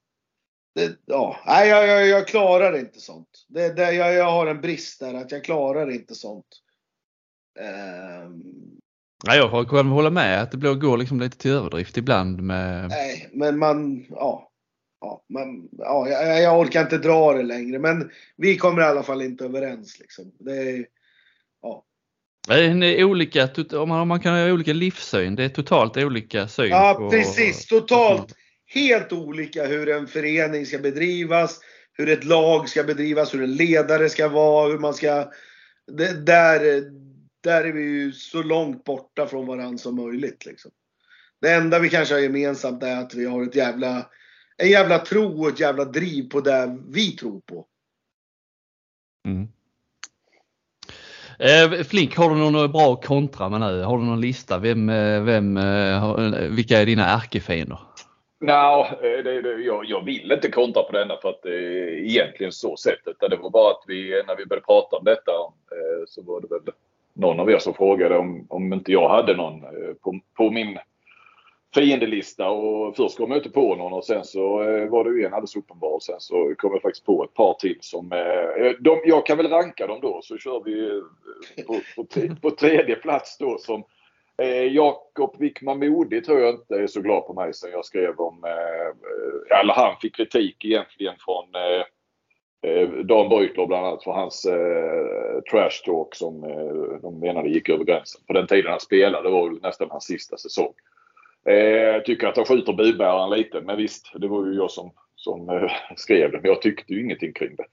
Det, 0.74 0.96
ja. 1.06 1.40
Nej, 1.46 1.68
jag, 1.68 1.88
jag, 1.88 2.06
jag 2.06 2.28
klarar 2.28 2.78
inte 2.78 3.00
sånt. 3.00 3.46
Det, 3.48 3.68
det, 3.68 3.92
jag, 3.92 4.14
jag 4.14 4.30
har 4.30 4.46
en 4.46 4.60
brist 4.60 5.00
där, 5.00 5.14
att 5.14 5.32
jag 5.32 5.44
klarar 5.44 5.90
inte 5.90 6.14
sånt. 6.14 6.63
Um, 7.60 8.80
ja, 9.26 9.34
jag 9.34 9.68
kan 9.68 9.86
hålla 9.86 10.10
med 10.10 10.42
att 10.42 10.50
det 10.50 10.74
går 10.74 10.98
liksom 10.98 11.20
lite 11.20 11.38
till 11.38 11.50
överdrift 11.50 11.96
ibland. 11.96 12.40
Med... 12.40 12.88
Nej, 12.88 13.28
men 13.32 13.58
man, 13.58 14.06
ja. 14.10 14.50
Ja, 15.00 15.24
man, 15.28 15.68
ja 15.78 16.08
jag, 16.08 16.42
jag, 16.42 16.60
orkar 16.60 16.80
inte 16.80 16.98
dra 16.98 17.32
det 17.32 17.42
längre, 17.42 17.78
men 17.78 18.10
vi 18.36 18.56
kommer 18.56 18.82
i 18.82 18.84
alla 18.84 19.02
fall 19.02 19.22
inte 19.22 19.44
överens. 19.44 19.98
Liksom. 20.00 20.32
Det 20.38 20.52
är, 20.52 20.86
ja. 21.62 21.84
Är 22.48 23.04
olika, 23.04 23.48
om 23.72 23.88
man, 23.88 24.08
man 24.08 24.20
kan 24.20 24.34
ha 24.34 24.52
olika 24.52 24.72
livssyn, 24.72 25.34
det 25.34 25.44
är 25.44 25.48
totalt 25.48 25.96
olika 25.96 26.48
syn. 26.48 26.70
Ja, 26.70 26.94
på, 26.98 27.10
precis. 27.10 27.66
Totalt 27.66 28.34
helt 28.66 29.12
olika 29.12 29.66
hur 29.66 29.88
en 29.88 30.06
förening 30.06 30.66
ska 30.66 30.78
bedrivas, 30.78 31.60
hur 31.92 32.08
ett 32.08 32.24
lag 32.24 32.68
ska 32.68 32.84
bedrivas, 32.84 33.34
hur 33.34 33.42
en 33.42 33.56
ledare 33.56 34.08
ska 34.08 34.28
vara, 34.28 34.70
hur 34.70 34.78
man 34.78 34.94
ska... 34.94 35.30
Det, 35.92 36.26
där, 36.26 36.60
där 37.44 37.64
är 37.64 37.72
vi 37.72 37.82
ju 37.82 38.12
så 38.12 38.42
långt 38.42 38.84
borta 38.84 39.26
från 39.26 39.46
varandra 39.46 39.78
som 39.78 39.96
möjligt. 39.96 40.46
Liksom. 40.46 40.70
Det 41.40 41.52
enda 41.52 41.78
vi 41.78 41.90
kanske 41.90 42.14
har 42.14 42.20
gemensamt 42.20 42.82
är 42.82 42.96
att 42.96 43.14
vi 43.14 43.26
har 43.26 43.42
ett 43.42 43.54
jävla, 43.54 44.06
en 44.56 44.70
jävla 44.70 44.98
tro 44.98 45.42
och 45.42 45.48
ett 45.48 45.60
jävla 45.60 45.84
driv 45.84 46.28
på 46.30 46.40
det 46.40 46.78
vi 46.88 47.16
tror 47.16 47.40
på. 47.40 47.66
Mm. 49.26 49.48
Eh, 51.38 51.84
Flink, 51.84 52.16
har 52.16 52.30
du 52.30 52.36
någon 52.36 52.72
bra 52.72 52.96
kontra 52.96 53.48
med 53.48 53.60
nu? 53.60 53.82
Har 53.82 53.98
du 53.98 54.04
någon 54.04 54.20
lista? 54.20 54.58
Vem, 54.58 54.88
eh, 54.88 55.22
vem, 55.22 55.56
eh, 55.56 56.38
vilka 56.50 56.78
är 56.78 56.86
dina 56.86 57.06
ärkefiender? 57.06 57.78
No, 58.40 58.86
det, 59.02 59.42
det, 59.42 59.62
jag, 59.62 59.84
jag 59.84 60.04
vill 60.04 60.32
inte 60.32 60.50
kontra 60.50 60.82
på 60.82 60.92
denna 60.92 61.16
för 61.16 61.28
att 61.28 61.42
det 61.42 61.54
är 61.54 61.88
egentligen 61.88 62.52
så 62.52 62.76
sättet. 62.76 63.16
Det 63.20 63.36
var 63.36 63.50
bara 63.50 63.70
att 63.70 63.84
vi, 63.86 64.22
när 64.26 64.36
vi 64.36 64.46
började 64.46 64.66
prata 64.66 64.96
om 64.96 65.04
detta 65.04 65.32
så 66.06 66.22
var 66.22 66.40
det 66.40 66.46
väl 66.46 66.60
någon 67.14 67.40
av 67.40 67.50
er 67.50 67.58
som 67.58 67.74
frågade 67.74 68.18
om, 68.18 68.46
om 68.50 68.72
inte 68.72 68.92
jag 68.92 69.08
hade 69.08 69.36
någon 69.36 69.64
eh, 69.64 69.94
på, 70.02 70.20
på 70.36 70.50
min 70.50 70.78
fiendelista 71.74 72.50
och 72.50 72.96
först 72.96 73.16
kom 73.16 73.30
jag 73.30 73.38
inte 73.38 73.50
på 73.50 73.76
någon 73.76 73.92
och 73.92 74.04
sen 74.04 74.24
så 74.24 74.62
eh, 74.62 74.88
var 74.88 75.04
det 75.04 75.10
ju 75.10 75.26
en 75.26 75.34
alldeles 75.34 75.56
uppenbar. 75.56 75.98
Sen 76.00 76.20
så 76.20 76.54
kom 76.58 76.72
jag 76.72 76.82
faktiskt 76.82 77.06
på 77.06 77.24
ett 77.24 77.34
par 77.34 77.54
till 77.54 77.78
som... 77.80 78.12
Eh, 78.12 78.70
de, 78.80 79.00
jag 79.04 79.26
kan 79.26 79.36
väl 79.36 79.48
ranka 79.48 79.86
dem 79.86 79.98
då 80.02 80.20
så 80.22 80.38
kör 80.38 80.62
vi 80.64 81.02
på, 81.66 81.80
på, 81.96 82.06
på 82.42 82.50
tredje 82.50 82.96
plats 82.96 83.38
då 83.38 83.58
som 83.58 83.84
eh, 84.38 84.74
Jakob 84.74 85.36
Wickman 85.38 85.78
Modig 85.78 86.24
tror 86.24 86.40
jag 86.40 86.54
inte 86.54 86.74
är 86.74 86.86
så 86.86 87.00
glad 87.00 87.26
på 87.26 87.32
mig 87.32 87.54
sen 87.54 87.70
jag 87.70 87.84
skrev 87.84 88.16
om... 88.16 88.44
Eh, 88.44 89.58
eller 89.60 89.74
han 89.74 89.96
fick 90.00 90.16
kritik 90.16 90.64
egentligen 90.64 91.14
från 91.18 91.44
eh, 91.54 91.84
Dan 93.04 93.28
Beutler 93.28 93.66
bland 93.66 93.86
annat 93.86 94.04
för 94.04 94.10
hans 94.10 94.44
eh, 94.44 95.40
trash 95.50 95.84
talk 95.84 96.14
som 96.14 96.44
eh, 96.44 97.00
de 97.02 97.20
menade 97.20 97.48
gick 97.48 97.68
över 97.68 97.84
gränsen. 97.84 98.20
På 98.26 98.32
den 98.32 98.46
tiden 98.46 98.70
han 98.70 98.80
spelade 98.80 99.28
det 99.28 99.32
var 99.32 99.50
nästan 99.62 99.90
hans 99.90 100.04
sista 100.04 100.36
säsong. 100.36 100.72
Eh, 101.44 102.02
tycker 102.02 102.26
att 102.26 102.36
han 102.36 102.46
skjuter 102.46 102.72
budbäraren 102.72 103.30
lite. 103.30 103.60
Men 103.60 103.76
visst, 103.76 104.12
det 104.14 104.28
var 104.28 104.46
ju 104.46 104.54
jag 104.54 104.70
som, 104.70 104.92
som 105.16 105.48
eh, 105.48 105.72
skrev 105.96 106.32
det. 106.32 106.40
Men 106.40 106.50
jag 106.50 106.62
tyckte 106.62 106.92
ju 106.92 107.00
ingenting 107.00 107.32
kring 107.32 107.56
det. 107.56 107.64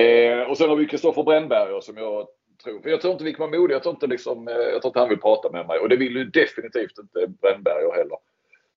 Eh, 0.00 0.50
och 0.50 0.58
sen 0.58 0.68
har 0.68 0.76
vi 0.76 0.86
Kristoffer 0.86 1.22
Brännberger 1.22 1.80
som 1.80 1.96
jag 1.96 2.26
tror, 2.64 2.80
för 2.80 2.90
jag 2.90 3.00
tror 3.00 3.12
inte 3.12 3.24
vi 3.24 3.32
kan 3.34 3.50
vara 3.50 3.60
modiga. 3.60 3.74
Jag 3.74 3.82
tror 3.82 3.94
inte, 3.94 4.06
liksom, 4.06 4.48
eh, 4.48 4.54
jag 4.54 4.82
tror 4.82 4.90
inte 4.90 5.00
han 5.00 5.08
vill 5.08 5.20
prata 5.20 5.50
med 5.50 5.66
mig. 5.66 5.78
Och 5.78 5.88
det 5.88 5.96
vill 5.96 6.16
ju 6.16 6.24
definitivt 6.24 6.98
inte 6.98 7.26
Brännberger 7.40 7.96
heller. 7.96 8.18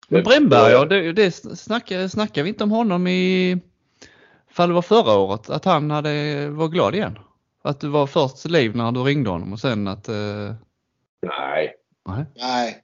Men 0.08 0.22
Brännberger, 0.22 0.86
det, 0.86 1.12
det 1.12 1.30
snackar, 1.30 2.08
snackar 2.08 2.42
vi 2.42 2.48
inte 2.48 2.64
om 2.64 2.70
honom 2.70 3.06
i, 3.06 3.58
fall 4.52 4.68
det 4.68 4.74
var 4.74 4.82
förra 4.82 5.18
året, 5.18 5.50
att 5.50 5.64
han 5.64 5.90
hade, 5.90 6.48
var 6.48 6.68
glad 6.68 6.94
igen? 6.94 7.18
Att 7.62 7.80
du 7.80 7.88
var 7.88 8.06
först 8.06 8.50
liv 8.50 8.76
när 8.76 8.92
du 8.92 9.00
ringde 9.00 9.30
honom 9.30 9.52
och 9.52 9.58
sen 9.58 9.88
att... 9.88 10.08
Eh... 10.08 10.54
Nej. 11.26 11.74
Nej. 12.08 12.24
Nej. 12.36 12.82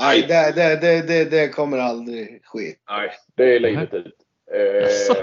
Nej, 0.00 0.24
det, 0.28 0.52
det, 0.54 0.80
det, 0.80 1.06
det, 1.06 1.30
det 1.30 1.48
kommer 1.48 1.78
aldrig 1.78 2.44
ske. 2.44 2.74
Nej, 2.90 3.10
det 3.34 3.56
är 3.56 3.60
livet 3.60 3.94
ut. 3.94 4.14
Eh, 4.52 5.16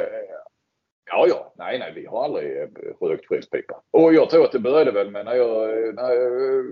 ja, 1.05 1.25
ja. 1.29 1.53
Nej, 1.57 1.79
nej, 1.79 1.91
vi 1.95 2.05
har 2.05 2.23
aldrig 2.23 2.61
eh, 2.61 2.67
rökt 3.01 3.27
skämspipa. 3.27 3.81
Och 3.91 4.13
jag 4.13 4.29
tror 4.29 4.45
att 4.45 4.51
det 4.51 4.59
började 4.59 4.91
väl 4.91 5.11
med 5.11 5.25
när 5.25 5.35
jag, 5.35 5.95
när 5.95 6.11
jag 6.11 6.65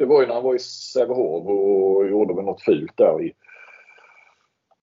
det 0.00 0.06
var 0.06 0.20
ju 0.20 0.26
när 0.26 0.34
han 0.34 0.42
var 0.42 0.54
i 0.54 0.58
Sävehof 0.58 1.46
och 1.46 2.08
gjorde 2.08 2.34
väl 2.34 2.44
något 2.44 2.62
fult 2.62 2.96
där 2.96 3.22
i 3.22 3.32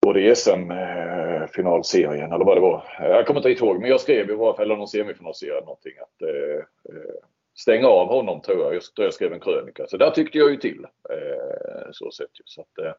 var 0.06 0.14
det 0.14 0.36
SM-finalserien 0.36 2.32
eller 2.32 2.44
vad 2.44 2.56
det 2.56 2.60
var. 2.60 2.84
Jag 2.98 3.26
kommer 3.26 3.48
inte 3.48 3.64
ihåg 3.64 3.80
men 3.80 3.90
jag 3.90 4.00
skrev 4.00 4.30
i 4.30 4.34
varje 4.34 4.56
fall, 4.56 4.64
eller 4.64 4.76
någon 4.76 4.88
semifinalserie 4.88 5.60
någonting 5.60 5.92
att 6.00 6.22
eh, 6.22 6.56
eh 6.96 7.14
stänga 7.58 7.88
av 7.88 8.08
honom 8.08 8.40
tror 8.40 8.60
jag. 8.60 8.74
Jag 8.74 8.82
tror 8.82 9.06
jag 9.06 9.14
skrev 9.14 9.32
en 9.32 9.40
krönika. 9.40 9.86
Så 9.86 9.96
där 9.96 10.10
tyckte 10.10 10.38
jag 10.38 10.50
ju 10.50 10.56
till. 10.56 10.86
Eh, 11.10 11.88
så 11.92 12.10
sett 12.10 12.40
ju. 12.40 12.42
Så 12.44 12.60
att, 12.60 12.78
eh, 12.78 12.92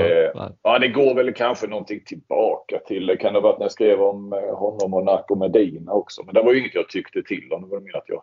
eh, 0.00 0.30
ja, 0.62 0.78
det 0.78 0.88
går 0.88 1.14
väl 1.14 1.32
kanske 1.32 1.66
någonting 1.66 2.00
tillbaka 2.06 2.78
till. 2.78 3.06
Det 3.06 3.16
kan 3.16 3.34
ha 3.34 3.40
varit 3.40 3.58
när 3.58 3.64
jag 3.64 3.72
skrev 3.72 4.02
om 4.02 4.32
eh, 4.32 4.54
honom 4.56 4.94
och 4.94 5.04
Nacco 5.04 5.34
Medina 5.34 5.92
också. 5.92 6.22
Men 6.24 6.34
det 6.34 6.42
var 6.42 6.52
ju 6.52 6.58
inget 6.60 6.74
jag 6.74 6.88
tyckte 6.88 7.22
till 7.22 7.52
om. 7.52 7.62
Det 7.62 7.68
var 7.68 7.80
mer 7.80 7.96
att 7.96 8.08
jag 8.08 8.22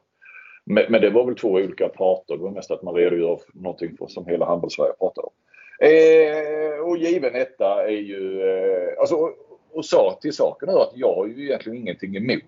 men, 0.70 0.86
men, 0.90 1.02
det 1.02 1.10
var 1.10 1.26
väl 1.26 1.36
två 1.36 1.50
olika 1.50 1.90
parter. 1.90 2.38
Det 2.38 2.44
var 2.44 2.52
mest 2.52 2.72
att 2.72 2.84
man 2.84 2.96
redogör 2.96 3.36
för 3.36 3.60
någonting 3.60 3.98
som 4.08 4.26
hela 4.26 4.46
Handelssverige 4.46 4.94
pratade 5.00 5.28
om. 5.28 5.34
Eh, 5.80 6.80
och 6.80 6.98
given 6.98 7.36
etta 7.36 7.84
är 7.84 8.02
ju... 8.02 8.42
Eh, 8.42 9.00
alltså, 9.00 9.34
och 9.72 9.86
sa 9.86 10.20
till 10.22 10.34
saken 10.34 10.70
att 10.70 10.92
jag 10.96 11.16
har 11.16 11.28
ju 11.28 11.46
egentligen 11.46 11.78
ingenting 11.78 12.16
emot 12.16 12.44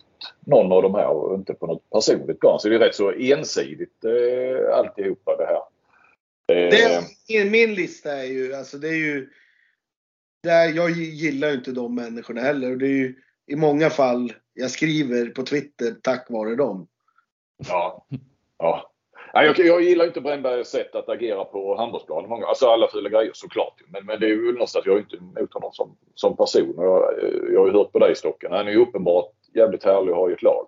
någon 0.46 0.72
av 0.72 0.82
de 0.82 0.96
här 0.96 1.08
och 1.08 1.36
inte 1.36 1.54
på 1.54 1.68
något 1.68 1.90
personligt 1.90 2.40
plan. 2.40 2.60
Så 2.60 2.70
det 2.70 2.76
är 2.76 2.80
rätt 2.80 2.96
så 2.96 3.12
ensidigt 3.12 4.04
eh, 4.04 4.78
alltihopa 4.78 5.36
det 5.38 5.46
här. 5.46 5.62
Eh. 6.58 6.70
Det, 7.28 7.46
min 7.46 7.74
lista 7.74 8.12
är 8.12 8.24
ju, 8.24 8.54
alltså 8.54 8.78
det 8.78 8.88
är 8.88 8.96
ju, 8.96 9.30
där, 10.44 10.74
jag 10.76 10.92
gillar 10.92 11.50
ju 11.50 11.56
inte 11.56 11.72
de 11.72 11.96
människorna 11.96 12.42
heller. 12.42 12.72
Och 12.72 12.78
det 12.78 12.88
är 12.88 12.98
ju 12.98 13.16
i 13.48 13.56
många 13.56 13.90
fall 13.90 14.34
jag 14.54 14.72
skriver 14.72 15.30
på 15.30 15.44
Twitter 15.44 15.96
tack 16.02 16.30
vare 16.30 16.56
dem. 16.56 16.88
Ja. 17.68 18.06
ja. 18.58 18.92
Nej, 19.34 19.46
jag, 19.46 19.60
jag 19.60 19.82
gillar 19.82 20.06
inte 20.06 20.22
Brännbergs 20.22 20.70
sätt 20.70 20.96
att 20.96 21.10
agera 21.10 21.46
på 21.46 21.76
handbollsplanen. 21.78 22.30
Många, 22.30 22.46
alltså 22.46 22.68
alla 22.68 22.88
fula 22.88 23.10
grejer 23.10 23.32
såklart. 23.34 23.82
Men, 23.88 24.06
men 24.06 24.20
det 24.20 24.26
är 24.26 24.30
ju 24.30 24.52
någonstans, 24.52 24.86
jag 24.86 24.96
är 24.96 25.00
inte 25.00 25.16
emot 25.16 25.54
honom 25.54 25.72
som, 25.74 25.98
som 26.16 26.38
person. 26.38 26.74
Jag, 26.78 27.14
jag 27.54 27.60
har 27.60 27.68
ju 27.68 27.74
hört 27.74 27.92
på 27.92 28.00
dig 28.00 28.16
Stocken. 28.16 28.52
Han 28.52 28.68
är 28.68 28.72
ju 28.72 28.82
uppenbart 28.82 29.32
jävligt 29.56 29.84
härlig 29.84 30.14
och 30.14 30.20
har 30.20 30.30
ju 30.30 30.36
ett 30.36 30.44
lag. 30.44 30.66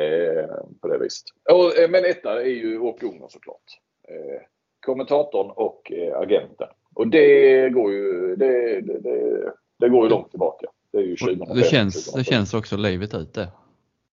Eh, 0.00 0.48
på 0.80 0.88
det 0.88 0.98
viset. 0.98 1.24
Och, 1.50 1.78
eh, 1.78 1.90
men 1.90 2.04
etta 2.04 2.42
är 2.42 2.46
ju 2.46 2.78
Åke 2.78 3.06
Unger 3.06 3.28
såklart. 3.28 3.78
Eh, 4.08 4.42
kommentatorn 4.86 5.50
och 5.50 5.92
eh, 5.92 6.18
agenten. 6.18 6.68
Och 6.94 7.08
det 7.08 7.68
går 7.70 7.92
ju, 7.92 8.36
det, 8.36 8.80
det, 8.80 8.98
det, 8.98 9.52
det 9.78 9.88
går 9.88 10.04
ju 10.04 10.10
långt 10.10 10.30
tillbaka. 10.30 10.66
Det 10.92 10.98
är 10.98 11.02
ju 11.02 11.16
2005, 11.16 11.56
det 11.56 11.64
känns, 11.64 12.12
det 12.12 12.24
känns 12.24 12.54
också 12.54 12.76
livet 12.76 13.14
ut 13.14 13.34
det. 13.34 13.48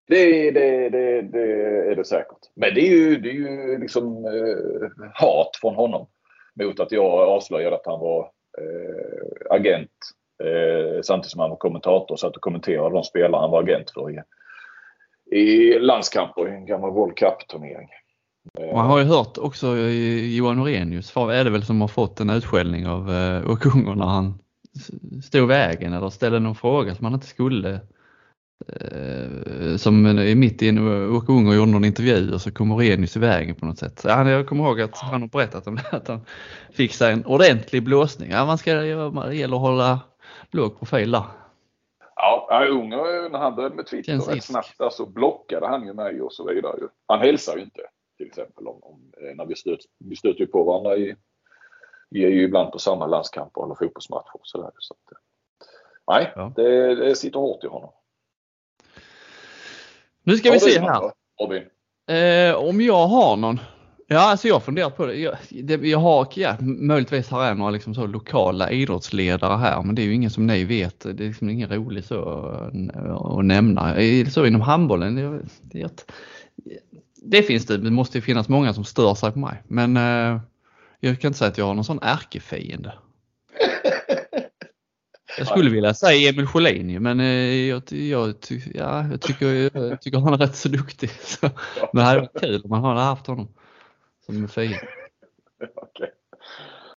Det, 0.07 0.51
det, 0.51 0.89
det, 0.89 1.21
det, 1.21 1.43
är 1.91 1.95
det 1.95 2.05
säkert. 2.05 2.37
Men 2.55 2.73
det 2.73 2.81
är 2.81 2.89
ju, 2.89 3.19
det 3.19 3.29
är 3.29 3.33
ju 3.33 3.77
liksom 3.79 4.25
eh, 4.25 5.09
hat 5.13 5.49
från 5.61 5.75
honom 5.75 6.07
mot 6.61 6.79
att 6.79 6.91
jag 6.91 7.05
avslöjade 7.05 7.75
att 7.75 7.85
han 7.85 7.99
var 7.99 8.31
eh, 8.57 9.55
agent 9.55 9.91
eh, 10.43 11.01
samtidigt 11.03 11.31
som 11.31 11.41
han 11.41 11.49
var 11.49 11.57
kommentator 11.57 12.11
och 12.11 12.19
satt 12.19 12.35
och 12.35 12.41
kommenterade 12.41 12.95
de 12.95 13.03
spelare 13.03 13.41
han 13.41 13.51
var 13.51 13.63
agent 13.63 13.91
för 13.91 14.11
i, 14.11 14.21
i 15.39 15.79
landskamper 15.79 16.47
i 16.47 16.51
en 16.51 16.65
gammal 16.65 16.91
World 16.91 17.17
Cup-turnering. 17.17 17.89
Man 18.73 18.85
har 18.85 18.99
ju 18.99 19.05
hört 19.05 19.37
också 19.37 19.67
Johan 19.77 20.57
Norenius, 20.57 21.17
är 21.17 21.43
det 21.43 21.49
väl 21.49 21.65
som 21.65 21.81
har 21.81 21.87
fått 21.87 22.19
en 22.19 22.29
utskällning 22.29 22.87
av 22.87 23.11
eh, 23.11 23.51
Åkungo 23.51 23.95
när 23.95 24.05
han 24.05 24.39
stod 25.23 25.47
vägen 25.47 25.93
eller 25.93 26.09
ställde 26.09 26.39
någon 26.39 26.55
fråga 26.55 26.95
som 26.95 27.05
han 27.05 27.13
inte 27.13 27.27
skulle 27.27 27.79
som 29.77 30.05
är 30.05 30.35
mitt 30.35 30.61
i 30.61 30.69
en 30.69 31.09
Åke 31.15 31.31
Unger 31.31 31.53
gjorde 31.53 31.71
någon 31.71 31.85
intervju 31.85 32.33
och 32.33 32.41
så 32.41 32.51
kom 32.51 32.71
Orenius 32.71 33.15
i 33.15 33.19
vägen 33.19 33.55
på 33.55 33.65
något 33.65 33.77
sätt. 33.77 34.01
Ja, 34.03 34.29
jag 34.29 34.47
kommer 34.47 34.63
ihåg 34.63 34.81
att 34.81 34.97
han 34.97 35.21
har 35.21 35.29
berättat 35.29 35.67
om 35.67 35.75
det, 35.75 35.89
att 35.91 36.07
han 36.07 36.25
fick 36.71 36.93
sig 36.93 37.13
en 37.13 37.25
ordentlig 37.25 37.83
blåsning. 37.83 38.31
Ja, 38.31 38.45
man 38.45 38.57
ska, 38.57 38.73
det 38.73 39.35
gäller 39.35 39.55
att 39.55 39.61
hålla 39.61 39.99
låg 40.51 40.79
profil 40.79 41.11
där. 41.11 41.23
Ja, 42.15 42.67
Unger 42.69 43.29
när 43.29 43.39
han 43.39 43.55
började 43.55 43.75
med 43.75 43.87
Twitter 43.87 44.17
rätt 44.17 44.43
snabbt 44.43 44.77
där 44.77 44.89
så 44.89 45.05
blockade 45.05 45.67
han 45.67 45.85
ju 45.87 45.93
mig 45.93 46.21
och 46.21 46.33
så 46.33 46.47
vidare. 46.47 46.79
Han 47.07 47.19
hälsar 47.19 47.55
ju 47.57 47.63
inte 47.63 47.81
till 48.17 48.27
exempel 48.27 48.67
om, 48.67 48.79
om 48.83 49.11
eh, 49.17 49.35
när 49.35 49.45
vi 49.45 49.55
stöter, 49.55 49.85
vi 49.99 50.15
stöter 50.15 50.45
på 50.45 50.63
varandra 50.63 50.97
i, 50.97 51.15
vi 52.09 52.25
är 52.25 52.29
ju 52.29 52.43
ibland 52.43 52.71
på 52.71 52.79
samma 52.79 53.07
landskamper 53.07 53.65
eller 53.65 53.75
fotbollsmatcher. 53.75 54.39
Så 54.43 54.61
där, 54.61 54.71
så 54.77 54.93
att, 54.93 55.17
nej, 56.07 56.33
ja. 56.35 56.53
det, 56.55 56.95
det 56.95 57.15
sitter 57.15 57.39
hårt 57.39 57.63
i 57.63 57.67
honom. 57.67 57.91
Nu 60.25 60.37
ska 60.37 60.51
vi 60.51 60.59
se 60.59 60.79
här. 60.79 61.11
Eh, 62.49 62.55
om 62.55 62.81
jag 62.81 63.07
har 63.07 63.37
någon. 63.37 63.59
Ja, 64.07 64.19
alltså 64.19 64.47
jag 64.47 64.55
har 64.55 64.59
funderat 64.59 64.97
på 64.97 65.05
det. 65.05 65.15
Jag, 65.15 65.35
det, 65.49 65.75
jag 65.75 65.99
har, 65.99 66.27
ja, 66.35 66.55
möjligtvis 66.61 67.29
har 67.29 67.45
jag 67.45 67.57
några 67.57 67.71
liksom 67.71 67.95
så 67.95 68.07
lokala 68.07 68.71
idrottsledare 68.71 69.57
här, 69.57 69.83
men 69.83 69.95
det 69.95 70.01
är 70.01 70.03
ju 70.03 70.13
ingen 70.13 70.31
som 70.31 70.47
ni 70.47 70.63
vet. 70.63 70.99
Det 70.99 71.09
är 71.23 71.27
liksom 71.27 71.49
ingen 71.49 71.69
rolig 71.69 72.03
så 72.03 72.45
att 73.37 73.45
nämna. 73.45 73.95
Så 74.29 74.45
inom 74.45 74.61
handbollen, 74.61 75.15
det, 75.15 75.41
det, 75.61 76.05
det 77.15 77.43
finns 77.43 77.65
det. 77.65 77.77
Det 77.77 77.91
måste 77.91 78.21
finnas 78.21 78.49
många 78.49 78.73
som 78.73 78.83
stör 78.83 79.13
sig 79.13 79.31
på 79.31 79.39
mig, 79.39 79.63
men 79.67 79.97
eh, 79.97 80.41
jag 80.99 81.21
kan 81.21 81.29
inte 81.29 81.39
säga 81.39 81.51
att 81.51 81.57
jag 81.57 81.65
har 81.65 81.73
någon 81.73 81.85
sån 81.85 81.99
ärkefiende. 82.01 82.93
Jag 85.37 85.47
skulle 85.47 85.69
vilja 85.69 85.93
säga 85.93 86.29
Emil 86.29 86.47
Sjölin 86.47 87.03
men 87.03 87.19
eh, 87.19 87.67
jag, 87.67 87.83
jag, 87.91 88.35
ja, 88.73 89.07
jag, 89.11 89.21
tycker, 89.21 89.77
jag 89.79 90.01
tycker 90.01 90.17
han 90.17 90.33
är 90.33 90.37
rätt 90.37 90.55
så 90.55 90.69
duktig. 90.69 91.09
Så, 91.23 91.49
men 91.93 91.95
det 91.95 92.01
hade 92.01 92.19
varit 92.19 92.41
kul 92.41 92.61
om 92.63 92.69
man 92.69 92.83
hade 92.83 92.99
haft 92.99 93.27
honom 93.27 93.47
som 94.25 94.47
fiende. 94.47 94.87
Okay. 95.75 96.09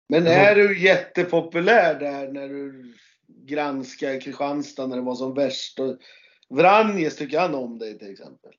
Men 0.09 0.27
är 0.27 0.55
du 0.55 0.83
jättepopulär 0.83 1.99
där 1.99 2.31
när 2.31 2.49
du 2.49 2.93
granskar 3.27 4.21
Kristianstad 4.21 4.88
när 4.88 4.95
det 4.95 5.01
var 5.01 5.15
som 5.15 5.33
värst? 5.33 5.79
Och 5.79 5.97
Vranjes, 6.49 7.17
tycker 7.17 7.39
han 7.39 7.55
om 7.55 7.79
dig 7.79 7.99
till 7.99 8.11
exempel? 8.11 8.51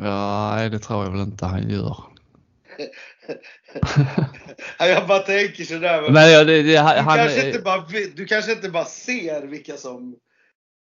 Ja, 0.00 0.52
nej, 0.56 0.70
det 0.70 0.78
tror 0.78 1.04
jag 1.04 1.10
väl 1.10 1.20
inte 1.20 1.46
han 1.46 1.70
gör. 1.70 2.11
Jag 4.78 5.06
bara 5.06 5.18
tänker 5.18 5.64
sådär. 5.64 6.02
Men 6.02 6.12
Men 6.12 6.30
ja, 6.30 6.44
det, 6.44 6.62
det, 6.62 6.62
du, 6.62 6.78
han, 6.78 7.18
kanske 7.18 7.46
inte 7.46 7.62
bara, 7.62 7.84
du 8.14 8.24
kanske 8.24 8.52
inte 8.52 8.70
bara 8.70 8.84
ser 8.84 9.46
vilka 9.46 9.76
som... 9.76 10.16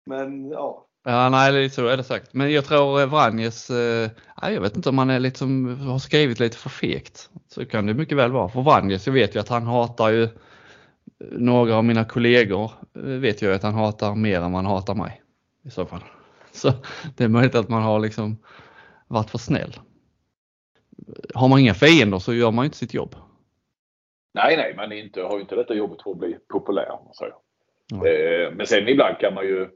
Men 0.07 0.51
ja. 0.51 0.87
Ja, 1.05 1.29
nej, 1.29 1.65
är 1.65 1.69
så 1.69 1.87
är 1.87 1.97
det 1.97 2.05
sagt. 2.05 2.35
Men 2.35 2.53
jag 2.53 2.65
tror 2.65 3.01
eh, 3.01 3.07
Vranjes, 3.07 3.71
eh, 3.71 4.11
jag 4.43 4.61
vet 4.61 4.77
inte 4.77 4.89
om 4.89 4.99
han 4.99 5.11
är 5.11 5.21
lite 5.21 5.39
som, 5.39 5.81
har 5.81 5.99
skrivit 5.99 6.41
lite 6.41 6.57
för 6.57 6.71
fegt. 6.71 7.31
Så 7.49 7.67
kan 7.67 7.87
det 7.87 7.95
mycket 7.95 8.19
väl 8.19 8.33
vara. 8.33 8.49
För 8.49 8.63
Vranjes, 8.63 9.07
jag 9.07 9.15
vet 9.15 9.35
ju 9.35 9.41
att 9.41 9.49
han 9.49 9.67
hatar 9.67 10.11
ju 10.11 10.29
några 11.33 11.77
av 11.77 11.85
mina 11.85 12.05
kollegor, 12.05 12.73
eh, 12.97 13.03
vet 13.03 13.43
jag 13.43 13.55
att 13.55 13.63
han 13.63 13.75
hatar 13.75 14.15
mer 14.15 14.41
än 14.41 14.53
man 14.53 14.67
hatar 14.67 14.95
mig. 14.95 15.23
I 15.65 15.71
så 15.71 15.87
fall. 15.87 16.05
Så 16.53 16.73
det 17.17 17.25
är 17.25 17.29
möjligt 17.29 17.55
att 17.55 17.69
man 17.69 17.83
har 17.83 18.01
liksom 18.01 18.39
varit 19.09 19.31
för 19.31 19.39
snäll. 19.39 19.79
Har 21.35 21.49
man 21.49 21.61
inga 21.61 21.75
fiender 21.75 22.19
så 22.19 22.35
gör 22.35 22.51
man 22.51 22.65
inte 22.65 22.77
sitt 22.77 22.95
jobb. 22.95 23.15
Nej, 24.35 24.57
nej, 24.57 24.75
man 24.77 24.93
inte, 24.93 25.23
har 25.23 25.35
ju 25.35 25.41
inte 25.41 25.55
detta 25.57 25.75
jobbet 25.75 26.03
för 26.03 26.11
att 26.11 26.17
bli 26.19 26.37
populär. 26.49 26.99
säger. 27.19 27.35
Nej. 27.93 28.43
Eh, 28.45 28.53
Men 28.53 28.67
sen 28.67 28.89
ibland 28.89 29.19
kan 29.19 29.35
man 29.35 29.45
ju 29.45 29.69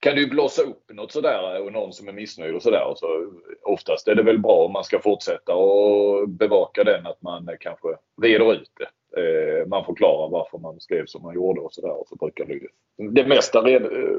kan 0.00 0.14
det 0.14 0.20
ju 0.20 0.30
blossa 0.30 0.62
upp 0.62 0.90
något 0.92 1.12
sådär 1.12 1.62
och 1.62 1.72
någon 1.72 1.92
som 1.92 2.08
är 2.08 2.12
missnöjd 2.12 2.54
och 2.54 2.62
sådär. 2.62 2.92
Så 2.96 3.32
oftast 3.62 4.08
är 4.08 4.14
det 4.14 4.22
väl 4.22 4.38
bra 4.38 4.64
om 4.64 4.72
man 4.72 4.84
ska 4.84 4.98
fortsätta 4.98 5.54
och 5.54 6.28
bevaka 6.28 6.84
den 6.84 7.06
att 7.06 7.22
man 7.22 7.48
kanske 7.60 7.88
reder 8.22 8.52
ut 8.52 8.70
det. 8.74 9.20
Eh, 9.20 9.66
Man 9.66 9.84
förklarar 9.84 10.28
varför 10.30 10.58
man 10.58 10.80
skrev 10.80 11.06
som 11.06 11.22
man 11.22 11.34
gjorde 11.34 11.60
och 11.60 11.72
sådär. 11.72 12.00
Och 12.00 12.08
så 12.08 12.16
brukar 12.16 12.44
det. 12.44 12.68
Det 13.10 13.26
mesta 13.26 13.60
red, 13.62 13.82
eh, 13.82 14.18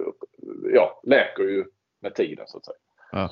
ja, 0.73 1.01
läker 1.03 1.43
ju 1.43 1.65
med 1.99 2.15
tiden 2.15 2.47
så 2.47 2.57
att 2.57 2.65
säga. 2.65 2.77
Ja. 3.11 3.29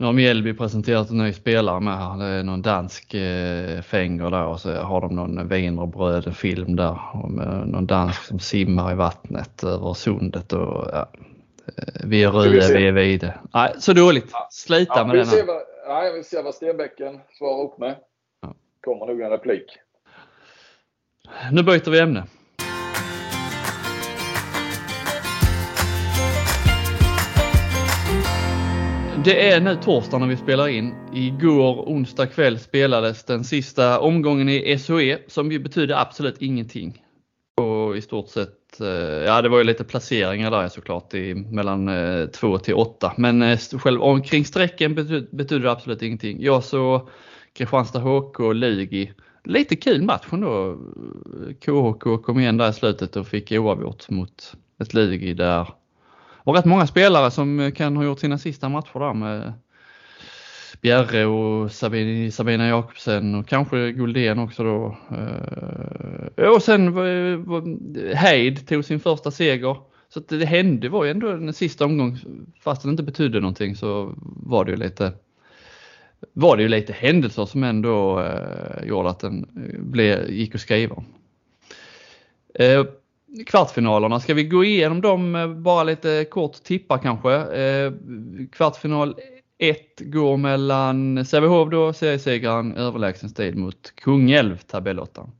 Nu 0.00 0.06
har 0.06 0.12
Mjällby 0.12 0.54
presenterat 0.54 1.10
en 1.10 1.18
ny 1.18 1.32
spelare 1.32 1.80
med 1.80 1.98
här. 1.98 2.18
Det 2.18 2.24
är 2.24 2.42
någon 2.42 2.62
dansk 2.62 3.14
eh, 3.14 3.80
fänger 3.82 4.30
där 4.30 4.44
och 4.46 4.60
så 4.60 4.72
har 4.72 5.00
de 5.00 5.16
någon 5.16 5.48
wienerbröd-film 5.48 6.76
där. 6.76 6.98
Om, 7.12 7.40
eh, 7.40 7.64
någon 7.66 7.86
dansk 7.86 8.22
som 8.22 8.38
simmar 8.38 8.92
i 8.92 8.94
vattnet 8.94 9.64
över 9.64 9.94
sundet 9.94 10.52
och 10.52 10.90
ja. 10.92 11.08
eh, 11.66 11.84
Vi 12.04 12.24
är 12.24 12.30
vi 12.30 12.38
röda, 12.38 12.78
vi 12.78 12.86
är 12.86 12.92
vide. 12.92 13.38
Nej, 13.54 13.72
så 13.78 13.92
dåligt. 13.92 14.32
Sluta 14.50 14.92
Ja, 14.96 15.06
med 15.06 15.16
den 15.16 15.26
här. 15.26 15.46
vad, 15.46 15.62
nej, 15.88 16.12
vi 16.16 16.24
ser 16.24 16.42
vad 16.42 16.54
Stenbäcken 16.54 17.20
svarar 17.38 17.64
upp 17.64 17.78
med. 17.78 17.96
Ja. 18.42 18.54
Kommer 18.84 19.06
nog 19.06 19.20
en 19.20 19.30
replik. 19.30 19.66
Nu 21.52 21.62
byter 21.62 21.90
vi 21.90 21.98
ämne. 22.00 22.24
Det 29.24 29.50
är 29.50 29.60
nu 29.60 29.76
torsdag 29.76 30.18
när 30.18 30.26
vi 30.26 30.36
spelar 30.36 30.68
in. 30.68 30.94
Igår 31.14 31.88
onsdag 31.88 32.26
kväll 32.26 32.58
spelades 32.58 33.24
den 33.24 33.44
sista 33.44 34.00
omgången 34.00 34.48
i 34.48 34.78
SHE 34.78 35.18
som 35.26 35.52
ju 35.52 35.58
betydde 35.58 35.98
absolut 35.98 36.42
ingenting. 36.42 37.02
Och 37.56 37.96
i 37.96 38.00
stort 38.00 38.28
sett, 38.28 38.80
eh, 38.80 38.88
ja 39.26 39.42
det 39.42 39.48
var 39.48 39.58
ju 39.58 39.64
lite 39.64 39.84
placeringar 39.84 40.50
där 40.50 40.68
såklart 40.68 41.14
i 41.14 41.34
mellan 41.34 41.88
eh, 41.88 42.26
2 42.26 42.58
till 42.58 42.74
8. 42.74 43.12
Men 43.16 43.42
eh, 43.42 43.58
själv 43.58 44.02
omkring 44.02 44.44
strecken 44.44 44.94
betyder 44.94 45.36
betydde 45.36 45.64
det 45.64 45.72
absolut 45.72 46.02
ingenting. 46.02 46.42
Jag 46.42 46.64
såg 46.64 47.08
Kristianstad 47.52 48.00
HK 48.00 48.40
och 48.40 48.54
Lugi. 48.54 49.12
Lite 49.44 49.76
kul 49.76 50.02
match 50.02 50.26
ändå. 50.32 50.78
KHK 51.64 52.22
kom 52.22 52.40
igen 52.40 52.56
där 52.56 52.70
i 52.70 52.72
slutet 52.72 53.16
och 53.16 53.26
fick 53.26 53.52
oavgjort 53.52 54.10
mot 54.10 54.52
ett 54.78 54.94
Lugi 54.94 55.34
där 55.34 55.68
och 56.44 56.56
rätt 56.56 56.64
många 56.64 56.86
spelare 56.86 57.30
som 57.30 57.60
eh, 57.60 57.70
kan 57.70 57.96
ha 57.96 58.04
gjort 58.04 58.18
sina 58.18 58.38
sista 58.38 58.68
matcher 58.68 58.98
där 58.98 59.14
med 59.14 59.42
eh, 59.42 59.52
Bjerre 60.80 61.26
och 61.26 61.72
Sabine, 61.72 62.32
Sabina 62.32 62.68
Jakobsen 62.68 63.34
och 63.34 63.48
kanske 63.48 63.92
Guldén 63.92 64.38
också 64.38 64.64
då. 64.64 64.96
Eh. 66.36 66.48
Och 66.48 66.62
sen 66.62 66.96
Heid 68.14 68.68
tog 68.68 68.84
sin 68.84 69.00
första 69.00 69.30
seger. 69.30 69.76
Så 70.08 70.18
att 70.18 70.28
det 70.28 70.46
hände 70.46 70.88
var 70.88 71.04
ju 71.04 71.10
ändå 71.10 71.28
en 71.28 71.52
sista 71.52 71.84
omgång, 71.84 72.18
fast 72.60 72.82
det 72.82 72.90
inte 72.90 73.02
betydde 73.02 73.40
någonting 73.40 73.76
så 73.76 74.14
var 74.20 74.64
det 74.64 74.70
ju 74.70 74.76
lite 74.76 75.12
var 76.32 76.56
det 76.56 76.62
ju 76.62 76.68
lite 76.68 76.92
händelser 76.92 77.46
som 77.46 77.64
ändå 77.64 78.20
eh, 78.20 78.88
gjorde 78.88 79.10
att 79.10 79.20
den 79.20 79.46
blev, 79.78 80.30
gick 80.30 80.54
att 80.54 80.60
skriva 80.60 80.94
om. 80.94 81.04
Eh, 82.54 82.84
kvartsfinalerna, 83.46 84.20
ska 84.20 84.34
vi 84.34 84.44
gå 84.44 84.64
igenom 84.64 85.00
dem 85.00 85.34
eh, 85.34 85.48
bara 85.48 85.84
lite 85.84 86.24
kort 86.30 86.52
tippa 86.52 86.98
kanske? 86.98 87.32
Eh, 87.34 87.92
kvartsfinal 88.52 89.14
1 89.58 90.00
går 90.00 90.36
mellan 90.36 91.24
Sävehof 91.24 91.70
då, 91.70 91.92
seriesegraren 91.92 92.76
överlägsen 92.76 93.28
stil 93.28 93.56
mot 93.56 93.92
Kungälv, 93.94 94.56
tabellottan. 94.58 95.30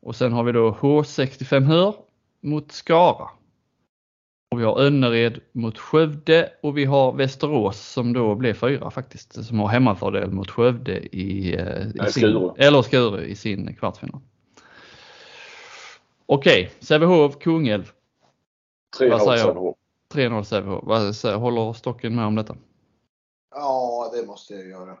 Och 0.00 0.16
sen 0.16 0.32
har 0.32 0.44
vi 0.44 0.52
då 0.52 0.70
H65 0.70 1.64
Hör 1.64 1.94
mot 2.40 2.72
Skara. 2.72 3.28
Och 4.50 4.60
vi 4.60 4.64
har 4.64 4.80
Önnered 4.80 5.40
mot 5.52 5.78
Skövde 5.78 6.50
och 6.62 6.78
vi 6.78 6.84
har 6.84 7.12
Västerås 7.12 7.80
som 7.80 8.12
då 8.12 8.34
blev 8.34 8.54
fyra 8.54 8.90
faktiskt, 8.90 9.44
som 9.44 9.58
har 9.58 9.68
hemmafördel 9.68 10.30
mot 10.30 10.50
Skövde 10.50 11.16
i, 11.16 11.56
eh, 11.56 12.06
i 12.08 12.12
sin, 12.12 12.50
eller 12.56 12.82
Skuru 12.82 13.24
i 13.24 13.34
sin 13.34 13.74
kvartsfinal. 13.74 14.20
Okej, 16.26 16.70
Sävehof, 16.80 17.38
Kungälv, 17.38 17.92
3-0 18.98 19.10
Vad 19.10 19.22
säger 19.22 19.38
jag? 19.38 19.46
Sävehof. 19.46 19.76
3-0 20.14 20.42
Sävehof. 20.42 20.80
Vad 20.86 21.16
säger- 21.16 21.36
Håller 21.36 21.72
Stocken 21.72 22.14
med 22.16 22.26
om 22.26 22.34
detta? 22.34 22.56
Ja, 23.54 24.10
det 24.14 24.26
måste 24.26 24.54
jag 24.54 24.68
göra. 24.68 24.96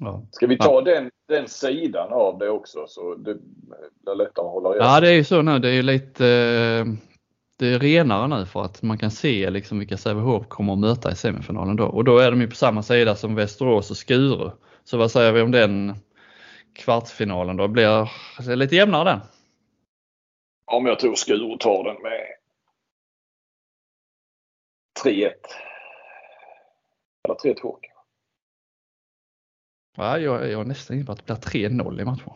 Ja. 0.00 0.22
Ska 0.32 0.46
vi 0.46 0.58
ta 0.58 0.80
den, 0.80 1.10
den 1.28 1.48
sidan 1.48 2.12
av 2.12 2.38
det 2.38 2.50
också 2.50 2.86
så 2.88 3.14
det 3.14 3.34
blir 4.04 4.14
lättare 4.14 4.46
att 4.46 4.52
hålla 4.52 4.70
reda 4.70 4.84
Ja, 4.84 5.00
det 5.00 5.08
är 5.08 5.12
ju 5.12 5.24
så 5.24 5.42
nu. 5.42 5.58
Det 5.58 5.68
är 5.68 5.72
ju 5.72 5.82
lite 5.82 6.26
eh, 6.26 6.86
det 7.56 7.66
är 7.66 7.78
renare 7.78 8.28
nu 8.28 8.46
för 8.46 8.62
att 8.62 8.82
man 8.82 8.98
kan 8.98 9.10
se 9.10 9.50
liksom 9.50 9.78
vilka 9.78 9.96
Sävehof 9.96 10.48
kommer 10.48 10.72
att 10.72 10.78
möta 10.78 11.12
i 11.12 11.16
semifinalen 11.16 11.76
då. 11.76 11.84
Och 11.86 12.04
då 12.04 12.18
är 12.18 12.30
de 12.30 12.40
ju 12.40 12.48
på 12.48 12.56
samma 12.56 12.82
sida 12.82 13.16
som 13.16 13.34
Västerås 13.34 13.90
och 13.90 13.96
Skuru. 13.96 14.50
Så 14.84 14.98
vad 14.98 15.10
säger 15.10 15.32
vi 15.32 15.40
om 15.42 15.50
den 15.50 15.94
kvartsfinalen 16.78 17.56
då? 17.56 17.68
Blir 17.68 18.08
det 18.46 18.56
lite 18.56 18.76
jämnare 18.76 19.04
den? 19.10 19.20
Om 20.64 20.86
jag 20.86 20.98
tror 21.00 21.14
Skuru 21.14 21.56
tar 21.58 21.84
den 21.84 22.02
med 22.02 22.26
3-1. 25.04 25.32
Eller 27.24 27.34
3-2 27.34 27.54
kanske. 27.54 27.88
Ja, 29.96 30.18
jag, 30.18 30.50
jag 30.50 30.60
är 30.60 30.64
nästan 30.64 30.96
inne 30.96 31.06
på 31.06 31.12
att 31.12 31.26
det 31.26 31.50
blir 31.52 31.68
3-0 31.68 32.00
i 32.00 32.04
matchen. 32.04 32.32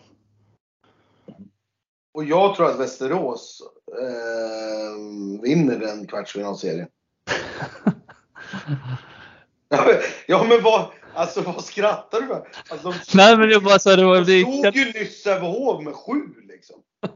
Och 2.15 2.25
jag 2.25 2.55
tror 2.57 2.71
att 2.71 2.81
Västerås 2.81 3.63
eh, 4.01 5.41
vinner 5.43 5.79
den 5.79 6.07
kvartsfinalserien. 6.07 6.89
Ja, 9.69 9.85
men- 9.87 10.01
Ja 10.27 10.45
men 10.49 10.63
vad, 10.63 10.91
alltså 11.15 11.41
vad 11.41 11.65
skrattar 11.65 12.21
du 12.21 12.27
för? 12.27 12.49
Alltså, 12.69 12.89
de 12.91 12.95
Nej 13.15 13.37
men 13.37 13.51
jag 13.51 13.63
bara 13.63 13.79
säger 13.79 13.97
det, 13.97 14.05
var- 14.05 14.21
de 14.21 14.43
slog 14.43 14.77
ju 14.77 14.85
nyss 15.01 15.23
Sävehof 15.23 15.85
med 15.85 15.95
sju 15.95 16.21
liksom. 16.49 16.77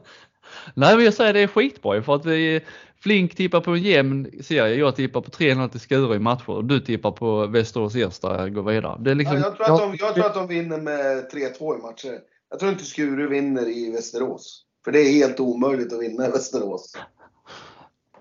Nej 0.73 0.95
men 0.95 1.05
jag 1.05 1.13
säger 1.13 1.33
det 1.33 1.39
är 1.39 1.47
skitbra 1.47 2.01
för 2.01 2.15
att 2.15 2.25
vi 2.25 2.61
Flink 2.99 3.35
tippar 3.35 3.61
på 3.61 3.71
en 3.71 3.81
jämn 3.83 4.31
serie. 4.43 4.75
Jag 4.75 4.95
tippar 4.95 5.21
på 5.21 5.31
3-0 5.31 5.69
till 5.69 5.79
Skuru 5.79 6.15
i 6.15 6.19
matcher 6.19 6.49
och 6.49 6.65
du 6.65 6.79
tippar 6.79 7.11
på 7.11 7.45
Västerås 7.47 7.95
Ersta 7.95 8.49
går 8.49 8.63
vidare. 8.63 8.97
Det 8.99 9.11
är 9.11 9.15
liksom, 9.15 9.37
Ja, 9.37 9.43
jag, 9.43 9.55
tror 9.57 9.73
att 9.73 9.79
de, 9.79 9.95
jag 9.99 10.13
tror 10.15 10.25
att 10.25 10.33
de 10.33 10.47
vinner 10.47 10.77
med 10.81 11.31
3-2 11.33 11.79
i 11.79 11.81
matcher. 11.81 12.19
Jag 12.49 12.59
tror 12.59 12.71
inte 12.71 12.83
Skuru 12.85 13.27
vinner 13.27 13.67
i 13.69 13.91
Västerås. 13.91 14.63
För 14.85 14.91
det 14.91 14.99
är 14.99 15.11
helt 15.11 15.39
omöjligt 15.39 15.93
att 15.93 16.01
vinna 16.01 16.27
i 16.27 16.31
Västerås. 16.31 16.93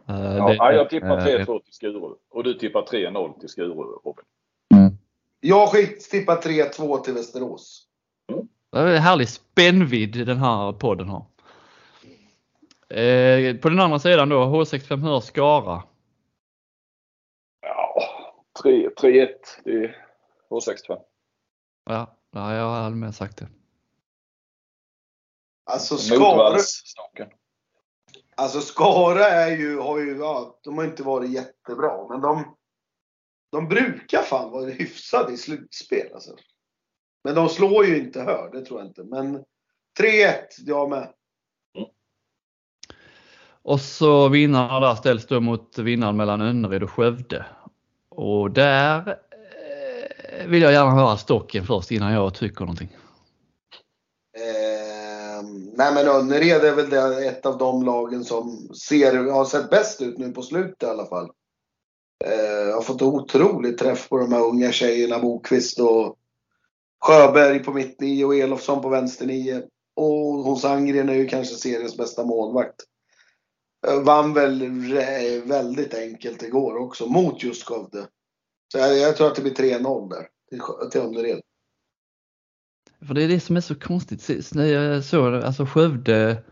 Eh, 0.09 0.15
Ja, 0.37 0.47
det- 0.49 0.55
ja, 0.55 0.73
jag 0.73 0.91
tippar 0.91 1.19
eh, 1.19 1.25
3-2 1.45 1.61
till 1.65 1.73
Skuru. 1.75 2.15
Och 2.31 2.45
du 2.45 2.55
tippar 2.55 2.83
3-0 2.83 3.41
till 3.41 3.49
Skuru 3.49 3.69
Robin. 3.75 4.25
Jag 5.41 5.69
skit 5.69 6.11
tippar 6.11 6.37
3-2 6.37 7.05
till 7.05 7.15
Västerås. 7.15 7.87
Det 8.73 8.79
är 8.79 8.87
en 8.87 9.03
härlig 9.03 9.29
spännvidd 9.29 10.27
den 10.27 10.39
här 10.39 10.73
podden 10.73 11.09
har. 11.09 11.27
Eh, 12.89 13.57
på 13.57 13.69
den 13.69 13.81
andra 13.81 13.99
sidan 13.99 14.29
då, 14.29 14.45
H65 14.45 15.01
Hör 15.01 15.21
Skara. 15.21 15.83
Ja, 17.61 18.03
3 18.63 18.89
3-1 18.89 19.29
till 19.65 19.93
H65. 20.51 20.99
Ja, 21.85 22.17
ja, 22.31 22.55
jag 22.55 22.65
har 22.65 22.91
med 22.91 23.15
sagt 23.15 23.37
det. 23.37 23.49
Alltså 25.71 25.97
Skara, 25.97 26.59
alltså 28.35 28.61
Skara 28.61 29.25
är 29.25 29.57
ju, 29.57 29.79
har 29.79 29.99
ju, 29.99 30.17
ja, 30.19 30.59
de 30.63 30.79
har 30.79 30.85
inte 30.85 31.03
varit 31.03 31.31
jättebra. 31.31 32.09
Men 32.09 32.21
de, 32.21 32.57
de 33.53 33.69
brukar 33.69 34.23
fan 34.23 34.51
vara 34.51 34.71
hyfsade 34.71 35.33
i 35.33 35.37
slutspel. 35.37 36.13
Alltså. 36.15 36.37
Men 37.25 37.35
de 37.35 37.49
slår 37.49 37.85
ju 37.87 37.99
inte 37.99 38.21
Hör, 38.21 38.51
det 38.53 38.65
tror 38.65 38.81
jag 38.81 38.89
inte. 38.89 39.05
Men 39.05 39.45
3-1, 40.01 40.35
jag 40.59 40.91
med. 40.91 41.13
Och 43.63 43.81
så 43.81 44.29
vinnarna 44.29 44.81
där 44.81 44.95
ställs 44.95 45.27
då 45.27 45.41
mot 45.41 45.79
vinnaren 45.79 46.17
mellan 46.17 46.41
Önnered 46.41 46.83
och 46.83 46.91
Skövde. 46.91 47.47
Och 48.09 48.51
där 48.51 49.09
eh, 49.09 50.47
vill 50.47 50.63
jag 50.63 50.73
gärna 50.73 50.91
höra 50.91 51.17
stocken 51.17 51.67
först 51.67 51.91
innan 51.91 52.13
jag 52.13 52.35
tycker 52.35 52.61
någonting. 52.61 52.97
Eh, 54.37 55.43
nej 55.77 55.95
men 55.95 56.09
Önnered 56.09 56.65
är 56.65 56.75
väl 56.75 56.91
det, 56.91 57.27
ett 57.27 57.47
av 57.47 57.59
de 57.59 57.83
lagen 57.83 58.25
som 58.25 58.69
ser, 58.89 59.33
har 59.33 59.45
sett 59.45 59.71
bäst 59.71 60.03
ut 60.03 60.19
nu 60.19 60.33
på 60.33 60.43
slutet 60.43 60.83
i 60.83 60.87
alla 60.87 61.07
fall. 61.07 61.31
Eh, 62.25 62.75
har 62.75 62.83
fått 62.83 63.03
otrolig 63.03 63.79
träff 63.79 64.09
på 64.09 64.19
de 64.19 64.33
här 64.33 64.45
unga 64.45 64.73
tjejerna, 64.73 65.19
Bokvist 65.19 65.81
och 65.81 66.17
Sjöberg 67.01 67.59
på 67.59 67.73
mitt 67.73 68.01
nio 68.01 68.25
och 68.25 68.37
Elofsson 68.37 68.83
på 68.83 68.89
vänster 68.89 69.27
nio. 69.27 69.63
Och 69.97 70.45
hos 70.45 70.65
Angren 70.65 71.09
är 71.09 71.15
ju 71.15 71.27
kanske 71.27 71.55
seriens 71.55 71.97
bästa 71.97 72.25
målvakt. 72.25 72.85
Eh, 73.87 74.03
vann 74.03 74.35
väl 74.35 74.63
väldigt 75.45 75.95
enkelt 75.95 76.43
igår 76.43 76.77
också 76.77 77.07
mot 77.07 77.43
just 77.43 77.69
Skövde. 77.69 78.07
Så 78.73 78.79
jag, 78.79 78.99
jag 78.99 79.17
tror 79.17 79.27
att 79.27 79.35
det 79.35 79.43
blir 79.43 79.55
3-0 79.55 80.11
där 80.11 80.29
till, 80.51 80.91
till 80.91 81.01
Önnered. 81.01 81.41
För 83.07 83.15
det 83.15 83.23
är 83.23 83.29
det 83.29 83.41
som 83.41 83.57
är 83.57 83.61
så 83.61 83.75
konstigt. 83.75 84.55
När 84.55 84.67
jag 84.67 85.05
såg 85.05 85.35
alltså 85.35 85.67
Skövde 85.67 86.43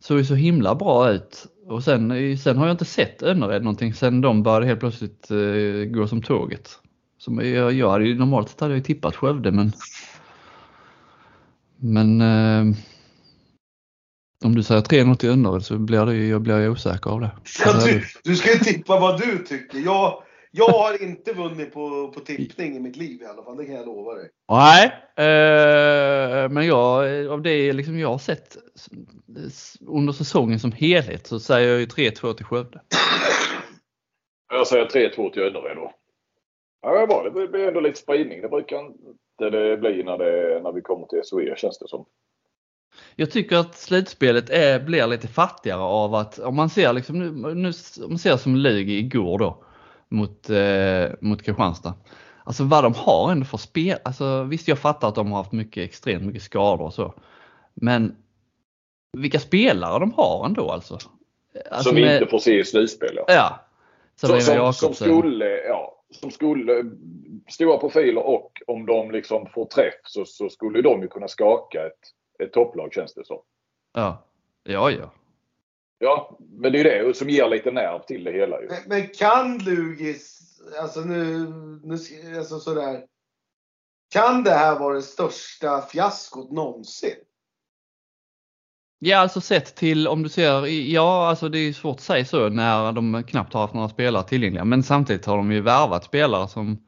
såg 0.00 0.18
ju 0.18 0.24
så 0.24 0.34
himla 0.34 0.74
bra 0.74 1.10
ut 1.10 1.46
och 1.66 1.84
sen, 1.84 2.38
sen 2.38 2.56
har 2.56 2.66
jag 2.66 2.74
inte 2.74 2.84
sett 2.84 3.22
Önnered 3.22 3.62
någonting 3.62 3.94
sen 3.94 4.20
de 4.20 4.42
började 4.42 4.66
helt 4.66 4.80
plötsligt 4.80 5.30
uh, 5.30 5.84
gå 5.84 6.06
som 6.06 6.22
tåget. 6.22 6.78
Som 7.18 7.38
jag, 7.38 7.72
jag 7.72 7.90
hade 7.90 8.04
ju, 8.04 8.18
normalt 8.18 8.48
sett 8.48 8.60
hade 8.60 8.74
jag 8.74 8.84
tippat 8.84 9.16
Skövde 9.16 9.52
men 9.52 9.72
men 11.76 12.20
uh, 12.20 12.76
om 14.44 14.54
du 14.54 14.62
säger 14.62 14.80
3-0 14.80 15.14
till 15.14 15.28
Önnered 15.28 15.64
så 15.64 15.78
blir, 15.78 16.06
det, 16.06 16.26
jag 16.26 16.42
blir 16.42 16.58
jag 16.58 16.72
osäker 16.72 17.10
av 17.10 17.20
det. 17.20 17.30
Ja, 17.64 17.72
du, 17.84 18.04
du 18.24 18.36
ska 18.36 18.52
ju 18.52 18.58
tippa 18.58 19.00
vad 19.00 19.20
du 19.20 19.38
tycker. 19.38 19.78
Jag, 19.78 20.22
jag 20.50 20.68
har 20.68 21.02
inte 21.02 21.32
vunnit 21.32 21.74
på, 21.74 22.12
på 22.14 22.20
tippning 22.20 22.76
i 22.76 22.80
mitt 22.80 22.96
liv 22.96 23.22
i 23.22 23.26
alla 23.26 23.42
fall, 23.42 23.56
det 23.56 23.64
kan 23.64 23.74
jag 23.74 23.86
lova 23.86 24.14
dig. 24.14 24.30
Nej, 24.48 24.86
eh, 25.16 26.48
men 26.50 26.66
jag, 26.66 27.26
av 27.26 27.42
det 27.42 27.72
liksom 27.72 27.98
jag 27.98 28.08
har 28.08 28.18
sett 28.18 28.56
under 29.86 30.12
säsongen 30.12 30.60
som 30.60 30.72
helhet 30.72 31.26
så 31.26 31.40
säger 31.40 31.68
jag 31.68 31.80
ju 31.80 31.86
3-2 31.86 32.32
till 32.32 32.44
Skövde. 32.44 32.80
Jag 34.52 34.66
säger 34.66 34.86
3-2 34.86 35.32
till 35.32 35.42
Önnered 35.42 35.76
då. 35.76 35.92
Ja, 36.82 37.00
det 37.00 37.06
bra. 37.06 37.22
Det 37.22 37.48
blir 37.48 37.68
ändå 37.68 37.80
lite 37.80 37.98
spridning. 37.98 38.42
Det 38.42 38.48
brukar 38.48 38.78
inte 38.78 39.50
det 39.50 39.76
bli 39.76 40.02
när, 40.02 40.18
det, 40.18 40.60
när 40.62 40.72
vi 40.72 40.80
kommer 40.80 41.06
till 41.06 41.20
SOE 41.24 41.56
känns 41.56 41.78
det 41.78 41.88
som. 41.88 42.04
Jag 43.16 43.30
tycker 43.30 43.56
att 43.56 43.74
slutspelet 43.74 44.50
är, 44.50 44.80
blir 44.80 45.06
lite 45.06 45.28
fattigare 45.28 45.80
av 45.80 46.14
att 46.14 46.38
om 46.38 46.56
man 46.56 46.70
ser 46.70 46.92
liksom 46.92 47.18
nu, 47.18 47.54
nu 47.54 47.72
om 48.04 48.08
man 48.08 48.18
ser 48.18 48.36
som 48.36 48.56
Lugi 48.56 48.98
igår 48.98 49.38
då 49.38 49.64
mot, 50.10 50.50
eh, 50.50 51.10
mot 51.20 51.42
Kristianstad. 51.42 51.94
Alltså 52.44 52.64
vad 52.64 52.84
de 52.84 52.94
har 52.94 53.32
ändå 53.32 53.44
för 53.46 53.58
spel. 53.58 53.98
Alltså 54.04 54.42
visst 54.42 54.68
jag 54.68 54.78
fattar 54.78 55.08
att 55.08 55.14
de 55.14 55.30
har 55.30 55.38
haft 55.38 55.52
mycket 55.52 55.84
extremt 55.84 56.24
mycket 56.24 56.42
skador 56.42 56.84
och 56.84 56.94
så. 56.94 57.14
Men 57.74 58.16
vilka 59.18 59.38
spelare 59.38 59.98
de 59.98 60.12
har 60.12 60.46
ändå 60.46 60.70
alltså. 60.70 60.98
alltså 61.70 61.88
som 61.88 62.00
med, 62.00 62.14
inte 62.14 62.30
får 62.30 62.38
se 62.38 62.60
i 62.60 62.64
slutspel 62.64 63.12
ja. 63.16 63.24
ja. 63.28 63.60
Som, 64.16 64.40
som, 64.40 64.72
som, 64.72 64.94
skulle, 64.94 65.46
ja, 65.46 66.02
som 66.10 66.30
skulle, 66.30 66.84
stora 67.48 67.78
profiler 67.78 68.26
och 68.26 68.62
om 68.66 68.86
de 68.86 69.10
liksom 69.10 69.46
får 69.46 69.64
träff 69.64 70.00
så, 70.04 70.24
så 70.24 70.48
skulle 70.48 70.82
de 70.82 71.02
ju 71.02 71.08
kunna 71.08 71.28
skaka 71.28 71.86
ett, 71.86 72.44
ett 72.44 72.52
topplag 72.52 72.92
känns 72.92 73.14
det 73.14 73.24
som. 73.24 73.38
Ja, 73.94 74.24
ja, 74.64 74.90
ja. 74.90 75.12
Ja, 76.02 76.38
men 76.40 76.72
det 76.72 76.80
är 76.80 76.84
det 77.04 77.16
som 77.16 77.28
ger 77.28 77.48
lite 77.48 77.70
nerv 77.70 78.02
till 78.06 78.24
det 78.24 78.32
hela. 78.32 78.60
Ju. 78.60 78.68
Men, 78.68 78.78
men 78.86 79.08
kan 79.08 79.58
Lugis, 79.58 80.40
alltså 80.80 81.00
nu, 81.00 81.46
nu 81.82 81.94
alltså 82.38 82.58
sådär. 82.58 83.04
Kan 84.12 84.44
det 84.44 84.50
här 84.50 84.78
vara 84.78 84.94
det 84.94 85.02
största 85.02 85.82
fiaskot 85.82 86.52
någonsin? 86.52 87.14
Ja, 88.98 89.18
alltså 89.18 89.40
sett 89.40 89.74
till 89.76 90.08
om 90.08 90.22
du 90.22 90.28
ser, 90.28 90.66
ja 90.66 91.28
alltså 91.28 91.48
det 91.48 91.58
är 91.58 91.72
svårt 91.72 91.96
att 91.96 92.00
säga 92.00 92.24
så 92.24 92.48
när 92.48 92.92
de 92.92 93.22
knappt 93.22 93.54
har 93.54 93.60
haft 93.60 93.74
några 93.74 93.88
spelare 93.88 94.22
tillgängliga. 94.22 94.64
Men 94.64 94.82
samtidigt 94.82 95.26
har 95.26 95.36
de 95.36 95.52
ju 95.52 95.60
värvat 95.60 96.04
spelare 96.04 96.48
som 96.48 96.86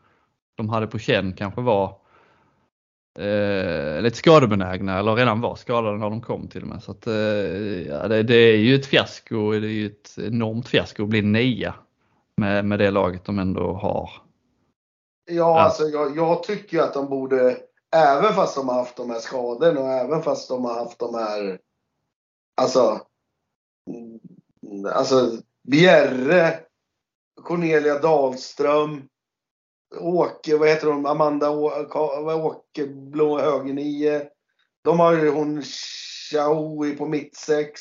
de 0.55 0.69
hade 0.69 0.87
på 0.87 0.99
känn 0.99 1.33
kanske 1.37 1.61
var 1.61 2.02
eh, 3.19 4.03
lite 4.03 4.17
skadebenägna 4.17 4.99
eller 4.99 5.15
redan 5.15 5.41
var 5.41 5.57
skadade 5.57 5.99
när 5.99 6.11
de 6.11 6.21
kom 6.21 6.49
till 6.49 6.63
och 6.63 6.69
med. 6.69 6.83
Så 6.83 6.91
att, 6.91 7.07
eh, 7.07 7.15
ja, 7.89 8.09
det, 8.09 8.23
det, 8.23 8.35
är 8.35 8.57
ju 8.57 8.75
ett 8.75 8.87
fiasko, 8.87 9.53
det 9.53 9.67
är 9.67 9.71
ju 9.71 9.87
ett 9.87 10.19
enormt 10.19 10.69
fiasko 10.69 11.03
att 11.03 11.09
bli 11.09 11.23
nia 11.23 11.75
med, 12.37 12.65
med 12.65 12.79
det 12.79 12.91
laget 12.91 13.25
de 13.25 13.39
ändå 13.39 13.73
har. 13.73 14.11
Ja, 15.25 15.35
ja. 15.35 15.61
alltså 15.61 15.83
jag, 15.83 16.17
jag 16.17 16.43
tycker 16.43 16.81
att 16.81 16.95
de 16.95 17.09
borde, 17.09 17.57
även 17.97 18.35
fast 18.35 18.57
de 18.57 18.69
har 18.69 18.75
haft 18.75 18.97
de 18.97 19.11
här 19.11 19.19
skadorna 19.19 19.81
och 19.81 19.93
även 19.93 20.23
fast 20.23 20.49
de 20.49 20.65
har 20.65 20.75
haft 20.75 20.99
de 20.99 21.15
här, 21.15 21.59
alltså, 22.57 23.01
alltså 24.95 25.31
Bjerre, 25.63 26.61
Cornelia 27.43 27.99
Dahlström, 27.99 29.09
Åke, 30.01 30.57
vad 30.57 30.69
heter 30.69 30.87
hon, 30.87 31.07
Amanda 31.07 31.51
Åkerblom, 31.51 33.41
högernio. 33.41 34.21
De 34.85 35.01
har 35.01 35.13
ju 35.13 35.31
hon 35.31 35.63
Chaui 36.33 36.97
på 36.97 37.07
mittsex. 37.07 37.81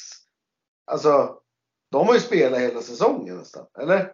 Alltså, 0.91 1.35
de 1.91 2.07
har 2.07 2.13
ju 2.13 2.19
spelat 2.19 2.59
hela 2.59 2.81
säsongen 2.81 3.37
nästan, 3.37 3.65
eller? 3.81 4.11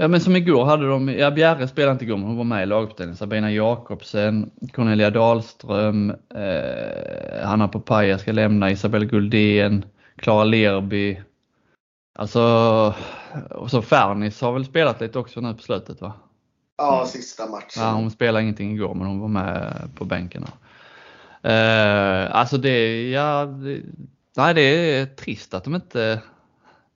Ja 0.00 0.08
men 0.08 0.20
som 0.20 0.36
igår 0.36 0.64
hade 0.64 0.88
de, 0.88 1.08
ja 1.08 1.30
Bjerre 1.30 1.68
spelade 1.68 1.92
inte 1.92 2.04
igår 2.04 2.16
men 2.16 2.26
hon 2.26 2.36
var 2.36 2.44
med 2.44 2.62
i 2.62 2.66
laguppställningen. 2.66 3.16
Sabina 3.16 3.52
Jakobsen, 3.52 4.50
Cornelia 4.72 5.10
Dahlström, 5.10 6.10
eh, 6.34 7.46
Hanna 7.46 7.68
Popaja 7.68 8.18
ska 8.18 8.32
lämna, 8.32 8.70
Isabelle 8.70 9.06
Guldén, 9.06 9.84
Klara 10.16 10.44
Lerby. 10.44 11.22
Alltså 12.18 12.94
och 13.50 13.70
så 13.70 13.82
Fernis 13.82 14.40
har 14.40 14.52
väl 14.52 14.64
spelat 14.64 15.00
lite 15.00 15.18
också 15.18 15.40
nu 15.40 15.54
på 15.54 15.62
slutet 15.62 16.00
va? 16.00 16.12
Ja, 16.76 17.06
sista 17.06 17.46
matchen. 17.46 17.82
Ja, 17.82 17.92
hon 17.92 18.10
spelade 18.10 18.42
ingenting 18.42 18.74
igår 18.74 18.94
men 18.94 19.06
hon 19.06 19.20
var 19.20 19.28
med 19.28 19.90
på 19.94 20.04
bänken. 20.04 20.42
Uh, 20.42 22.36
alltså 22.36 22.58
det, 22.58 23.10
ja, 23.10 23.44
det, 23.46 23.82
nej, 24.36 24.54
det 24.54 24.60
är 24.60 25.06
trist 25.06 25.54
att 25.54 25.64
de 25.64 25.74
inte 25.74 26.22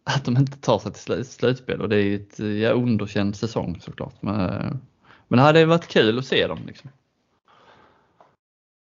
att 0.04 0.24
de 0.24 0.36
inte 0.36 0.58
tar 0.58 0.78
sig 0.78 0.92
till 0.92 1.24
slutspel 1.24 1.80
och 1.80 1.88
det 1.88 1.96
är 1.96 2.02
ju 2.02 2.14
ett 2.14 2.38
ja, 2.38 2.70
underkänd 2.70 3.36
säsong 3.36 3.80
såklart. 3.80 4.22
Men, 4.22 4.36
men 5.28 5.36
det 5.36 5.42
hade 5.42 5.64
varit 5.64 5.88
kul 5.88 6.18
att 6.18 6.26
se 6.26 6.46
dem. 6.46 6.58
Liksom. 6.66 6.90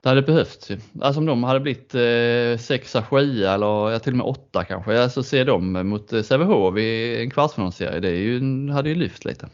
Det 0.02 0.10
hade 0.10 0.22
behövts 0.22 0.72
ju. 0.72 0.78
Alltså 1.02 1.20
om 1.20 1.26
de 1.26 1.44
hade 1.44 1.60
blivit 1.60 1.96
eh, 1.96 2.58
sexa, 2.58 3.04
sjua 3.04 3.54
eller 3.54 3.92
ja, 3.92 4.00
till 4.00 4.14
och 4.14 4.18
med 4.18 4.26
åtta 4.26 4.64
kanske. 4.64 5.02
Alltså 5.02 5.24
se 5.24 5.44
dem 5.44 5.72
mot 5.72 6.14
eh, 6.14 6.22
Sävehof 6.22 6.78
i 6.78 7.22
en 7.22 7.30
kvartsfinalserie, 7.30 8.00
det 8.00 8.10
är 8.10 8.22
ju, 8.22 8.70
hade 8.70 8.90
ju 8.90 8.96
lyft 8.96 9.26
lite. 9.26 9.50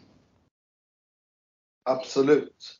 Absolut. 1.89 2.79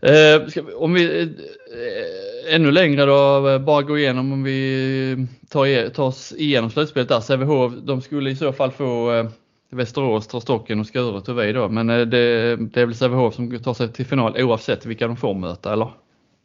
Eh, 0.00 0.42
vi, 0.54 0.60
om 0.74 0.94
vi 0.94 1.22
eh, 1.22 2.54
ännu 2.54 2.70
längre 2.70 3.04
då, 3.04 3.58
bara 3.58 3.82
gå 3.82 3.98
igenom 3.98 4.32
om 4.32 4.42
vi 4.42 5.26
tar, 5.48 5.88
tar 5.88 6.04
oss 6.04 6.32
igenom 6.32 6.70
slutspelet 6.70 7.08
där. 7.08 7.20
Sävehof, 7.20 7.72
de 7.72 8.00
skulle 8.00 8.30
i 8.30 8.36
så 8.36 8.52
fall 8.52 8.70
få 8.70 9.12
eh, 9.12 9.30
Västerås 9.72 10.28
tar 10.28 10.40
stocken 10.40 10.80
och 10.80 10.86
Skure 10.86 11.20
tog 11.20 11.36
vi 11.36 11.52
då. 11.52 11.68
Men 11.68 11.90
eh, 11.90 12.00
det, 12.00 12.56
det 12.56 12.80
är 12.80 12.86
väl 12.86 12.94
Sävehof 12.94 13.34
som 13.34 13.62
tar 13.62 13.74
sig 13.74 13.92
till 13.92 14.06
final 14.06 14.42
oavsett 14.42 14.86
vilka 14.86 15.06
de 15.06 15.16
får 15.16 15.34
möta 15.34 15.72
eller? 15.72 15.90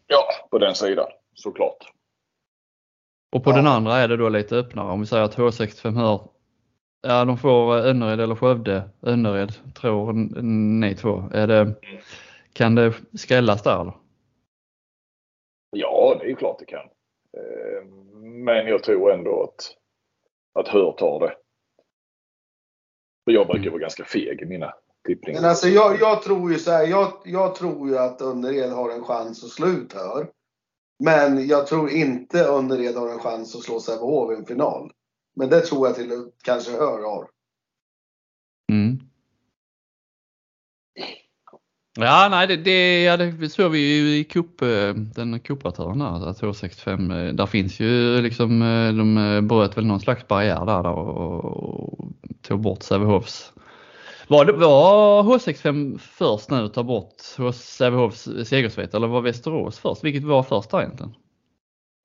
Ja, 0.08 0.24
på 0.52 0.58
den 0.58 0.76
sidan 0.76 1.08
såklart. 1.34 1.92
Och 3.36 3.44
på 3.44 3.50
ja. 3.50 3.56
den 3.56 3.68
andra 3.68 3.96
är 3.96 4.08
det 4.08 4.18
då 4.18 4.30
lite 4.30 4.56
öppnare. 4.56 4.92
Om 4.92 5.00
vi 5.00 5.06
säger 5.06 5.24
att 5.24 5.38
H65 5.38 5.96
hör 5.96 6.20
Ja, 7.02 7.26
de 7.26 7.38
får 7.38 7.76
Önnered 7.76 8.20
eller 8.20 8.36
Skövde. 8.36 8.90
Önnered 9.02 9.74
tror 9.76 10.14
ni 10.80 10.96
två. 10.96 11.24
Är 11.34 11.48
det, 11.48 11.74
kan 12.54 12.76
det 12.76 12.94
skrällas 13.18 13.64
där 13.64 13.82
eller? 13.82 13.94
Ja, 15.72 16.18
det 16.20 16.32
är 16.32 16.36
klart 16.36 16.60
det 16.60 16.66
kan. 16.66 16.86
Eh, 17.38 17.86
men 18.24 18.68
jag 18.68 18.84
tror 18.84 19.14
ändå 19.14 19.44
att, 19.44 19.76
att 20.60 20.68
Hör 20.68 20.92
tar 20.92 21.20
det. 21.20 21.36
För 23.28 23.32
jag 23.32 23.48
brukar 23.48 23.70
vara 23.70 23.82
ganska 23.82 24.06
feg 24.06 24.42
i 24.42 24.46
mina 24.46 24.74
tippningar. 25.06 25.42
Men 25.42 25.50
alltså 25.50 25.68
jag, 25.68 26.00
jag 26.00 26.22
tror 26.22 26.52
ju 26.52 26.60
så 26.60 26.72
här, 26.72 26.88
jag, 26.88 27.14
jag 27.26 27.56
tror 27.56 27.90
ju 27.90 27.98
att 27.98 28.22
Önnered 28.22 28.72
har 28.72 28.90
en 28.90 29.04
chans 29.04 29.44
att 29.44 29.50
slå 29.50 29.68
ut 29.68 29.94
här. 29.94 30.30
Men 31.04 31.48
jag 31.48 31.68
tror 31.68 31.90
inte 31.90 32.46
Önnered 32.46 32.96
har 32.96 33.10
en 33.10 33.20
chans 33.20 33.56
att 33.56 33.62
slå 33.62 33.80
Sävehof 33.80 34.32
i 34.32 34.36
en 34.36 34.46
final. 34.46 34.92
Men 35.36 35.50
det 35.50 35.62
tror 35.62 35.88
jag 35.88 35.96
till 35.96 36.32
kanske 36.44 36.72
Hör 36.72 37.02
har. 37.02 37.30
Mm. 38.72 39.00
Ja, 42.00 42.28
nej, 42.32 42.48
det, 42.48 42.56
det, 42.56 43.04
ja, 43.04 43.18
det 43.18 43.50
såg 43.50 43.72
vi 43.72 43.80
ju 43.80 44.18
i 44.18 44.24
cup, 44.24 44.62
eh, 44.62 44.94
den 44.94 45.40
cuparatören 45.40 46.00
där, 46.00 46.30
att 46.30 46.42
H65. 46.42 47.32
Där 47.34 47.46
finns 47.46 47.80
ju 47.80 48.22
liksom, 48.22 48.60
de 48.98 49.48
bröt 49.48 49.78
väl 49.78 49.86
någon 49.86 50.00
slags 50.00 50.28
barriär 50.28 50.66
där, 50.66 50.84
där 50.84 50.92
och, 50.92 51.46
och 51.46 52.10
tog 52.42 52.62
bort 52.62 52.84
Sävehofs 52.84 53.54
var, 54.30 54.46
det, 54.46 54.52
var 54.52 55.24
H65 55.24 55.98
först 55.98 56.52
nu 56.52 56.66
att 56.66 56.74
ta 56.74 56.84
bort 56.84 57.14
Sävehofs 57.54 58.30
segersvit 58.46 58.94
eller 58.94 59.08
var 59.08 59.22
Västerås 59.22 59.80
först? 59.80 60.04
Vilket 60.04 60.24
var 60.24 60.44
först 60.44 60.72
där 60.72 60.80
egentligen? 60.82 61.14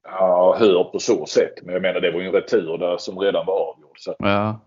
Ja, 0.04 0.56
hör 0.58 0.84
på 0.84 0.98
så 0.98 1.26
sätt. 1.26 1.54
Men 1.62 1.72
jag 1.72 1.82
menar 1.82 2.00
det 2.00 2.12
var 2.12 2.20
ju 2.20 2.26
en 2.26 2.32
retur 2.32 2.78
där 2.78 2.96
som 2.96 3.18
redan 3.18 3.46
var 3.46 3.54
avgjord. 3.54 3.98
Så 3.98 4.14
ja. 4.18 4.60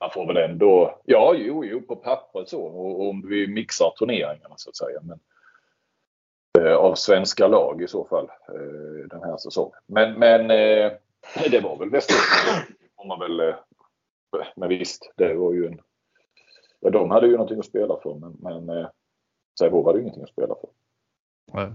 Man 0.00 0.10
får 0.10 0.26
väl 0.26 0.36
ändå, 0.36 0.98
ja 1.04 1.34
jo, 1.36 1.64
jo 1.64 1.82
på 1.82 1.96
pappret 1.96 2.48
så. 2.48 2.62
Och, 2.62 3.08
om 3.08 3.28
vi 3.28 3.46
mixar 3.46 3.90
turneringarna 3.98 4.54
så 4.56 4.70
att 4.70 4.76
säga. 4.76 5.00
Men, 5.02 5.20
eh, 6.58 6.76
av 6.76 6.94
svenska 6.94 7.48
lag 7.48 7.82
i 7.82 7.88
så 7.88 8.04
fall 8.04 8.24
eh, 8.48 9.08
den 9.10 9.22
här 9.22 9.36
säsongen. 9.36 9.78
Men, 9.86 10.18
men 10.18 10.40
eh, 10.40 10.92
det 11.50 11.60
var 11.62 11.76
väl 11.76 11.90
Västerås. 11.90 12.66
Man 13.06 13.20
väl, 13.20 13.40
eh, 13.40 13.54
men 14.56 14.68
visst, 14.68 15.12
det 15.16 15.34
var 15.34 15.52
ju 15.52 15.66
en 15.66 15.80
Ja, 16.80 16.90
de 16.90 17.10
hade 17.10 17.26
ju 17.26 17.32
någonting 17.32 17.58
att 17.58 17.66
spela 17.66 17.96
för 18.02 18.14
men, 18.14 18.36
men 18.40 18.78
eh, 18.78 18.88
Sävehof 19.58 19.86
hade 19.86 19.98
ju 19.98 20.02
ingenting 20.02 20.22
att 20.22 20.28
spela 20.28 20.54
för. 20.54 20.70
Nej. 21.52 21.72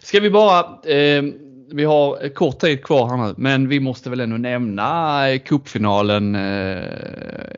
Ska 0.00 0.20
vi 0.20 0.30
bara, 0.30 0.60
eh, 0.90 1.24
vi 1.72 1.84
har 1.84 2.28
kort 2.28 2.58
tid 2.58 2.84
kvar 2.84 3.08
här 3.08 3.16
nu, 3.16 3.34
men 3.36 3.68
vi 3.68 3.80
måste 3.80 4.10
väl 4.10 4.20
ändå 4.20 4.36
nämna 4.36 5.22
cupfinalen 5.44 6.34
eh, 6.34 6.84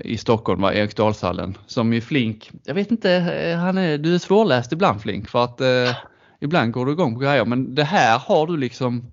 i 0.01 0.17
Stockholm, 0.19 0.63
va? 0.63 0.75
Eriksdalshallen, 0.75 1.59
som 1.67 1.93
ju 1.93 2.01
Flink, 2.01 2.51
jag 2.65 2.75
vet 2.75 2.91
inte, 2.91 3.13
eh, 3.13 3.57
han 3.57 3.79
är, 3.79 3.99
du 3.99 4.15
är 4.15 4.19
svårläst 4.19 4.73
ibland 4.73 5.03
Flink 5.03 5.29
för 5.29 5.45
att 5.45 5.61
eh, 5.61 5.97
ibland 6.41 6.73
går 6.73 6.87
du 6.87 6.93
igång 6.93 7.15
på 7.15 7.21
grejer, 7.21 7.45
men 7.45 7.75
det 7.75 7.85
här 7.85 8.19
har 8.19 8.47
du 8.47 8.57
liksom 8.57 9.13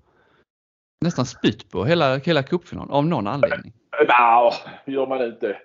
nästan 1.00 1.26
spytt 1.26 1.70
på 1.70 1.84
hela, 1.84 2.16
hela 2.16 2.42
cupfinalen 2.42 2.90
av 2.90 3.06
någon 3.06 3.26
anledning. 3.26 3.72
Nej, 4.08 4.52
gör 4.86 5.06
man 5.06 5.24
inte. 5.24 5.56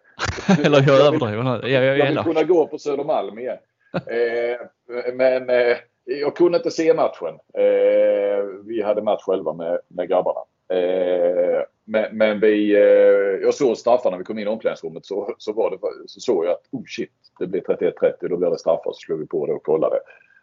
Eller 0.65 0.81
jag 0.87 1.07
överdriver 1.07 1.43
nu. 1.43 1.69
Jag, 1.69 1.83
jag, 1.83 1.97
jag 1.97 2.07
vill 2.07 2.17
kunna 2.17 2.43
gå 2.43 2.67
på 2.67 2.77
Södermalm 2.77 3.39
igen. 3.39 3.57
eh, 3.93 5.13
men 5.13 5.49
eh, 5.49 5.77
jag 6.19 6.35
kunde 6.35 6.57
inte 6.57 6.71
se 6.71 6.93
matchen. 6.93 7.39
Eh, 7.53 8.45
vi 8.65 8.81
hade 8.83 9.01
match 9.01 9.23
själva 9.23 9.53
med, 9.53 9.79
med 9.87 10.09
grabbarna. 10.09 10.39
Eh, 10.69 11.63
men, 11.85 12.17
men, 12.17 12.39
vi, 12.39 12.75
eh, 12.75 13.41
jag 13.41 13.53
såg 13.53 13.77
straffarna 13.77 14.11
när 14.11 14.17
vi 14.17 14.23
kom 14.23 14.39
in 14.39 14.47
i 14.47 14.49
omklädningsrummet 14.49 15.05
så, 15.05 15.35
så, 15.37 15.53
var 15.53 15.71
det, 15.71 15.77
så 16.07 16.19
såg 16.19 16.45
jag 16.45 16.51
att 16.51 16.67
oh 16.71 16.83
shit, 16.87 17.11
det 17.39 17.47
blir 17.47 17.61
31-30 17.61 18.27
då 18.27 18.37
blir 18.37 18.49
det 18.49 18.57
straffar. 18.57 18.91
Så 18.91 18.99
slog 18.99 19.19
vi 19.19 19.27
på 19.27 19.45
det 19.45 19.53
och 19.53 19.63
kollade. 19.63 19.99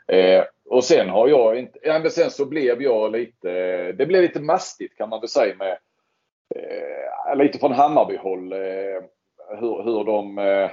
Eh, 0.08 0.44
och 0.64 0.84
sen 0.84 1.08
har 1.08 1.28
jag 1.28 1.58
inte, 1.58 1.78
ja, 1.82 1.98
men 1.98 2.10
sen 2.10 2.30
så 2.30 2.44
blev 2.44 2.82
jag 2.82 3.12
lite, 3.12 3.52
det 3.92 4.06
blev 4.06 4.22
lite 4.22 4.40
mastigt 4.40 4.96
kan 4.96 5.08
man 5.08 5.20
väl 5.20 5.28
säga 5.28 5.54
med 5.54 5.78
eh, 6.54 7.36
lite 7.36 7.58
från 7.58 7.72
Hammarby-håll. 7.72 8.52
Eh, 8.52 9.02
hur, 9.60 9.82
hur 9.82 10.04
de 10.04 10.38
eh, 10.38 10.70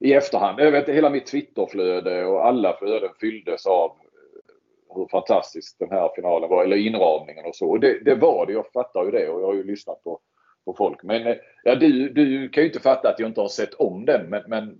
i 0.00 0.12
efterhand, 0.12 0.60
jag 0.60 0.72
vet 0.72 0.88
hela 0.88 1.10
mitt 1.10 1.26
Twitterflöde 1.26 2.24
och 2.24 2.46
alla 2.46 2.76
flöden 2.76 3.10
fylldes 3.20 3.66
av 3.66 3.90
eh, 3.90 4.96
hur 4.96 5.08
fantastisk 5.08 5.76
den 5.78 5.90
här 5.90 6.10
finalen 6.16 6.50
var, 6.50 6.64
eller 6.64 6.76
inramningen 6.76 7.46
och 7.46 7.56
så. 7.56 7.70
Och 7.70 7.80
det, 7.80 8.04
det 8.04 8.14
var 8.14 8.46
det, 8.46 8.52
jag 8.52 8.72
fattar 8.72 9.04
ju 9.04 9.10
det 9.10 9.28
och 9.28 9.40
jag 9.40 9.46
har 9.46 9.54
ju 9.54 9.64
lyssnat 9.64 10.04
på, 10.04 10.20
på 10.64 10.74
folk. 10.74 11.02
Men 11.02 11.26
eh, 11.26 11.36
ja, 11.64 11.74
du, 11.74 12.08
du 12.08 12.48
kan 12.48 12.62
ju 12.62 12.68
inte 12.68 12.80
fatta 12.80 13.08
att 13.08 13.18
jag 13.18 13.28
inte 13.28 13.40
har 13.40 13.48
sett 13.48 13.74
om 13.74 14.04
den 14.04 14.30
men, 14.30 14.42
men 14.46 14.78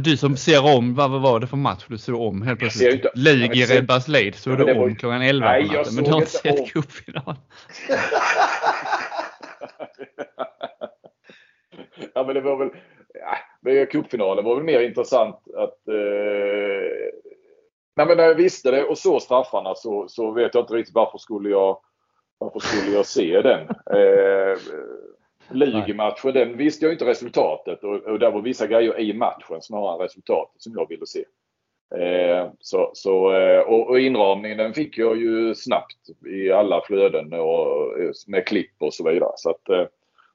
du 0.00 0.16
som 0.16 0.36
ser 0.36 0.76
om, 0.76 0.94
vad 0.94 1.22
var 1.22 1.40
det 1.40 1.46
för 1.46 1.56
match 1.56 1.84
du 1.88 1.98
såg 1.98 2.20
om 2.20 2.42
helt 2.42 2.58
plötsligt? 2.58 3.06
Lig 3.14 3.56
i 3.56 3.64
Red 3.64 3.90
Lead 4.08 4.34
såg 4.34 4.58
du 4.58 4.74
om 4.74 4.96
klockan 4.96 5.22
11 5.22 5.46
nej, 5.46 5.68
på 5.68 5.74
natten, 5.74 5.94
men 5.94 6.04
du 6.04 6.10
har 6.10 6.18
inte 6.18 6.30
sett 6.30 6.72
cupfinalen. 6.72 7.36
ja 12.14 12.24
men 12.26 12.34
det 12.34 12.40
var 12.40 12.56
väl, 12.56 12.70
ja, 13.14 13.36
cupfinalen 13.90 14.44
var 14.44 14.54
väl 14.54 14.64
mer 14.64 14.80
intressant 14.80 15.36
att 15.56 15.88
eh, 15.88 17.14
Nej 17.96 18.06
men 18.06 18.16
när 18.16 18.24
jag 18.24 18.34
visste 18.34 18.70
det 18.70 18.84
och 18.84 18.98
såg 18.98 19.22
straffarna 19.22 19.74
så, 19.74 20.08
så 20.08 20.30
vet 20.30 20.54
jag 20.54 20.62
inte 20.62 20.74
riktigt 20.74 20.94
varför 20.94 21.18
skulle 21.18 21.48
jag 21.48 21.78
varför 22.38 22.60
skulle 22.60 22.96
jag 22.96 23.06
se 23.06 23.42
den? 23.42 23.68
Eh, 23.94 24.58
Ligamatchen, 25.50 26.32
den 26.32 26.56
visste 26.56 26.84
jag 26.84 26.94
inte 26.94 27.04
resultatet 27.04 27.84
och, 27.84 27.94
och 27.94 28.18
där 28.18 28.30
var 28.30 28.40
vissa 28.40 28.66
grejer 28.66 29.00
i 29.00 29.12
matchen 29.12 29.62
snarare 29.62 29.94
än 29.94 30.00
resultatet 30.00 30.62
som 30.62 30.72
jag 30.76 30.88
ville 30.88 31.06
se. 31.06 31.24
Eh, 31.94 32.50
så, 32.60 32.90
så, 32.94 33.32
eh, 33.32 33.60
och, 33.60 33.88
och 33.88 34.00
inramningen 34.00 34.58
den 34.58 34.74
fick 34.74 34.98
jag 34.98 35.16
ju 35.16 35.54
snabbt 35.54 36.26
i 36.26 36.50
alla 36.50 36.80
flöden 36.80 37.32
och, 37.32 37.92
med 38.26 38.46
klipp 38.46 38.74
och 38.78 38.94
så 38.94 39.10
vidare. 39.10 39.32
Så 39.36 39.50
att, 39.50 39.68
eh, 39.68 39.86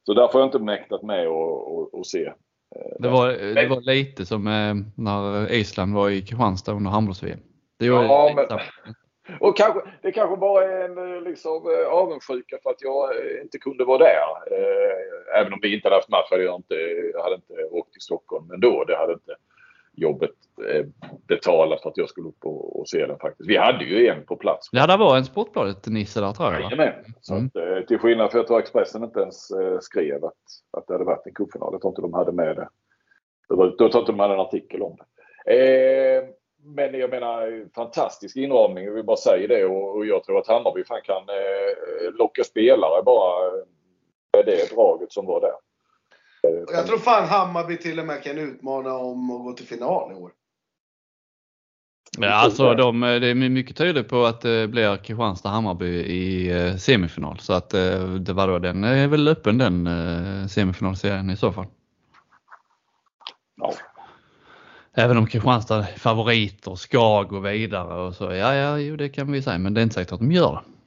så 0.03 0.13
därför 0.13 0.33
har 0.33 0.39
jag 0.39 0.47
inte 0.47 0.59
mäktat 0.59 1.03
med 1.03 1.27
att 1.27 2.07
se. 2.07 2.33
Eh, 2.75 2.95
det 2.99 3.09
var, 3.09 3.27
det 3.55 3.67
var 3.67 3.81
lite 3.81 4.25
som 4.25 4.47
eh, 4.47 4.75
när 4.95 5.51
Island 5.51 5.95
var 5.95 6.09
i 6.09 6.21
Kristianstad 6.21 6.71
under 6.71 6.91
handbolls-VM. 6.91 7.39
Ja, 7.77 8.33
men, 8.35 8.59
och 9.39 9.57
kanske, 9.57 9.79
det 10.01 10.11
kanske 10.11 10.37
bara 10.37 10.63
är 10.63 10.85
en 10.85 11.15
eh, 11.15 11.21
liksom, 11.21 11.83
avundsjuka 11.91 12.57
för 12.63 12.69
att 12.69 12.81
jag 12.81 13.09
inte 13.41 13.57
kunde 13.57 13.85
vara 13.85 13.97
där. 13.97 14.19
Även 15.35 15.53
om 15.53 15.59
vi 15.61 15.75
inte 15.75 15.85
hade 15.87 15.95
haft 15.95 16.09
match 16.09 16.27
hade 16.31 16.43
jag 16.43 16.55
inte, 16.55 16.75
jag 17.13 17.23
hade 17.23 17.35
inte 17.35 17.53
åkt 17.71 17.93
till 17.93 18.01
Stockholm 18.01 18.51
ändå. 18.51 18.83
Det 18.83 18.95
hade 18.95 19.13
inte 19.13 19.35
jobbet 20.01 20.31
eh, 20.69 20.85
betalat 21.27 21.81
för 21.81 21.89
att 21.89 21.97
jag 21.97 22.09
skulle 22.09 22.27
upp 22.27 22.45
och, 22.45 22.79
och, 22.79 22.89
se 22.89 23.05
den 23.05 23.19
faktiskt. 23.19 23.49
Vi 23.49 23.57
hade 23.57 23.85
ju 23.85 24.07
en 24.07 24.25
på 24.25 24.35
plats. 24.35 24.69
Ja, 24.71 24.87
det 24.87 24.97
var 24.97 25.17
en 25.17 25.25
Sportbladet-nisse 25.25 26.21
där 26.21 26.31
tror 26.31 26.53
jag. 26.53 26.61
Jajamän. 26.61 26.93
Så 27.21 27.33
mm. 27.33 27.45
att, 27.45 27.55
eh, 27.55 27.85
till 27.87 27.99
skillnad 27.99 28.31
för 28.31 28.39
jag 28.39 28.47
tror 28.47 28.59
Expressen 28.59 29.03
inte 29.03 29.19
ens 29.19 29.51
eh, 29.51 29.79
skrev 29.79 30.25
att, 30.25 30.33
att 30.71 30.87
det 30.87 30.93
hade 30.93 31.05
varit 31.05 31.25
en 31.25 31.33
cupfinal. 31.33 31.69
Jag 31.71 31.81
tror 31.81 31.91
inte 31.91 32.01
de 32.01 32.13
hade 32.13 32.31
med 32.31 32.55
det. 32.55 32.69
Då 33.49 33.89
tror 33.89 34.01
inte 34.01 34.11
de 34.11 34.19
hade 34.19 34.33
en 34.33 34.39
artikel 34.39 34.81
om 34.81 34.97
det. 34.97 35.05
Eh, 35.53 36.23
men 36.63 36.99
jag 36.99 37.09
menar 37.09 37.65
fantastisk 37.75 38.37
inramning, 38.37 38.85
jag 38.85 38.91
vill 38.91 39.05
bara 39.05 39.17
säga 39.17 39.47
det 39.47 39.65
och, 39.65 39.95
och 39.95 40.05
jag 40.05 40.23
tror 40.23 40.39
att 40.39 40.47
Hammarby 40.47 40.83
fan 40.83 41.01
kan 41.03 41.23
eh, 41.29 42.13
locka 42.13 42.43
spelare 42.43 43.03
bara 43.03 43.51
med 44.33 44.45
det 44.45 44.75
draget 44.75 45.11
som 45.11 45.25
var 45.25 45.41
där. 45.41 45.68
Jag 46.71 46.87
tror 46.87 46.97
fan 46.97 47.27
Hammarby 47.27 47.77
till 47.77 47.99
och 47.99 48.05
med 48.05 48.23
kan 48.23 48.37
utmana 48.37 48.93
om 48.93 49.31
att 49.31 49.43
gå 49.43 49.53
till 49.53 49.67
final 49.67 50.11
i 50.11 50.15
år. 50.15 50.31
Ja, 52.17 52.33
alltså 52.33 52.73
de, 52.73 52.99
det 53.01 53.27
är 53.27 53.35
mycket 53.35 53.77
tydligt 53.77 54.07
på 54.07 54.25
att 54.25 54.41
det 54.41 54.67
blir 54.67 54.97
Kristianstad-Hammarby 54.97 55.87
i 55.87 56.51
eh, 56.51 56.75
semifinal. 56.75 57.39
Så 57.39 57.53
att 57.53 57.73
eh, 57.73 58.05
det 58.05 58.33
var 58.33 58.47
då, 58.47 58.59
den 58.59 58.83
är 58.83 59.07
väl 59.07 59.27
öppen 59.27 59.57
den 59.57 59.87
eh, 59.87 60.47
semifinalserien 60.47 61.29
i 61.29 61.37
så 61.37 61.51
fall. 61.51 61.65
Ja. 63.55 63.73
Även 64.93 65.17
om 65.17 65.27
Kristianstad 65.27 65.77
är 65.77 65.83
favoriter 65.83 66.75
ska 66.75 67.23
gå 67.23 67.39
vidare 67.39 68.01
och 68.01 68.15
så. 68.15 68.23
Ja, 68.23 68.55
ja, 68.55 68.77
jo, 68.77 68.95
det 68.95 69.09
kan 69.09 69.31
vi 69.31 69.41
säga, 69.41 69.57
men 69.57 69.73
det 69.73 69.81
är 69.81 69.83
inte 69.83 69.95
säkert 69.95 70.13
att 70.13 70.19
de 70.19 70.31
gör 70.31 70.51
det. 70.51 70.78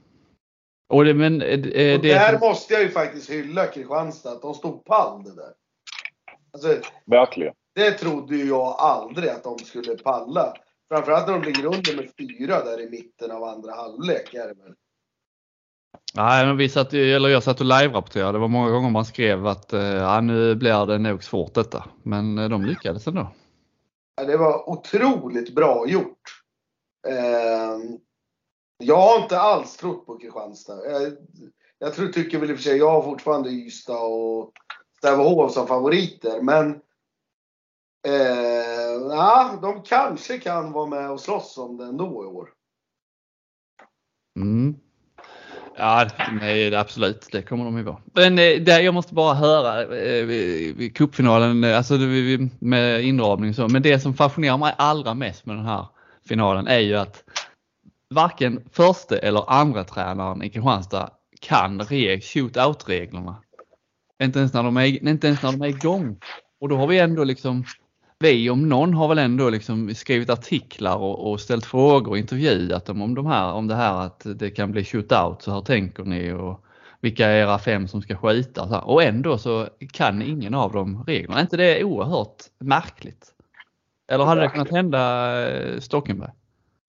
Och, 0.93 1.05
det, 1.05 1.15
men, 1.15 1.43
eh, 1.43 1.61
det, 1.61 1.95
och 1.95 2.03
där 2.03 2.39
måste 2.39 2.75
jag 2.75 2.83
ju 2.83 2.89
faktiskt 2.89 3.31
hylla 3.31 3.67
Kristianstad, 3.67 4.33
att 4.33 4.43
de 4.43 4.55
stod 4.55 4.85
pall 4.85 5.25
det 5.25 5.35
där. 5.35 5.53
Alltså, 6.53 6.89
Verkligen. 7.07 7.55
Det 7.75 7.91
trodde 7.91 8.37
ju 8.37 8.45
jag 8.45 8.75
aldrig 8.79 9.29
att 9.29 9.45
de 9.45 9.59
skulle 9.59 9.97
palla. 9.97 10.55
Framförallt 10.89 11.27
när 11.27 11.35
de 11.35 11.43
ligger 11.43 11.67
under 11.67 11.97
med 11.97 12.11
fyra 12.19 12.65
där 12.65 12.81
i 12.81 12.91
mitten 12.91 13.31
av 13.31 13.45
andra 13.45 13.75
halvlek. 13.75 14.33
Det. 14.33 14.55
Nej, 16.15 16.47
men 16.47 16.57
vi 16.57 16.69
satt, 16.69 16.93
eller 16.93 17.29
jag 17.29 17.43
satt 17.43 17.61
och 17.61 17.67
live-rapporterade. 17.67 18.33
Det 18.33 18.39
var 18.39 18.49
många 18.49 18.71
gånger 18.71 18.91
man 18.91 19.05
skrev 19.05 19.47
att 19.47 19.73
eh, 19.73 19.81
ja, 19.81 20.21
nu 20.21 20.55
blir 20.55 20.87
det 20.87 20.99
nog 20.99 21.25
svårt 21.25 21.55
detta. 21.55 21.85
Men 22.03 22.39
eh, 22.39 22.49
de 22.49 22.65
lyckades 22.65 23.07
ändå. 23.07 23.33
Ja, 24.17 24.25
det 24.25 24.37
var 24.37 24.69
otroligt 24.71 25.55
bra 25.55 25.85
gjort. 25.89 26.43
Eh, 27.09 27.79
jag 28.83 28.97
har 28.97 29.23
inte 29.23 29.39
alls 29.39 29.77
trott 29.77 30.07
på 30.07 30.19
Kristianstad. 30.19 30.91
Jag, 30.91 31.13
jag 31.79 31.95
tror, 31.95 32.09
tycker 32.09 32.39
väl 32.39 32.51
i 32.51 32.53
och 32.53 32.57
för 32.57 32.63
sig, 32.63 32.79
jag 32.79 32.91
har 32.91 33.03
fortfarande 33.03 33.51
Ystad 33.51 33.99
och 33.99 34.53
Sävehof 35.01 35.53
som 35.53 35.67
favoriter. 35.67 36.43
Men 36.43 36.71
eh, 38.07 39.09
ja, 39.11 39.59
de 39.63 39.83
kanske 39.83 40.39
kan 40.39 40.73
vara 40.73 40.87
med 40.87 41.11
och 41.11 41.21
slåss 41.21 41.59
om 41.59 41.77
det 41.77 41.85
ändå 41.85 42.25
i 42.25 42.27
år. 42.27 42.49
Mm. 44.37 44.77
Ja, 45.77 46.09
nej, 46.41 46.75
absolut. 46.75 47.29
Det 47.33 47.43
kommer 47.43 47.65
de 47.65 47.77
ju 47.77 47.83
vara. 47.83 48.03
Men 48.15 48.39
eh, 48.39 48.61
där, 48.61 48.81
jag 48.81 48.95
måste 48.95 49.15
bara 49.15 49.35
höra 49.35 49.97
eh, 49.97 50.91
cupfinalen, 50.91 51.65
eh, 51.65 51.77
alltså 51.77 51.95
med 52.59 53.05
inramning 53.05 53.51
och 53.51 53.57
så. 53.57 53.69
Men 53.69 53.83
det 53.83 54.01
som 54.01 54.15
fascinerar 54.15 54.59
mig 54.59 54.75
allra 54.79 55.15
mest 55.15 55.47
med 55.47 55.57
den 55.57 55.65
här 55.65 55.87
finalen 56.29 56.67
är 56.67 56.79
ju 56.79 56.97
att 56.97 57.25
varken 58.13 58.63
första 58.73 59.19
eller 59.19 59.51
andra 59.51 59.85
tränaren 59.85 60.43
i 60.43 60.51
Kristianstad 60.51 61.11
kan 61.41 61.81
shootout-reglerna. 62.21 63.37
Inte 64.23 64.39
ens, 64.39 64.53
när 64.53 64.63
de 64.63 64.77
är, 64.77 65.09
inte 65.09 65.27
ens 65.27 65.43
när 65.43 65.53
de 65.53 65.63
är 65.63 65.69
igång. 65.69 66.19
Och 66.61 66.69
då 66.69 66.77
har 66.77 66.87
vi 66.87 66.99
ändå 66.99 67.25
liksom 67.25 67.65
vi 68.23 68.51
om 68.51 68.69
någon 68.69 68.95
har 68.95 69.09
väl 69.09 69.19
ändå 69.19 69.51
liksom 69.51 69.95
skrivit 69.95 70.31
artiklar 70.31 70.97
och, 70.97 71.31
och 71.31 71.41
ställt 71.41 71.67
frågor 71.67 72.11
och 72.11 72.19
intervjuat 72.19 72.87
dem 72.87 73.03
om, 73.03 73.15
de 73.15 73.27
här, 73.27 73.53
om 73.53 73.69
det 73.69 73.75
här 73.75 74.07
att 74.07 74.27
det 74.35 74.51
kan 74.51 74.73
bli 74.73 74.85
shootout. 74.85 75.43
Så 75.43 75.55
hur 75.55 75.61
tänker 75.61 76.05
ni? 76.05 76.33
Och 76.33 76.65
vilka 77.01 77.27
är 77.27 77.37
era 77.37 77.59
fem 77.59 77.89
som 77.89 78.03
ska 78.03 78.17
skjuta? 78.17 78.81
Och 78.81 79.03
ändå 79.03 79.39
så 79.39 79.69
kan 79.93 80.23
ingen 80.23 80.55
av 80.55 80.73
dem 80.73 81.05
reglerna. 81.07 81.37
Är 81.37 81.43
inte 81.43 81.57
det 81.57 81.85
oerhört 81.85 82.37
märkligt? 82.59 83.35
Eller 84.13 84.25
hade 84.25 84.41
det 84.41 84.49
kunnat 84.49 84.71
hända 84.71 85.33
eh, 85.51 85.81
Stockenberg? 85.81 86.31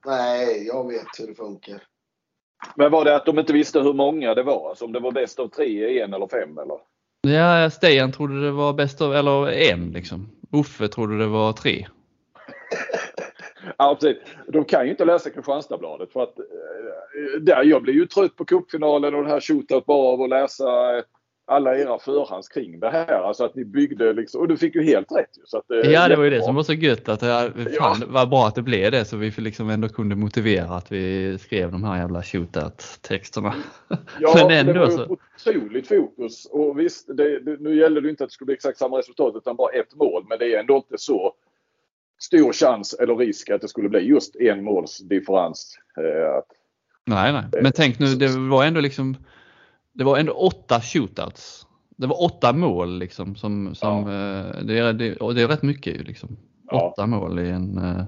Nej, 0.05 0.67
jag 0.67 0.87
vet 0.87 1.07
hur 1.19 1.27
det 1.27 1.35
funkar. 1.35 1.83
Men 2.75 2.91
var 2.91 3.05
det 3.05 3.15
att 3.15 3.25
de 3.25 3.39
inte 3.39 3.53
visste 3.53 3.79
hur 3.79 3.93
många 3.93 4.33
det 4.33 4.43
var? 4.43 4.69
Alltså 4.69 4.85
om 4.85 4.91
det 4.91 4.99
var 4.99 5.11
bäst 5.11 5.39
av 5.39 5.47
tre, 5.47 6.01
en 6.01 6.13
eller 6.13 6.27
fem 6.27 6.57
eller? 6.57 6.77
Ja, 7.27 7.69
Stian 7.69 8.11
trodde 8.11 8.45
det 8.45 8.51
var 8.51 8.73
bäst 8.73 9.01
av, 9.01 9.15
eller 9.15 9.51
en 9.51 9.91
liksom. 9.91 10.29
Uffe 10.51 10.87
trodde 10.87 11.17
det 11.17 11.27
var 11.27 11.53
tre. 11.53 11.87
ja, 13.77 13.97
precis. 14.01 14.17
De 14.47 14.65
kan 14.65 14.85
ju 14.85 14.91
inte 14.91 15.05
läsa 15.05 15.29
Kristianstadsbladet 15.29 16.13
för 16.13 16.23
att 16.23 16.39
eh, 16.39 17.39
där, 17.41 17.63
jag 17.63 17.81
blir 17.81 17.93
ju 17.93 18.05
trött 18.05 18.35
på 18.35 18.45
cupfinalen 18.45 19.15
och 19.15 19.23
det 19.23 19.29
här 19.29 19.39
shootout 19.39 19.85
bara 19.85 20.13
av 20.13 20.21
att 20.21 20.29
läsa 20.29 20.97
eh, 20.97 21.03
alla 21.45 21.77
era 21.77 21.99
förhands 21.99 22.47
kring 22.47 22.79
det 22.79 22.89
här. 22.89 23.23
Alltså 23.23 23.43
att 23.45 23.55
ni 23.55 23.65
byggde 23.65 24.13
liksom, 24.13 24.41
och 24.41 24.47
du 24.47 24.57
fick 24.57 24.75
ju 24.75 24.83
helt 24.83 25.11
rätt. 25.11 25.29
Så 25.45 25.57
att, 25.57 25.71
eh, 25.71 25.91
ja, 25.91 26.07
det 26.07 26.15
var 26.15 26.23
ju 26.23 26.29
det 26.29 26.41
som 26.41 26.55
var 26.55 26.63
så 26.63 26.73
gött 26.73 27.09
att 27.09 27.19
det 27.19 27.51
fan, 27.79 27.97
ja. 28.01 28.07
var 28.07 28.25
bra 28.25 28.47
att 28.47 28.55
det 28.55 28.61
blev 28.61 28.91
det 28.91 29.05
så 29.05 29.17
vi 29.17 29.31
liksom 29.37 29.69
ändå 29.69 29.89
kunde 29.89 30.15
motivera 30.15 30.75
att 30.75 30.91
vi 30.91 31.37
skrev 31.39 31.71
de 31.71 31.83
här 31.83 31.97
jävla 31.97 32.21
shootout-texterna. 32.21 33.53
Ja, 34.19 34.33
Men 34.47 34.51
ändå 34.51 34.73
det 34.73 34.79
var 34.79 34.89
ju 34.89 35.17
otroligt 35.45 35.87
fokus 35.87 36.45
och 36.45 36.79
visst, 36.79 37.07
det, 37.17 37.59
nu 37.59 37.75
gäller 37.75 38.01
det 38.01 38.09
inte 38.09 38.23
att 38.23 38.29
det 38.29 38.33
skulle 38.33 38.45
bli 38.45 38.55
exakt 38.55 38.77
samma 38.77 38.97
resultat 38.97 39.35
utan 39.35 39.55
bara 39.55 39.71
ett 39.71 39.95
mål. 39.95 40.25
Men 40.29 40.39
det 40.39 40.55
är 40.55 40.59
ändå 40.59 40.75
inte 40.75 40.97
så 40.97 41.33
stor 42.19 42.53
chans 42.53 42.93
eller 42.93 43.15
risk 43.15 43.49
att 43.49 43.61
det 43.61 43.67
skulle 43.67 43.89
bli 43.89 43.99
just 43.99 44.35
en 44.35 44.63
måls 44.63 44.97
differens. 44.97 45.77
Eh, 45.97 46.43
nej, 47.05 47.33
nej. 47.33 47.43
Men 47.63 47.71
tänk 47.71 47.99
nu, 47.99 48.05
det 48.05 48.27
var 48.27 48.65
ändå 48.65 48.81
liksom 48.81 49.17
det 49.93 50.03
var 50.03 50.17
ändå 50.17 50.33
åtta 50.33 50.81
shootouts. 50.81 51.67
Det 51.97 52.07
var 52.07 52.23
åtta 52.23 52.53
mål 52.53 52.99
liksom. 52.99 53.35
Som, 53.35 53.75
som, 53.75 54.09
ja. 54.09 54.59
Eh, 54.59 54.65
det, 54.65 54.77
är, 54.77 54.93
det, 54.93 55.15
och 55.15 55.35
det 55.35 55.41
är 55.41 55.47
rätt 55.47 55.61
mycket 55.61 55.95
ju 55.95 56.03
liksom. 56.03 56.37
Ja. 56.69 56.89
Åtta 56.89 57.07
mål 57.07 57.39
i 57.39 57.49
en... 57.49 57.77
Uh... 57.77 58.03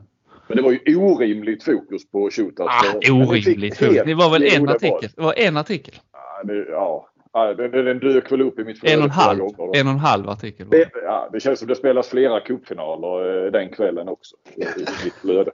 Men 0.47 0.57
det 0.57 0.63
var 0.63 0.71
ju 0.71 0.95
orimligt 0.95 1.63
fokus 1.63 2.11
på 2.11 2.29
shootouts. 2.31 2.73
Ah, 2.83 3.11
orimligt 3.11 3.77
fokus. 3.77 4.01
Det 4.05 4.13
var 4.13 4.31
väl 4.31 4.43
en 4.43 4.69
artikel. 4.69 5.09
Det 5.15 5.21
var 5.21 5.33
en 5.37 5.57
artikel. 5.57 5.95
Ja, 6.11 6.43
det, 6.43 6.65
ja. 6.69 7.09
den, 7.57 7.71
den 7.71 7.99
dök 7.99 8.31
väl 8.31 8.41
upp 8.41 8.59
i 8.59 8.63
mitt 8.63 8.79
flöde 8.79 8.93
en 8.93 8.99
och 8.99 9.05
en 9.05 9.11
halv, 9.11 9.39
En 9.73 9.87
och 9.87 9.93
en 9.93 9.99
halv 9.99 10.29
artikel. 10.29 10.69
Det, 10.69 10.89
ja, 11.03 11.29
det 11.33 11.39
känns 11.39 11.59
som 11.59 11.67
det 11.67 11.75
spelas 11.75 12.09
flera 12.09 12.39
cupfinaler 12.39 13.45
eh, 13.45 13.51
den 13.51 13.69
kvällen 13.69 14.09
också 14.09 14.35
i, 14.55 14.61
i 14.61 14.85
mitt 15.03 15.13
flöde. 15.13 15.51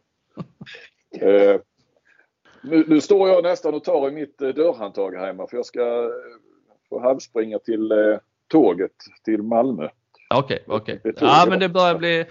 Nu, 2.63 2.85
nu, 2.87 3.01
står 3.01 3.29
jag 3.29 3.43
nästan 3.43 3.73
och 3.73 3.83
tar 3.83 4.07
i 4.07 4.11
mitt 4.11 4.41
eh, 4.41 4.49
dörrhandtag 4.49 5.15
här 5.15 5.25
hemma 5.25 5.47
för 5.47 5.57
jag 5.57 5.65
ska 5.65 5.81
eh, 5.81 6.09
få 6.89 7.01
halvspringa 7.01 7.59
till 7.59 7.91
eh, 7.91 7.97
tåget 8.47 8.91
till 9.25 9.43
Malmö. 9.43 9.89
Okej, 10.33 10.63
okay, 10.67 10.77
okej. 10.77 11.11
Okay. 11.11 11.27
Ja 11.27 11.45
men 11.49 11.59
det 11.59 11.69
börjar 11.69 11.97
bli 11.97 12.25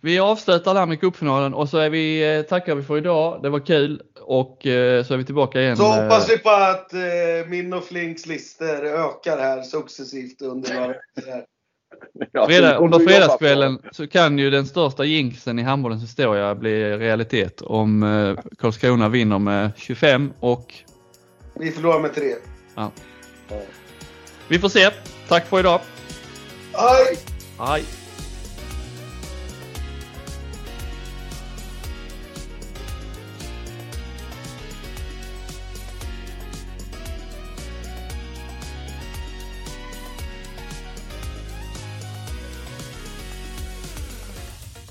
vi 0.00 0.18
avslutar 0.18 0.74
där 0.74 0.86
med 0.86 1.00
cupfinalen 1.00 1.54
och 1.54 1.68
så 1.68 1.78
är 1.78 1.90
vi, 1.90 2.36
eh, 2.36 2.42
tackar 2.42 2.74
vi 2.74 2.82
för 2.82 2.98
idag. 2.98 3.42
Det 3.42 3.48
var 3.48 3.66
kul 3.66 4.02
och 4.20 4.58
så 5.06 5.14
är 5.14 5.16
vi 5.16 5.24
tillbaka 5.24 5.60
igen. 5.60 5.76
Så 5.76 5.82
hoppas 5.82 6.30
vi 6.30 6.38
på 6.38 6.50
att 6.50 6.92
min 7.48 7.72
och 7.72 7.84
Flinks 7.84 8.26
lister 8.26 8.84
ökar 8.84 9.38
här 9.38 9.62
successivt 9.62 10.42
under 10.42 10.74
några. 10.74 10.94
Fredag, 12.46 12.76
under 12.78 12.98
fredagskvällen 12.98 13.78
så 13.92 14.06
kan 14.06 14.38
ju 14.38 14.50
den 14.50 14.66
största 14.66 15.04
jinxen 15.04 15.58
i 15.58 15.62
handbollens 15.62 16.02
historia 16.02 16.54
bli 16.54 16.96
realitet 16.96 17.62
om 17.62 18.02
eh, 18.02 18.44
Karlskrona 18.58 19.08
vinner 19.08 19.38
med 19.38 19.70
25 19.76 20.32
och... 20.40 20.74
Vi 21.54 21.70
förlorar 21.70 22.00
med 22.00 22.14
3. 22.14 22.22
Ja. 22.74 22.90
Vi 24.48 24.58
får 24.58 24.68
se. 24.68 24.90
Tack 25.28 25.46
för 25.46 25.60
idag. 25.60 25.80
Hej! 26.72 27.18
Hej! 27.58 28.03